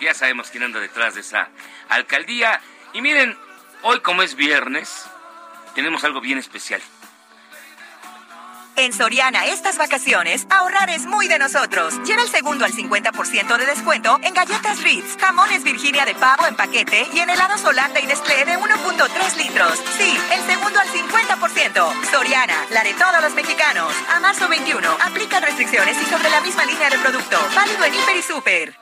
Ya 0.00 0.14
sabemos 0.14 0.50
quién 0.50 0.62
anda 0.62 0.78
detrás 0.78 1.14
de 1.16 1.22
esa 1.22 1.50
alcaldía. 1.88 2.60
Y 2.92 3.02
miren, 3.02 3.36
hoy 3.82 4.00
como 4.00 4.22
es 4.22 4.36
viernes, 4.36 5.06
tenemos 5.74 6.04
algo 6.04 6.20
bien 6.20 6.38
especial. 6.38 6.80
En 8.76 8.92
Soriana 8.92 9.44
estas 9.46 9.76
vacaciones, 9.76 10.46
ahorrar 10.48 10.88
es 10.88 11.04
muy 11.04 11.28
de 11.28 11.38
nosotros. 11.38 11.94
Lleva 12.04 12.22
el 12.22 12.28
segundo 12.28 12.64
al 12.64 12.72
50% 12.72 13.58
de 13.58 13.66
descuento 13.66 14.18
en 14.22 14.32
galletas 14.32 14.82
Ritz, 14.82 15.18
jamones 15.20 15.62
Virginia 15.62 16.06
de 16.06 16.14
pavo 16.14 16.46
en 16.46 16.56
paquete 16.56 17.06
y 17.12 17.18
en 17.18 17.28
helados 17.28 17.62
Holanda 17.64 18.00
y 18.00 18.06
Nestlé 18.06 18.46
de 18.46 18.58
1.3 18.58 19.36
litros. 19.36 19.78
Sí, 19.98 20.18
el 20.32 20.40
segundo 20.46 20.80
al 20.80 20.88
50%. 20.88 22.10
Soriana, 22.10 22.54
la 22.70 22.82
de 22.82 22.94
todos 22.94 23.20
los 23.20 23.34
mexicanos. 23.34 23.92
A 24.14 24.20
marzo 24.20 24.48
21, 24.48 24.88
aplica 25.04 25.40
restricciones 25.40 26.00
y 26.00 26.06
sobre 26.06 26.30
la 26.30 26.40
misma 26.40 26.64
línea 26.64 26.88
de 26.88 26.98
producto. 26.98 27.38
Válido 27.54 27.84
en 27.84 27.94
Hiper 27.94 28.16
y 28.16 28.22
Super. 28.22 28.76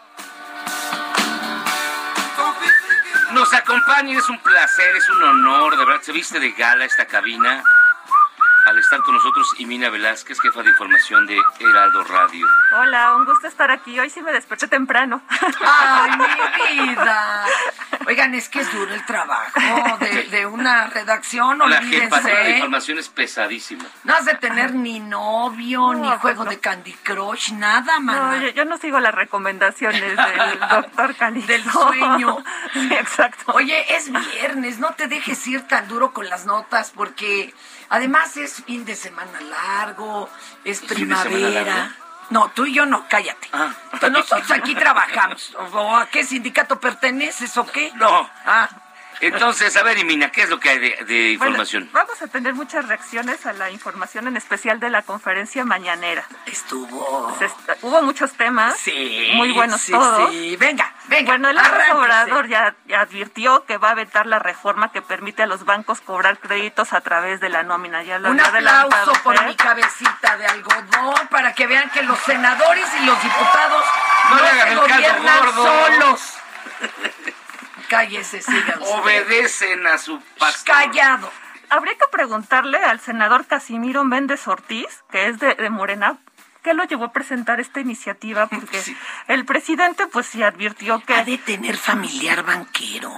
Nos 3.32 3.52
acompaña, 3.54 4.18
es 4.18 4.28
un 4.28 4.38
placer, 4.38 4.96
es 4.96 5.08
un 5.08 5.22
honor, 5.22 5.76
de 5.76 5.84
verdad, 5.84 6.02
se 6.02 6.12
viste 6.12 6.40
de 6.40 6.52
gala 6.52 6.84
esta 6.84 7.06
cabina 7.06 7.62
al 8.66 8.78
estar 8.78 9.00
con 9.02 9.14
nosotros 9.14 9.46
Imina 9.58 9.88
Velázquez, 9.90 10.38
jefa 10.40 10.62
de 10.62 10.70
información 10.70 11.26
de 11.26 11.38
Heraldo 11.58 12.04
Radio. 12.04 12.46
Hola, 12.78 13.16
un 13.16 13.24
gusto 13.24 13.46
estar 13.48 13.70
aquí. 13.70 13.98
Hoy 13.98 14.10
sí 14.10 14.22
me 14.22 14.32
desperté 14.32 14.68
temprano. 14.68 15.22
¡Ay, 15.64 16.10
mi 16.18 16.86
vida! 16.94 17.44
Oigan, 18.06 18.34
es 18.34 18.48
que 18.48 18.60
es 18.60 18.72
duro 18.72 18.92
el 18.94 19.04
trabajo 19.06 19.98
de, 20.00 20.24
de 20.24 20.46
una 20.46 20.86
redacción, 20.88 21.58
La 21.58 21.82
jefatura 21.82 22.20
de 22.20 22.30
olvídense. 22.30 22.50
información 22.56 22.98
es 22.98 23.08
pesadísima. 23.08 23.84
No 24.04 24.14
has 24.14 24.24
de 24.24 24.34
tener 24.34 24.74
ni 24.74 25.00
novio, 25.00 25.94
ni 25.94 26.08
juego 26.18 26.44
de 26.44 26.58
Candy 26.60 26.92
Crush, 26.94 27.52
nada, 27.52 27.94
No, 27.98 28.00
mana. 28.00 28.38
yo, 28.38 28.48
yo 28.48 28.64
no 28.64 28.78
sigo 28.78 29.00
las 29.00 29.14
recomendaciones 29.14 30.16
del 30.16 30.60
doctor 30.70 31.14
Cali. 31.16 31.42
Del 31.42 31.64
sueño. 31.64 32.38
Sí, 32.72 32.88
exacto. 32.94 33.52
Oye, 33.52 33.96
es 33.96 34.10
viernes, 34.10 34.78
no 34.78 34.92
te 34.94 35.06
dejes 35.08 35.46
ir 35.46 35.66
tan 35.66 35.88
duro 35.88 36.12
con 36.12 36.28
las 36.28 36.46
notas 36.46 36.90
porque 36.94 37.54
además 37.88 38.36
es 38.36 38.49
fin 38.52 38.84
de 38.84 38.96
semana 38.96 39.40
largo, 39.40 40.28
es 40.64 40.80
primavera. 40.80 41.94
No, 42.30 42.50
tú 42.50 42.64
y 42.64 42.74
yo 42.74 42.86
no, 42.86 43.06
cállate. 43.08 43.48
Ah. 43.52 43.74
Nosotros 44.10 44.50
aquí 44.52 44.74
trabajamos. 44.74 45.54
¿O 45.74 45.96
a 45.96 46.06
qué 46.06 46.24
sindicato 46.24 46.78
perteneces 46.78 47.56
o 47.56 47.66
qué? 47.66 47.92
No. 47.96 48.30
Ah. 48.46 48.68
Entonces, 49.20 49.76
a 49.76 49.82
ver, 49.82 49.98
Imina, 49.98 50.30
¿qué 50.30 50.42
es 50.42 50.48
lo 50.50 50.58
que 50.58 50.70
hay 50.70 50.78
de, 50.78 50.88
de 51.04 51.36
Bueno, 51.36 51.50
información? 51.52 51.90
vamos 51.92 52.20
a 52.22 52.26
tener 52.26 52.54
muchas 52.54 52.86
reacciones 52.88 53.44
a 53.46 53.52
la 53.52 53.70
información 53.70 54.26
en 54.28 54.36
especial 54.36 54.80
de 54.80 54.88
la 54.90 55.02
conferencia 55.02 55.64
mañanera. 55.64 56.24
Estuvo. 56.46 57.36
Est- 57.40 57.82
hubo 57.82 58.00
muchos 58.02 58.32
temas. 58.32 58.76
Sí, 58.78 59.30
Muy 59.34 59.52
buenos 59.52 59.80
sí, 59.82 59.92
todos. 59.92 60.30
sí. 60.30 60.56
Venga, 60.56 60.92
venga. 61.08 61.32
Bueno, 61.32 61.50
el. 61.50 61.58
Obrador 61.92 62.48
ya, 62.48 62.74
ya 62.86 63.00
advirtió 63.02 63.64
que 63.66 63.76
va 63.76 63.90
a 63.90 63.94
vetar 63.94 64.26
la 64.26 64.38
reforma 64.38 64.90
que 64.92 65.02
permite 65.02 65.42
a 65.42 65.46
los 65.46 65.64
bancos 65.64 66.00
cobrar 66.00 66.38
créditos 66.38 66.92
a 66.92 67.00
través 67.00 67.40
de 67.40 67.48
la 67.50 67.62
nómina. 67.62 68.02
Ya 68.02 68.18
lo 68.18 68.30
Un 68.30 68.40
aplauso 68.40 69.12
por 69.22 69.44
mi 69.44 69.54
cabecita 69.56 70.36
de 70.38 70.46
algodón 70.46 71.28
para 71.30 71.52
que 71.54 71.66
vean 71.66 71.90
que 71.90 72.02
los 72.02 72.18
senadores 72.20 72.86
y 73.00 73.04
los 73.04 73.22
diputados 73.22 73.84
No 74.30 74.36
no, 74.36 74.46
se 74.46 74.74
gobiernan 74.76 75.38
gordo. 75.40 75.64
solos. 75.64 76.34
Cállese, 77.90 78.40
sigan. 78.40 78.80
Obedecen 78.82 79.84
a 79.88 79.98
su 79.98 80.20
pastor. 80.38 80.76
Callado. 80.76 81.28
Habría 81.70 81.94
que 81.94 82.06
preguntarle 82.12 82.78
al 82.78 83.00
senador 83.00 83.46
Casimiro 83.46 84.04
Méndez 84.04 84.46
Ortiz, 84.46 85.02
que 85.10 85.26
es 85.26 85.40
de, 85.40 85.56
de 85.56 85.70
Morena, 85.70 86.18
qué 86.62 86.72
lo 86.72 86.84
llevó 86.84 87.06
a 87.06 87.12
presentar 87.12 87.58
esta 87.58 87.80
iniciativa, 87.80 88.46
porque 88.46 88.80
el 89.26 89.44
presidente 89.44 90.06
pues 90.06 90.26
sí 90.26 90.40
advirtió 90.44 91.00
que... 91.00 91.14
Ha 91.14 91.24
de 91.24 91.38
tener 91.38 91.76
familiar 91.76 92.44
banquero. 92.44 93.12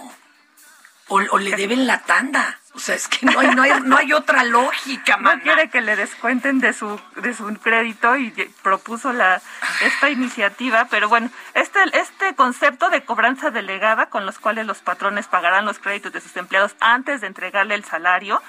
O, 1.09 1.17
o 1.17 1.39
le 1.39 1.55
deben 1.55 1.87
la 1.87 2.01
tanda. 2.05 2.59
O 2.75 2.79
sea, 2.79 2.95
es 2.95 3.07
que 3.07 3.27
no 3.27 3.39
hay, 3.39 3.55
no 3.55 3.63
hay, 3.63 3.73
no 3.83 3.99
hay 3.99 4.13
otra 4.15 4.45
lógica, 4.45 5.19
no 5.19 5.25
man. 5.25 5.41
quiere 5.41 5.69
que 5.69 5.83
le 5.83 5.95
descuenten 5.95 6.59
de 6.59 6.73
su 6.73 6.99
de 7.17 7.35
su 7.35 7.45
crédito 7.57 8.17
y 8.17 8.31
propuso 8.63 9.13
la 9.13 9.43
esta 9.83 10.09
iniciativa, 10.09 10.87
pero 10.91 11.09
bueno, 11.11 11.29
este 11.53 11.81
este 11.93 12.35
concepto 12.35 12.89
de 12.89 13.05
cobranza 13.05 13.51
delegada 13.51 14.07
con 14.07 14.25
los 14.25 14.39
cuales 14.39 14.67
los 14.67 14.79
patrones 14.79 15.27
pagarán 15.27 15.67
los 15.67 15.79
créditos 15.79 16.13
de 16.13 16.23
sus 16.23 16.35
empleados 16.37 16.75
antes 16.81 17.21
de 17.21 17.27
entregarle 17.27 17.75
el 17.75 17.85
salario, 17.85 18.43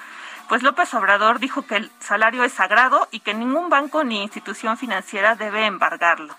pues 0.48 0.64
López 0.64 0.94
Obrador 0.94 1.40
dijo 1.40 1.66
que 1.66 1.76
el 1.76 1.92
salario 2.00 2.46
es 2.46 2.54
sagrado 2.54 3.10
y 3.12 3.20
que 3.20 3.34
ningún 3.34 3.70
banco 3.70 4.06
ni 4.06 4.22
institución 4.22 4.78
financiera 4.78 5.36
debe 5.36 5.66
embargarlo. 5.66 6.34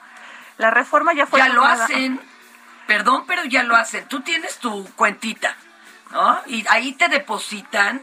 La 0.57 0.70
reforma 0.70 1.12
ya 1.12 1.26
fue 1.26 1.41
Ya 1.41 1.49
lo 1.49 1.64
hacen. 1.64 2.20
Perdón, 2.87 3.24
pero 3.26 3.45
ya 3.45 3.62
lo 3.62 3.76
hacen. 3.76 4.07
Tú 4.09 4.20
tienes 4.20 4.59
tu 4.59 4.87
cuentita, 4.95 5.57
Y 6.46 6.64
ahí 6.68 6.92
te 6.92 7.08
depositan. 7.08 8.02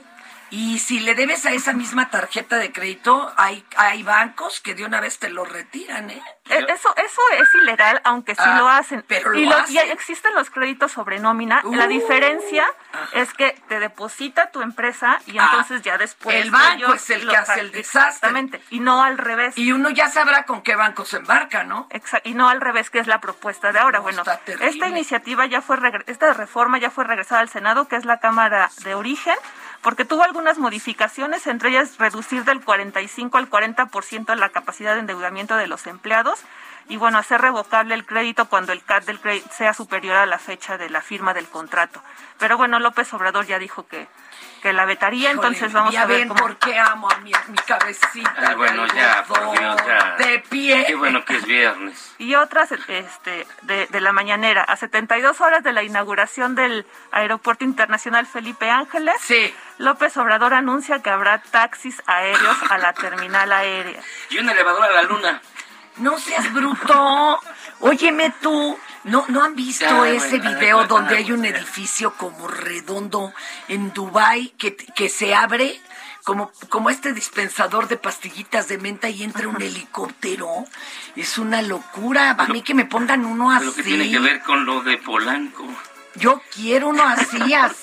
Y 0.52 0.80
si 0.80 1.00
le 1.00 1.16
debes 1.16 1.46
a 1.46 1.52
esa 1.52 1.74
misma 1.74 2.10
tarjeta 2.10 2.58
de 2.58 2.72
crédito, 2.72 3.32
hay, 3.38 3.66
hay 3.78 4.04
bancos 4.04 4.60
que 4.60 4.76
de 4.76 4.84
una 4.86 5.00
vez 5.00 5.18
te 5.18 5.30
lo 5.30 5.46
retiran, 5.46 6.10
¿eh? 6.12 6.22
Eh, 6.50 6.66
Eso, 6.68 6.94
eso 6.98 7.22
es 7.40 7.48
ilegal, 7.62 8.02
aunque 8.04 8.36
sí 8.36 8.42
Ah, 8.44 8.58
lo 8.60 8.68
hacen. 8.68 9.04
pero 9.08 9.34
y 9.34 9.46
lo 9.46 9.56
y 9.70 9.78
existen 9.78 10.34
los 10.36 10.50
créditos 10.50 10.92
sobre 10.92 11.20
nómina. 11.20 11.62
la 11.64 11.86
Uh. 11.86 11.88
diferencia 11.88 12.66
es 13.14 13.34
que 13.34 13.56
te 13.70 13.80
deposita 13.80 14.52
tu 14.52 14.62
empresa 14.62 15.20
y 15.26 15.38
Ah, 15.38 15.46
entonces 15.52 15.82
ya 15.84 15.98
después. 15.98 16.36
el 16.36 16.52
banco 16.52 16.94
es 16.96 17.10
el 17.10 17.26
que 17.30 17.38
hace 17.38 17.62
el 17.62 17.72
desastre. 17.72 18.02
Exactamente. 18.10 18.62
Y 18.72 18.82
no 18.82 19.02
al 19.04 19.18
revés. 19.18 19.58
Y 19.58 19.72
uno 19.72 19.90
ya 19.90 20.10
sabrá 20.10 20.44
con 20.44 20.62
qué 20.62 20.76
banco 20.76 21.06
se 21.06 21.18
embarca, 21.18 21.64
¿no? 21.64 21.88
Exa- 21.90 22.20
y 22.26 22.34
no 22.34 22.50
al 22.50 22.60
revés, 22.60 22.90
que 22.90 23.00
es 23.00 23.08
la 23.08 23.22
propuesta 23.22 23.72
de 23.72 23.80
ahora. 23.80 24.00
bueno, 24.00 24.24
esta 24.60 24.88
iniciativa 24.90 25.46
ya 25.46 25.62
fue, 25.62 25.78
esta 26.08 26.34
reforma 26.34 26.78
ya 26.78 26.90
fue 26.92 27.06
regresada 27.06 27.40
al 27.40 27.48
Senado, 27.50 27.88
que 27.88 27.96
es 27.96 28.04
la 28.04 28.20
Cámara 28.20 28.70
de 28.84 28.96
Origen, 28.96 29.36
porque 29.82 30.06
tuvo 30.06 30.24
algunas 30.24 30.58
modificaciones, 30.58 31.48
entre 31.48 31.70
ellas 31.70 31.98
reducir 31.98 32.44
del 32.44 32.62
45 32.62 33.38
al 33.38 33.50
40% 33.50 34.36
la 34.36 34.50
capacidad 34.50 34.94
de 34.94 35.02
endeudamiento 35.02 35.56
de 35.56 35.68
los 35.68 35.88
empleados 35.88 36.40
y 36.88 36.98
bueno, 36.98 37.18
hacer 37.18 37.42
revocable 37.42 37.96
el 37.96 38.06
crédito 38.06 38.46
cuando 38.46 38.74
el 38.74 38.84
CAT 38.84 39.06
del 39.06 39.20
crédito 39.20 39.50
sea 39.52 39.74
superior 39.74 40.18
a 40.18 40.26
la 40.26 40.40
fecha 40.40 40.78
de 40.78 40.90
la 40.90 41.02
firma 41.02 41.34
del 41.34 41.48
contrato. 41.48 42.04
Pero 42.38 42.58
bueno, 42.58 42.80
López 42.80 43.14
Obrador 43.14 43.46
ya 43.46 43.60
dijo 43.60 43.88
que, 43.88 44.08
que 44.62 44.74
la 44.74 44.86
vetaría, 44.86 45.32
Híjole, 45.32 45.48
entonces 45.48 45.74
vamos 45.74 45.94
ya 45.94 46.04
a 46.04 46.06
ver 46.06 46.20
ven 46.20 46.28
cómo... 46.30 46.40
por 46.40 46.58
qué 46.58 46.78
amo 46.80 47.10
a 47.10 47.18
mi, 47.18 47.32
mi 47.48 47.58
cabecita. 47.58 48.34
Ay, 48.38 48.56
bueno, 48.56 48.84
de 48.84 48.96
ya, 48.96 49.24
por 49.28 49.40
algodón, 49.40 49.58
Dios, 49.60 49.88
ya. 49.88 50.16
De 50.18 50.40
pie. 50.40 50.86
Qué 50.88 50.96
bueno 50.96 51.26
que 51.26 51.38
es 51.38 51.46
viernes. 51.46 52.16
y 52.18 52.36
otras 52.36 52.72
este, 52.72 53.48
de, 53.64 53.88
de 53.88 54.02
la 54.02 54.12
mañanera. 54.12 54.64
A 54.64 54.76
72 54.78 55.42
horas 55.42 55.64
de 55.64 55.74
la 55.74 55.84
inauguración 55.84 56.56
del 56.56 56.86
Aeropuerto 57.12 57.64
Internacional 57.64 58.26
Felipe 58.28 58.70
Ángeles, 58.70 59.16
López 59.78 60.16
Obrador 60.18 60.54
anuncia 60.54 61.02
que 61.02 61.10
habrá 61.10 61.40
taxis 61.42 62.02
aéreos 62.06 62.58
a 62.70 62.78
la 62.78 62.94
terminal 62.94 63.52
aérea. 63.52 64.02
Y 64.30 64.38
un 64.38 64.50
elevador 64.50 64.84
a 64.84 64.92
la 64.92 65.02
luna. 65.04 65.42
No 65.98 66.18
seas 66.20 66.52
bruto. 66.54 67.40
Óyeme 67.80 68.34
tú. 68.42 68.78
¿No, 69.04 69.26
¿No 69.30 69.44
han 69.44 69.56
visto 69.56 69.86
Ya, 69.86 70.10
ese 70.10 70.38
bueno, 70.38 70.50
video 70.52 70.78
bueno, 70.78 70.94
donde 70.96 71.18
hay 71.18 71.32
un 71.32 71.44
edificio 71.44 72.14
como 72.14 72.48
redondo 72.48 73.34
en 73.68 73.92
Dubai 73.94 74.50
que, 74.60 74.76
que 74.76 75.10
se 75.10 75.34
abre 75.34 75.82
como, 76.24 76.52
como 76.70 76.92
este 76.92 77.14
dispensador 77.14 77.88
de 77.88 77.98
pastillitas 77.98 78.68
de 78.68 78.78
menta 78.78 79.10
y 79.10 79.24
entra 79.24 79.48
un 79.48 79.60
helicóptero? 79.62 80.66
Es 81.16 81.38
una 81.40 81.62
locura. 81.64 82.32
A 82.38 82.48
mí 82.48 82.62
que 82.62 82.76
me 82.76 82.86
pongan 82.86 83.26
uno 83.26 83.52
Lo 83.60 83.74
que 83.74 83.84
tiene 83.84 84.04
así. 84.04 84.12
que 84.14 84.20
ver 84.20 84.42
con 84.44 84.66
lo 84.66 84.82
de 84.84 84.98
Polanco. 84.98 85.66
Yo 86.16 86.42
quiero 86.54 86.90
uno 86.90 87.04
así, 87.04 87.54
así, 87.54 87.76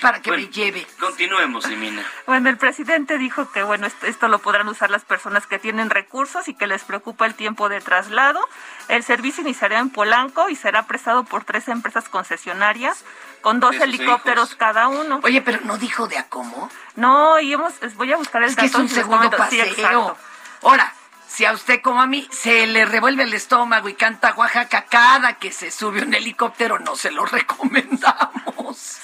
para 0.00 0.20
que 0.20 0.30
me 0.30 0.48
lleve. 0.48 0.86
Continuemos, 1.00 1.64
Emina. 1.66 2.04
Bueno, 2.26 2.50
el 2.50 2.58
presidente 2.58 3.18
dijo 3.18 3.50
que 3.50 3.62
bueno, 3.62 3.86
esto, 3.86 4.06
esto 4.06 4.28
lo 4.28 4.38
podrán 4.38 4.68
usar 4.68 4.90
las 4.90 5.04
personas 5.04 5.46
que 5.46 5.58
tienen 5.58 5.90
recursos 5.90 6.48
y 6.48 6.54
que 6.54 6.66
les 6.66 6.82
preocupa 6.84 7.26
el 7.26 7.34
tiempo 7.34 7.68
de 7.68 7.80
traslado. 7.80 8.40
El 8.88 9.02
servicio 9.02 9.42
iniciará 9.42 9.78
en 9.78 9.90
Polanco 9.90 10.48
y 10.48 10.56
será 10.56 10.86
prestado 10.86 11.24
por 11.24 11.44
tres 11.44 11.68
empresas 11.68 12.08
concesionarias 12.08 13.04
con 13.40 13.60
dos 13.60 13.76
helicópteros 13.76 14.50
hijos. 14.50 14.56
cada 14.56 14.88
uno. 14.88 15.20
Oye, 15.22 15.40
pero 15.42 15.60
no 15.64 15.78
dijo 15.78 16.06
de 16.06 16.18
a 16.18 16.28
cómo. 16.28 16.70
No, 16.96 17.40
y 17.40 17.52
hemos, 17.52 17.72
voy 17.96 18.12
a 18.12 18.16
buscar 18.16 18.42
el 18.42 18.50
Es 18.50 18.56
que 18.56 18.66
es 18.66 18.72
dato 18.72 18.82
un 18.82 18.88
segundo. 18.88 19.30
Sí, 19.30 19.36
paseo. 19.36 19.64
exacto. 19.64 20.16
Ahora, 20.62 20.92
si 21.28 21.44
a 21.46 21.52
usted 21.52 21.80
como 21.80 22.02
a 22.02 22.06
mí 22.06 22.28
se 22.30 22.66
le 22.66 22.84
revuelve 22.84 23.22
el 23.22 23.32
estómago 23.32 23.88
y 23.88 23.94
canta 23.94 24.34
Oaxaca 24.34 24.84
cada 24.84 25.38
que 25.38 25.50
se 25.50 25.70
sube 25.70 26.02
un 26.02 26.12
helicóptero, 26.12 26.78
no 26.78 26.94
se 26.94 27.10
lo 27.10 27.24
recomendamos. 27.24 29.00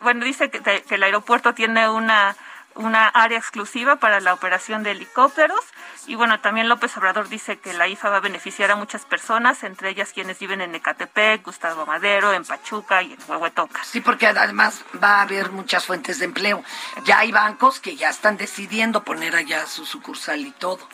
Bueno, 0.00 0.24
dice 0.24 0.50
que 0.50 0.84
el 0.90 1.02
aeropuerto 1.02 1.54
tiene 1.54 1.88
una, 1.88 2.36
una 2.74 3.08
área 3.08 3.38
exclusiva 3.38 3.96
para 3.96 4.20
la 4.20 4.34
operación 4.34 4.82
de 4.82 4.92
helicópteros. 4.92 5.60
Y 6.06 6.16
bueno, 6.16 6.40
también 6.40 6.68
López 6.68 6.96
Obrador 6.96 7.28
dice 7.28 7.58
que 7.58 7.72
la 7.72 7.86
IFA 7.86 8.10
va 8.10 8.16
a 8.16 8.20
beneficiar 8.20 8.70
a 8.70 8.76
muchas 8.76 9.04
personas, 9.04 9.62
entre 9.62 9.90
ellas 9.90 10.12
quienes 10.12 10.38
viven 10.38 10.60
en 10.60 10.74
Ecatepec, 10.74 11.44
Gustavo 11.44 11.86
Madero, 11.86 12.32
en 12.32 12.44
Pachuca 12.44 13.02
y 13.02 13.12
en 13.12 13.18
Huehuetoca. 13.28 13.84
Sí, 13.84 14.00
porque 14.00 14.26
además 14.26 14.84
va 15.02 15.18
a 15.18 15.22
haber 15.22 15.52
muchas 15.52 15.86
fuentes 15.86 16.18
de 16.18 16.24
empleo. 16.24 16.64
Ya 17.04 17.20
hay 17.20 17.30
bancos 17.30 17.78
que 17.78 17.96
ya 17.96 18.08
están 18.08 18.36
decidiendo 18.36 19.04
poner 19.04 19.36
allá 19.36 19.66
su 19.66 19.86
sucursal 19.86 20.40
y 20.40 20.50
todo. 20.50 20.88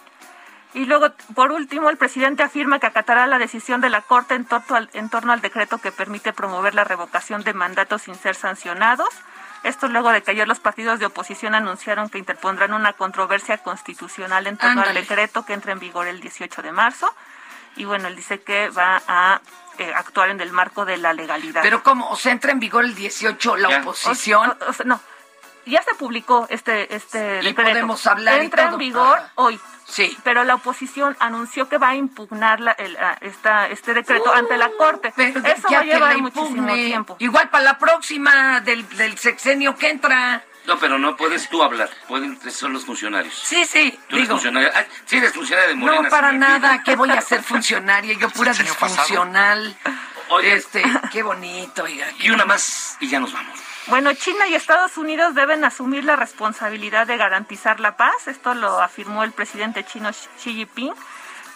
Y 0.74 0.84
luego, 0.84 1.12
por 1.34 1.50
último, 1.52 1.88
el 1.88 1.96
presidente 1.96 2.42
afirma 2.42 2.78
que 2.78 2.86
acatará 2.86 3.26
la 3.26 3.38
decisión 3.38 3.80
de 3.80 3.88
la 3.88 4.02
Corte 4.02 4.34
en 4.34 4.44
torno, 4.44 4.76
al, 4.76 4.90
en 4.92 5.08
torno 5.08 5.32
al 5.32 5.40
decreto 5.40 5.78
que 5.78 5.92
permite 5.92 6.32
promover 6.32 6.74
la 6.74 6.84
revocación 6.84 7.42
de 7.42 7.54
mandatos 7.54 8.02
sin 8.02 8.14
ser 8.14 8.34
sancionados. 8.34 9.08
Esto 9.64 9.88
luego 9.88 10.10
de 10.12 10.22
que 10.22 10.30
ayer 10.32 10.46
los 10.46 10.60
partidos 10.60 11.00
de 11.00 11.06
oposición 11.06 11.54
anunciaron 11.54 12.10
que 12.10 12.18
interpondrán 12.18 12.74
una 12.74 12.92
controversia 12.92 13.58
constitucional 13.58 14.46
en 14.46 14.56
torno 14.56 14.82
Ándale. 14.82 15.00
al 15.00 15.06
decreto 15.06 15.44
que 15.44 15.54
entra 15.54 15.72
en 15.72 15.80
vigor 15.80 16.06
el 16.06 16.20
18 16.20 16.62
de 16.62 16.70
marzo. 16.70 17.12
Y 17.76 17.84
bueno, 17.84 18.06
él 18.08 18.14
dice 18.16 18.40
que 18.42 18.68
va 18.70 19.00
a 19.08 19.40
eh, 19.78 19.92
actuar 19.94 20.28
en 20.30 20.40
el 20.40 20.52
marco 20.52 20.84
de 20.84 20.96
la 20.96 21.12
legalidad. 21.12 21.62
Pero 21.62 21.82
como, 21.82 22.08
o 22.10 22.16
sea, 22.16 22.30
entra 22.32 22.52
en 22.52 22.60
vigor 22.60 22.84
el 22.84 22.94
18 22.94 23.56
la 23.56 23.68
Ya. 23.70 23.80
oposición. 23.80 24.50
O- 24.60 24.64
o- 24.66 24.70
o 24.70 24.72
sea, 24.72 24.84
no, 24.86 25.00
ya 25.68 25.82
se 25.82 25.94
publicó 25.94 26.46
este, 26.50 26.94
este 26.94 27.40
Y 27.42 27.46
decreto. 27.46 27.70
podemos 27.70 28.06
hablar 28.06 28.42
y 28.42 28.44
Entra 28.46 28.64
todo. 28.64 28.72
en 28.74 28.78
vigor 28.78 29.18
Ajá. 29.18 29.32
hoy. 29.36 29.60
Sí. 29.86 30.16
Pero 30.22 30.44
la 30.44 30.56
oposición 30.56 31.16
anunció 31.18 31.68
que 31.68 31.78
va 31.78 31.88
a 31.90 31.96
impugnar 31.96 32.60
la- 32.60 32.72
el- 32.72 32.98
esta, 33.22 33.68
este 33.68 33.94
decreto 33.94 34.32
ante 34.34 34.58
la 34.58 34.68
Corte. 34.76 35.12
Pero 35.16 35.40
Eso 35.40 35.68
ya 35.70 35.78
va 35.78 35.82
a 35.82 35.84
que 35.86 35.92
llevar 35.94 36.18
muchísimo 36.18 36.74
tiempo. 36.74 37.16
Igual 37.20 37.48
para 37.48 37.64
la 37.64 37.78
próxima 37.78 38.60
del, 38.60 38.86
del 38.96 39.16
sexenio 39.16 39.74
que 39.76 39.88
entra. 39.88 40.44
No, 40.66 40.78
pero 40.78 40.98
no 40.98 41.16
puedes 41.16 41.48
tú 41.48 41.62
hablar. 41.62 41.88
Pueden, 42.06 42.38
son 42.50 42.74
los 42.74 42.84
funcionarios. 42.84 43.32
Sí, 43.34 43.64
sí, 43.64 43.98
Tú 44.08 44.16
eres 44.16 44.28
digo. 44.28 44.34
funcionario. 44.34 44.70
Ah, 44.74 44.84
sí, 45.06 45.16
eres 45.16 45.32
funcionaria 45.32 45.70
de 45.70 45.74
Morena. 45.76 46.02
No, 46.02 46.08
para 46.10 46.32
nada. 46.32 46.82
¿Qué 46.84 46.94
voy 46.94 47.10
a 47.10 47.22
ser 47.22 47.42
funcionaria? 47.42 48.12
Yo 48.18 48.28
pura 48.28 48.52
¿Sexenio 48.52 48.78
pasado? 48.78 49.24
Oye. 50.30 50.54
Este, 50.54 50.82
qué 51.12 51.22
bonito. 51.22 51.84
Y 51.88 52.30
una 52.30 52.44
más 52.44 52.96
y 53.00 53.08
ya 53.08 53.20
nos 53.20 53.32
vamos. 53.32 53.58
Bueno, 53.88 54.12
China 54.12 54.46
y 54.46 54.54
Estados 54.54 54.98
Unidos 54.98 55.34
deben 55.34 55.64
asumir 55.64 56.04
la 56.04 56.14
responsabilidad 56.14 57.06
de 57.06 57.16
garantizar 57.16 57.80
la 57.80 57.96
paz. 57.96 58.28
Esto 58.28 58.54
lo 58.54 58.80
afirmó 58.80 59.24
el 59.24 59.32
presidente 59.32 59.82
chino 59.84 60.10
Xi 60.10 60.52
Jinping, 60.52 60.92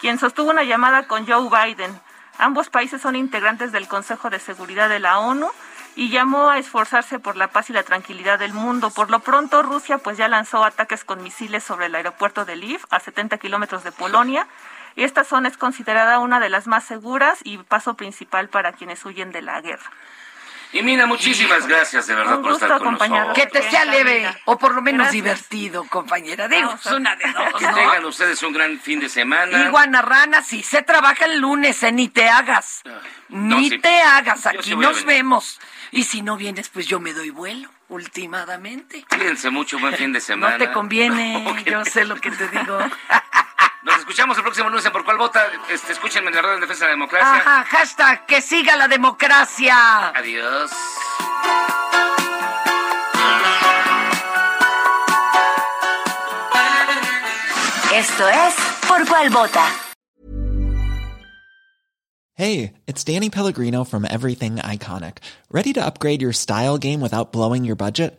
quien 0.00 0.18
sostuvo 0.18 0.50
una 0.50 0.62
llamada 0.62 1.06
con 1.06 1.26
Joe 1.26 1.50
Biden. 1.50 2.00
Ambos 2.38 2.70
países 2.70 3.02
son 3.02 3.16
integrantes 3.16 3.70
del 3.70 3.86
Consejo 3.86 4.30
de 4.30 4.38
Seguridad 4.38 4.88
de 4.88 4.98
la 4.98 5.18
ONU 5.18 5.50
y 5.94 6.08
llamó 6.08 6.48
a 6.48 6.58
esforzarse 6.58 7.18
por 7.18 7.36
la 7.36 7.48
paz 7.48 7.68
y 7.68 7.74
la 7.74 7.82
tranquilidad 7.82 8.38
del 8.38 8.54
mundo. 8.54 8.90
Por 8.90 9.10
lo 9.10 9.20
pronto, 9.20 9.62
Rusia 9.62 9.98
pues 9.98 10.16
ya 10.16 10.28
lanzó 10.28 10.64
ataques 10.64 11.04
con 11.04 11.22
misiles 11.22 11.62
sobre 11.62 11.86
el 11.86 11.94
aeropuerto 11.94 12.46
de 12.46 12.56
Lviv, 12.56 12.80
a 12.88 12.98
70 12.98 13.36
kilómetros 13.36 13.84
de 13.84 13.92
Polonia. 13.92 14.46
Y 14.97 15.05
esta 15.05 15.24
zona 15.24 15.49
es 15.49 15.57
considerada 15.57 16.18
una 16.18 16.40
de 16.40 16.49
las 16.49 16.66
más 16.66 16.84
seguras 16.84 17.38
y 17.45 17.59
paso 17.59 17.95
principal 17.95 18.49
para 18.49 18.72
quienes 18.72 19.05
huyen 19.05 19.32
de 19.32 19.43
la 19.43 19.61
guerra. 19.61 19.90
Y 20.74 20.82
mira, 20.82 21.05
muchísimas 21.05 21.66
gracias 21.66 22.07
de 22.07 22.14
verdad 22.14 22.36
Un 22.36 22.43
por 22.45 22.53
estar 22.53 22.70
gusto, 22.70 22.82
con 22.84 22.95
compañero. 22.95 23.26
nosotros. 23.26 23.47
Que 23.53 23.61
te 23.61 23.70
sea 23.70 23.84
leve 23.84 24.26
o 24.47 24.57
por 24.59 24.74
lo 24.74 24.80
menos 24.80 25.01
Gracias. 25.09 25.12
divertido, 25.22 25.84
compañera. 25.84 26.49
Digo, 26.49 26.72
es 26.72 26.86
una 26.86 27.14
de 27.14 27.30
dos, 27.30 27.55
Que 27.59 27.66
¿no? 27.66 27.74
tengan 27.74 28.05
ustedes 28.07 28.43
un 28.43 28.55
gran 28.55 28.78
fin 28.80 28.99
de 28.99 29.11
semana. 29.11 29.64
Y 29.64 29.68
Guanarrana, 29.68 30.40
sí, 30.43 30.62
se 30.62 30.80
trabaja 30.80 31.26
el 31.26 31.40
lunes, 31.40 31.82
eh, 31.82 31.93
ni 31.93 32.09
te 32.09 32.26
hagas. 32.26 32.80
no, 33.28 33.59
ni 33.59 33.68
sí. 33.68 33.78
te 33.80 34.01
hagas, 34.01 34.47
aquí 34.47 34.62
sí 34.62 34.72
a 34.72 34.76
nos 34.76 35.05
vemos. 35.05 35.61
Y 35.90 36.05
si 36.05 36.22
no 36.22 36.38
vienes, 36.38 36.70
pues 36.70 36.86
yo 36.86 37.01
me 37.01 37.12
doy 37.12 37.28
vuelo, 37.28 37.68
últimamente. 37.90 39.05
Cuídense 39.11 39.51
mucho, 39.51 39.78
buen 39.78 39.95
fin 39.95 40.14
de 40.14 40.22
semana. 40.22 40.57
No 40.57 40.64
te 40.64 40.72
conviene, 40.72 41.62
yo 41.66 41.84
sé 41.84 42.07
lo 42.07 42.16
que 42.16 42.30
te 42.30 42.49
digo. 42.49 42.78
Nos 43.85 43.99
escuchamos 43.99 44.37
el 44.37 44.45
próximo 44.45 44.68
lunes 44.68 44.87
en 44.87 44.93
Por 44.93 45.05
Cuál 45.05 45.18
Vota. 45.18 45.45
Este, 45.68 45.93
escúchenme 45.93 46.28
en 46.28 46.37
la 46.37 46.43
red 46.43 46.55
en 46.55 46.61
defensa 46.61 46.85
de 46.85 46.91
la 46.91 46.95
democracia. 46.95 47.37
Ajá, 47.39 47.64
hashtag 47.64 48.26
que 48.26 48.41
siga 48.41 48.76
la 48.76 48.87
democracia. 48.87 50.09
Adiós. 50.09 50.70
Esto 57.93 58.28
es 58.28 58.55
Por 58.89 59.07
Cuál 59.07 59.30
Vota. 59.30 59.66
Hey, 62.35 62.74
it's 62.87 63.05
Danny 63.05 63.30
Pellegrino 63.30 63.85
from 63.85 64.07
Everything 64.09 64.57
Iconic. 64.57 65.18
Ready 65.51 65.72
to 65.74 65.85
upgrade 65.85 66.22
your 66.22 66.33
style 66.33 66.78
game 66.78 67.01
without 67.01 67.33
blowing 67.33 67.64
your 67.64 67.76
budget? 67.76 68.18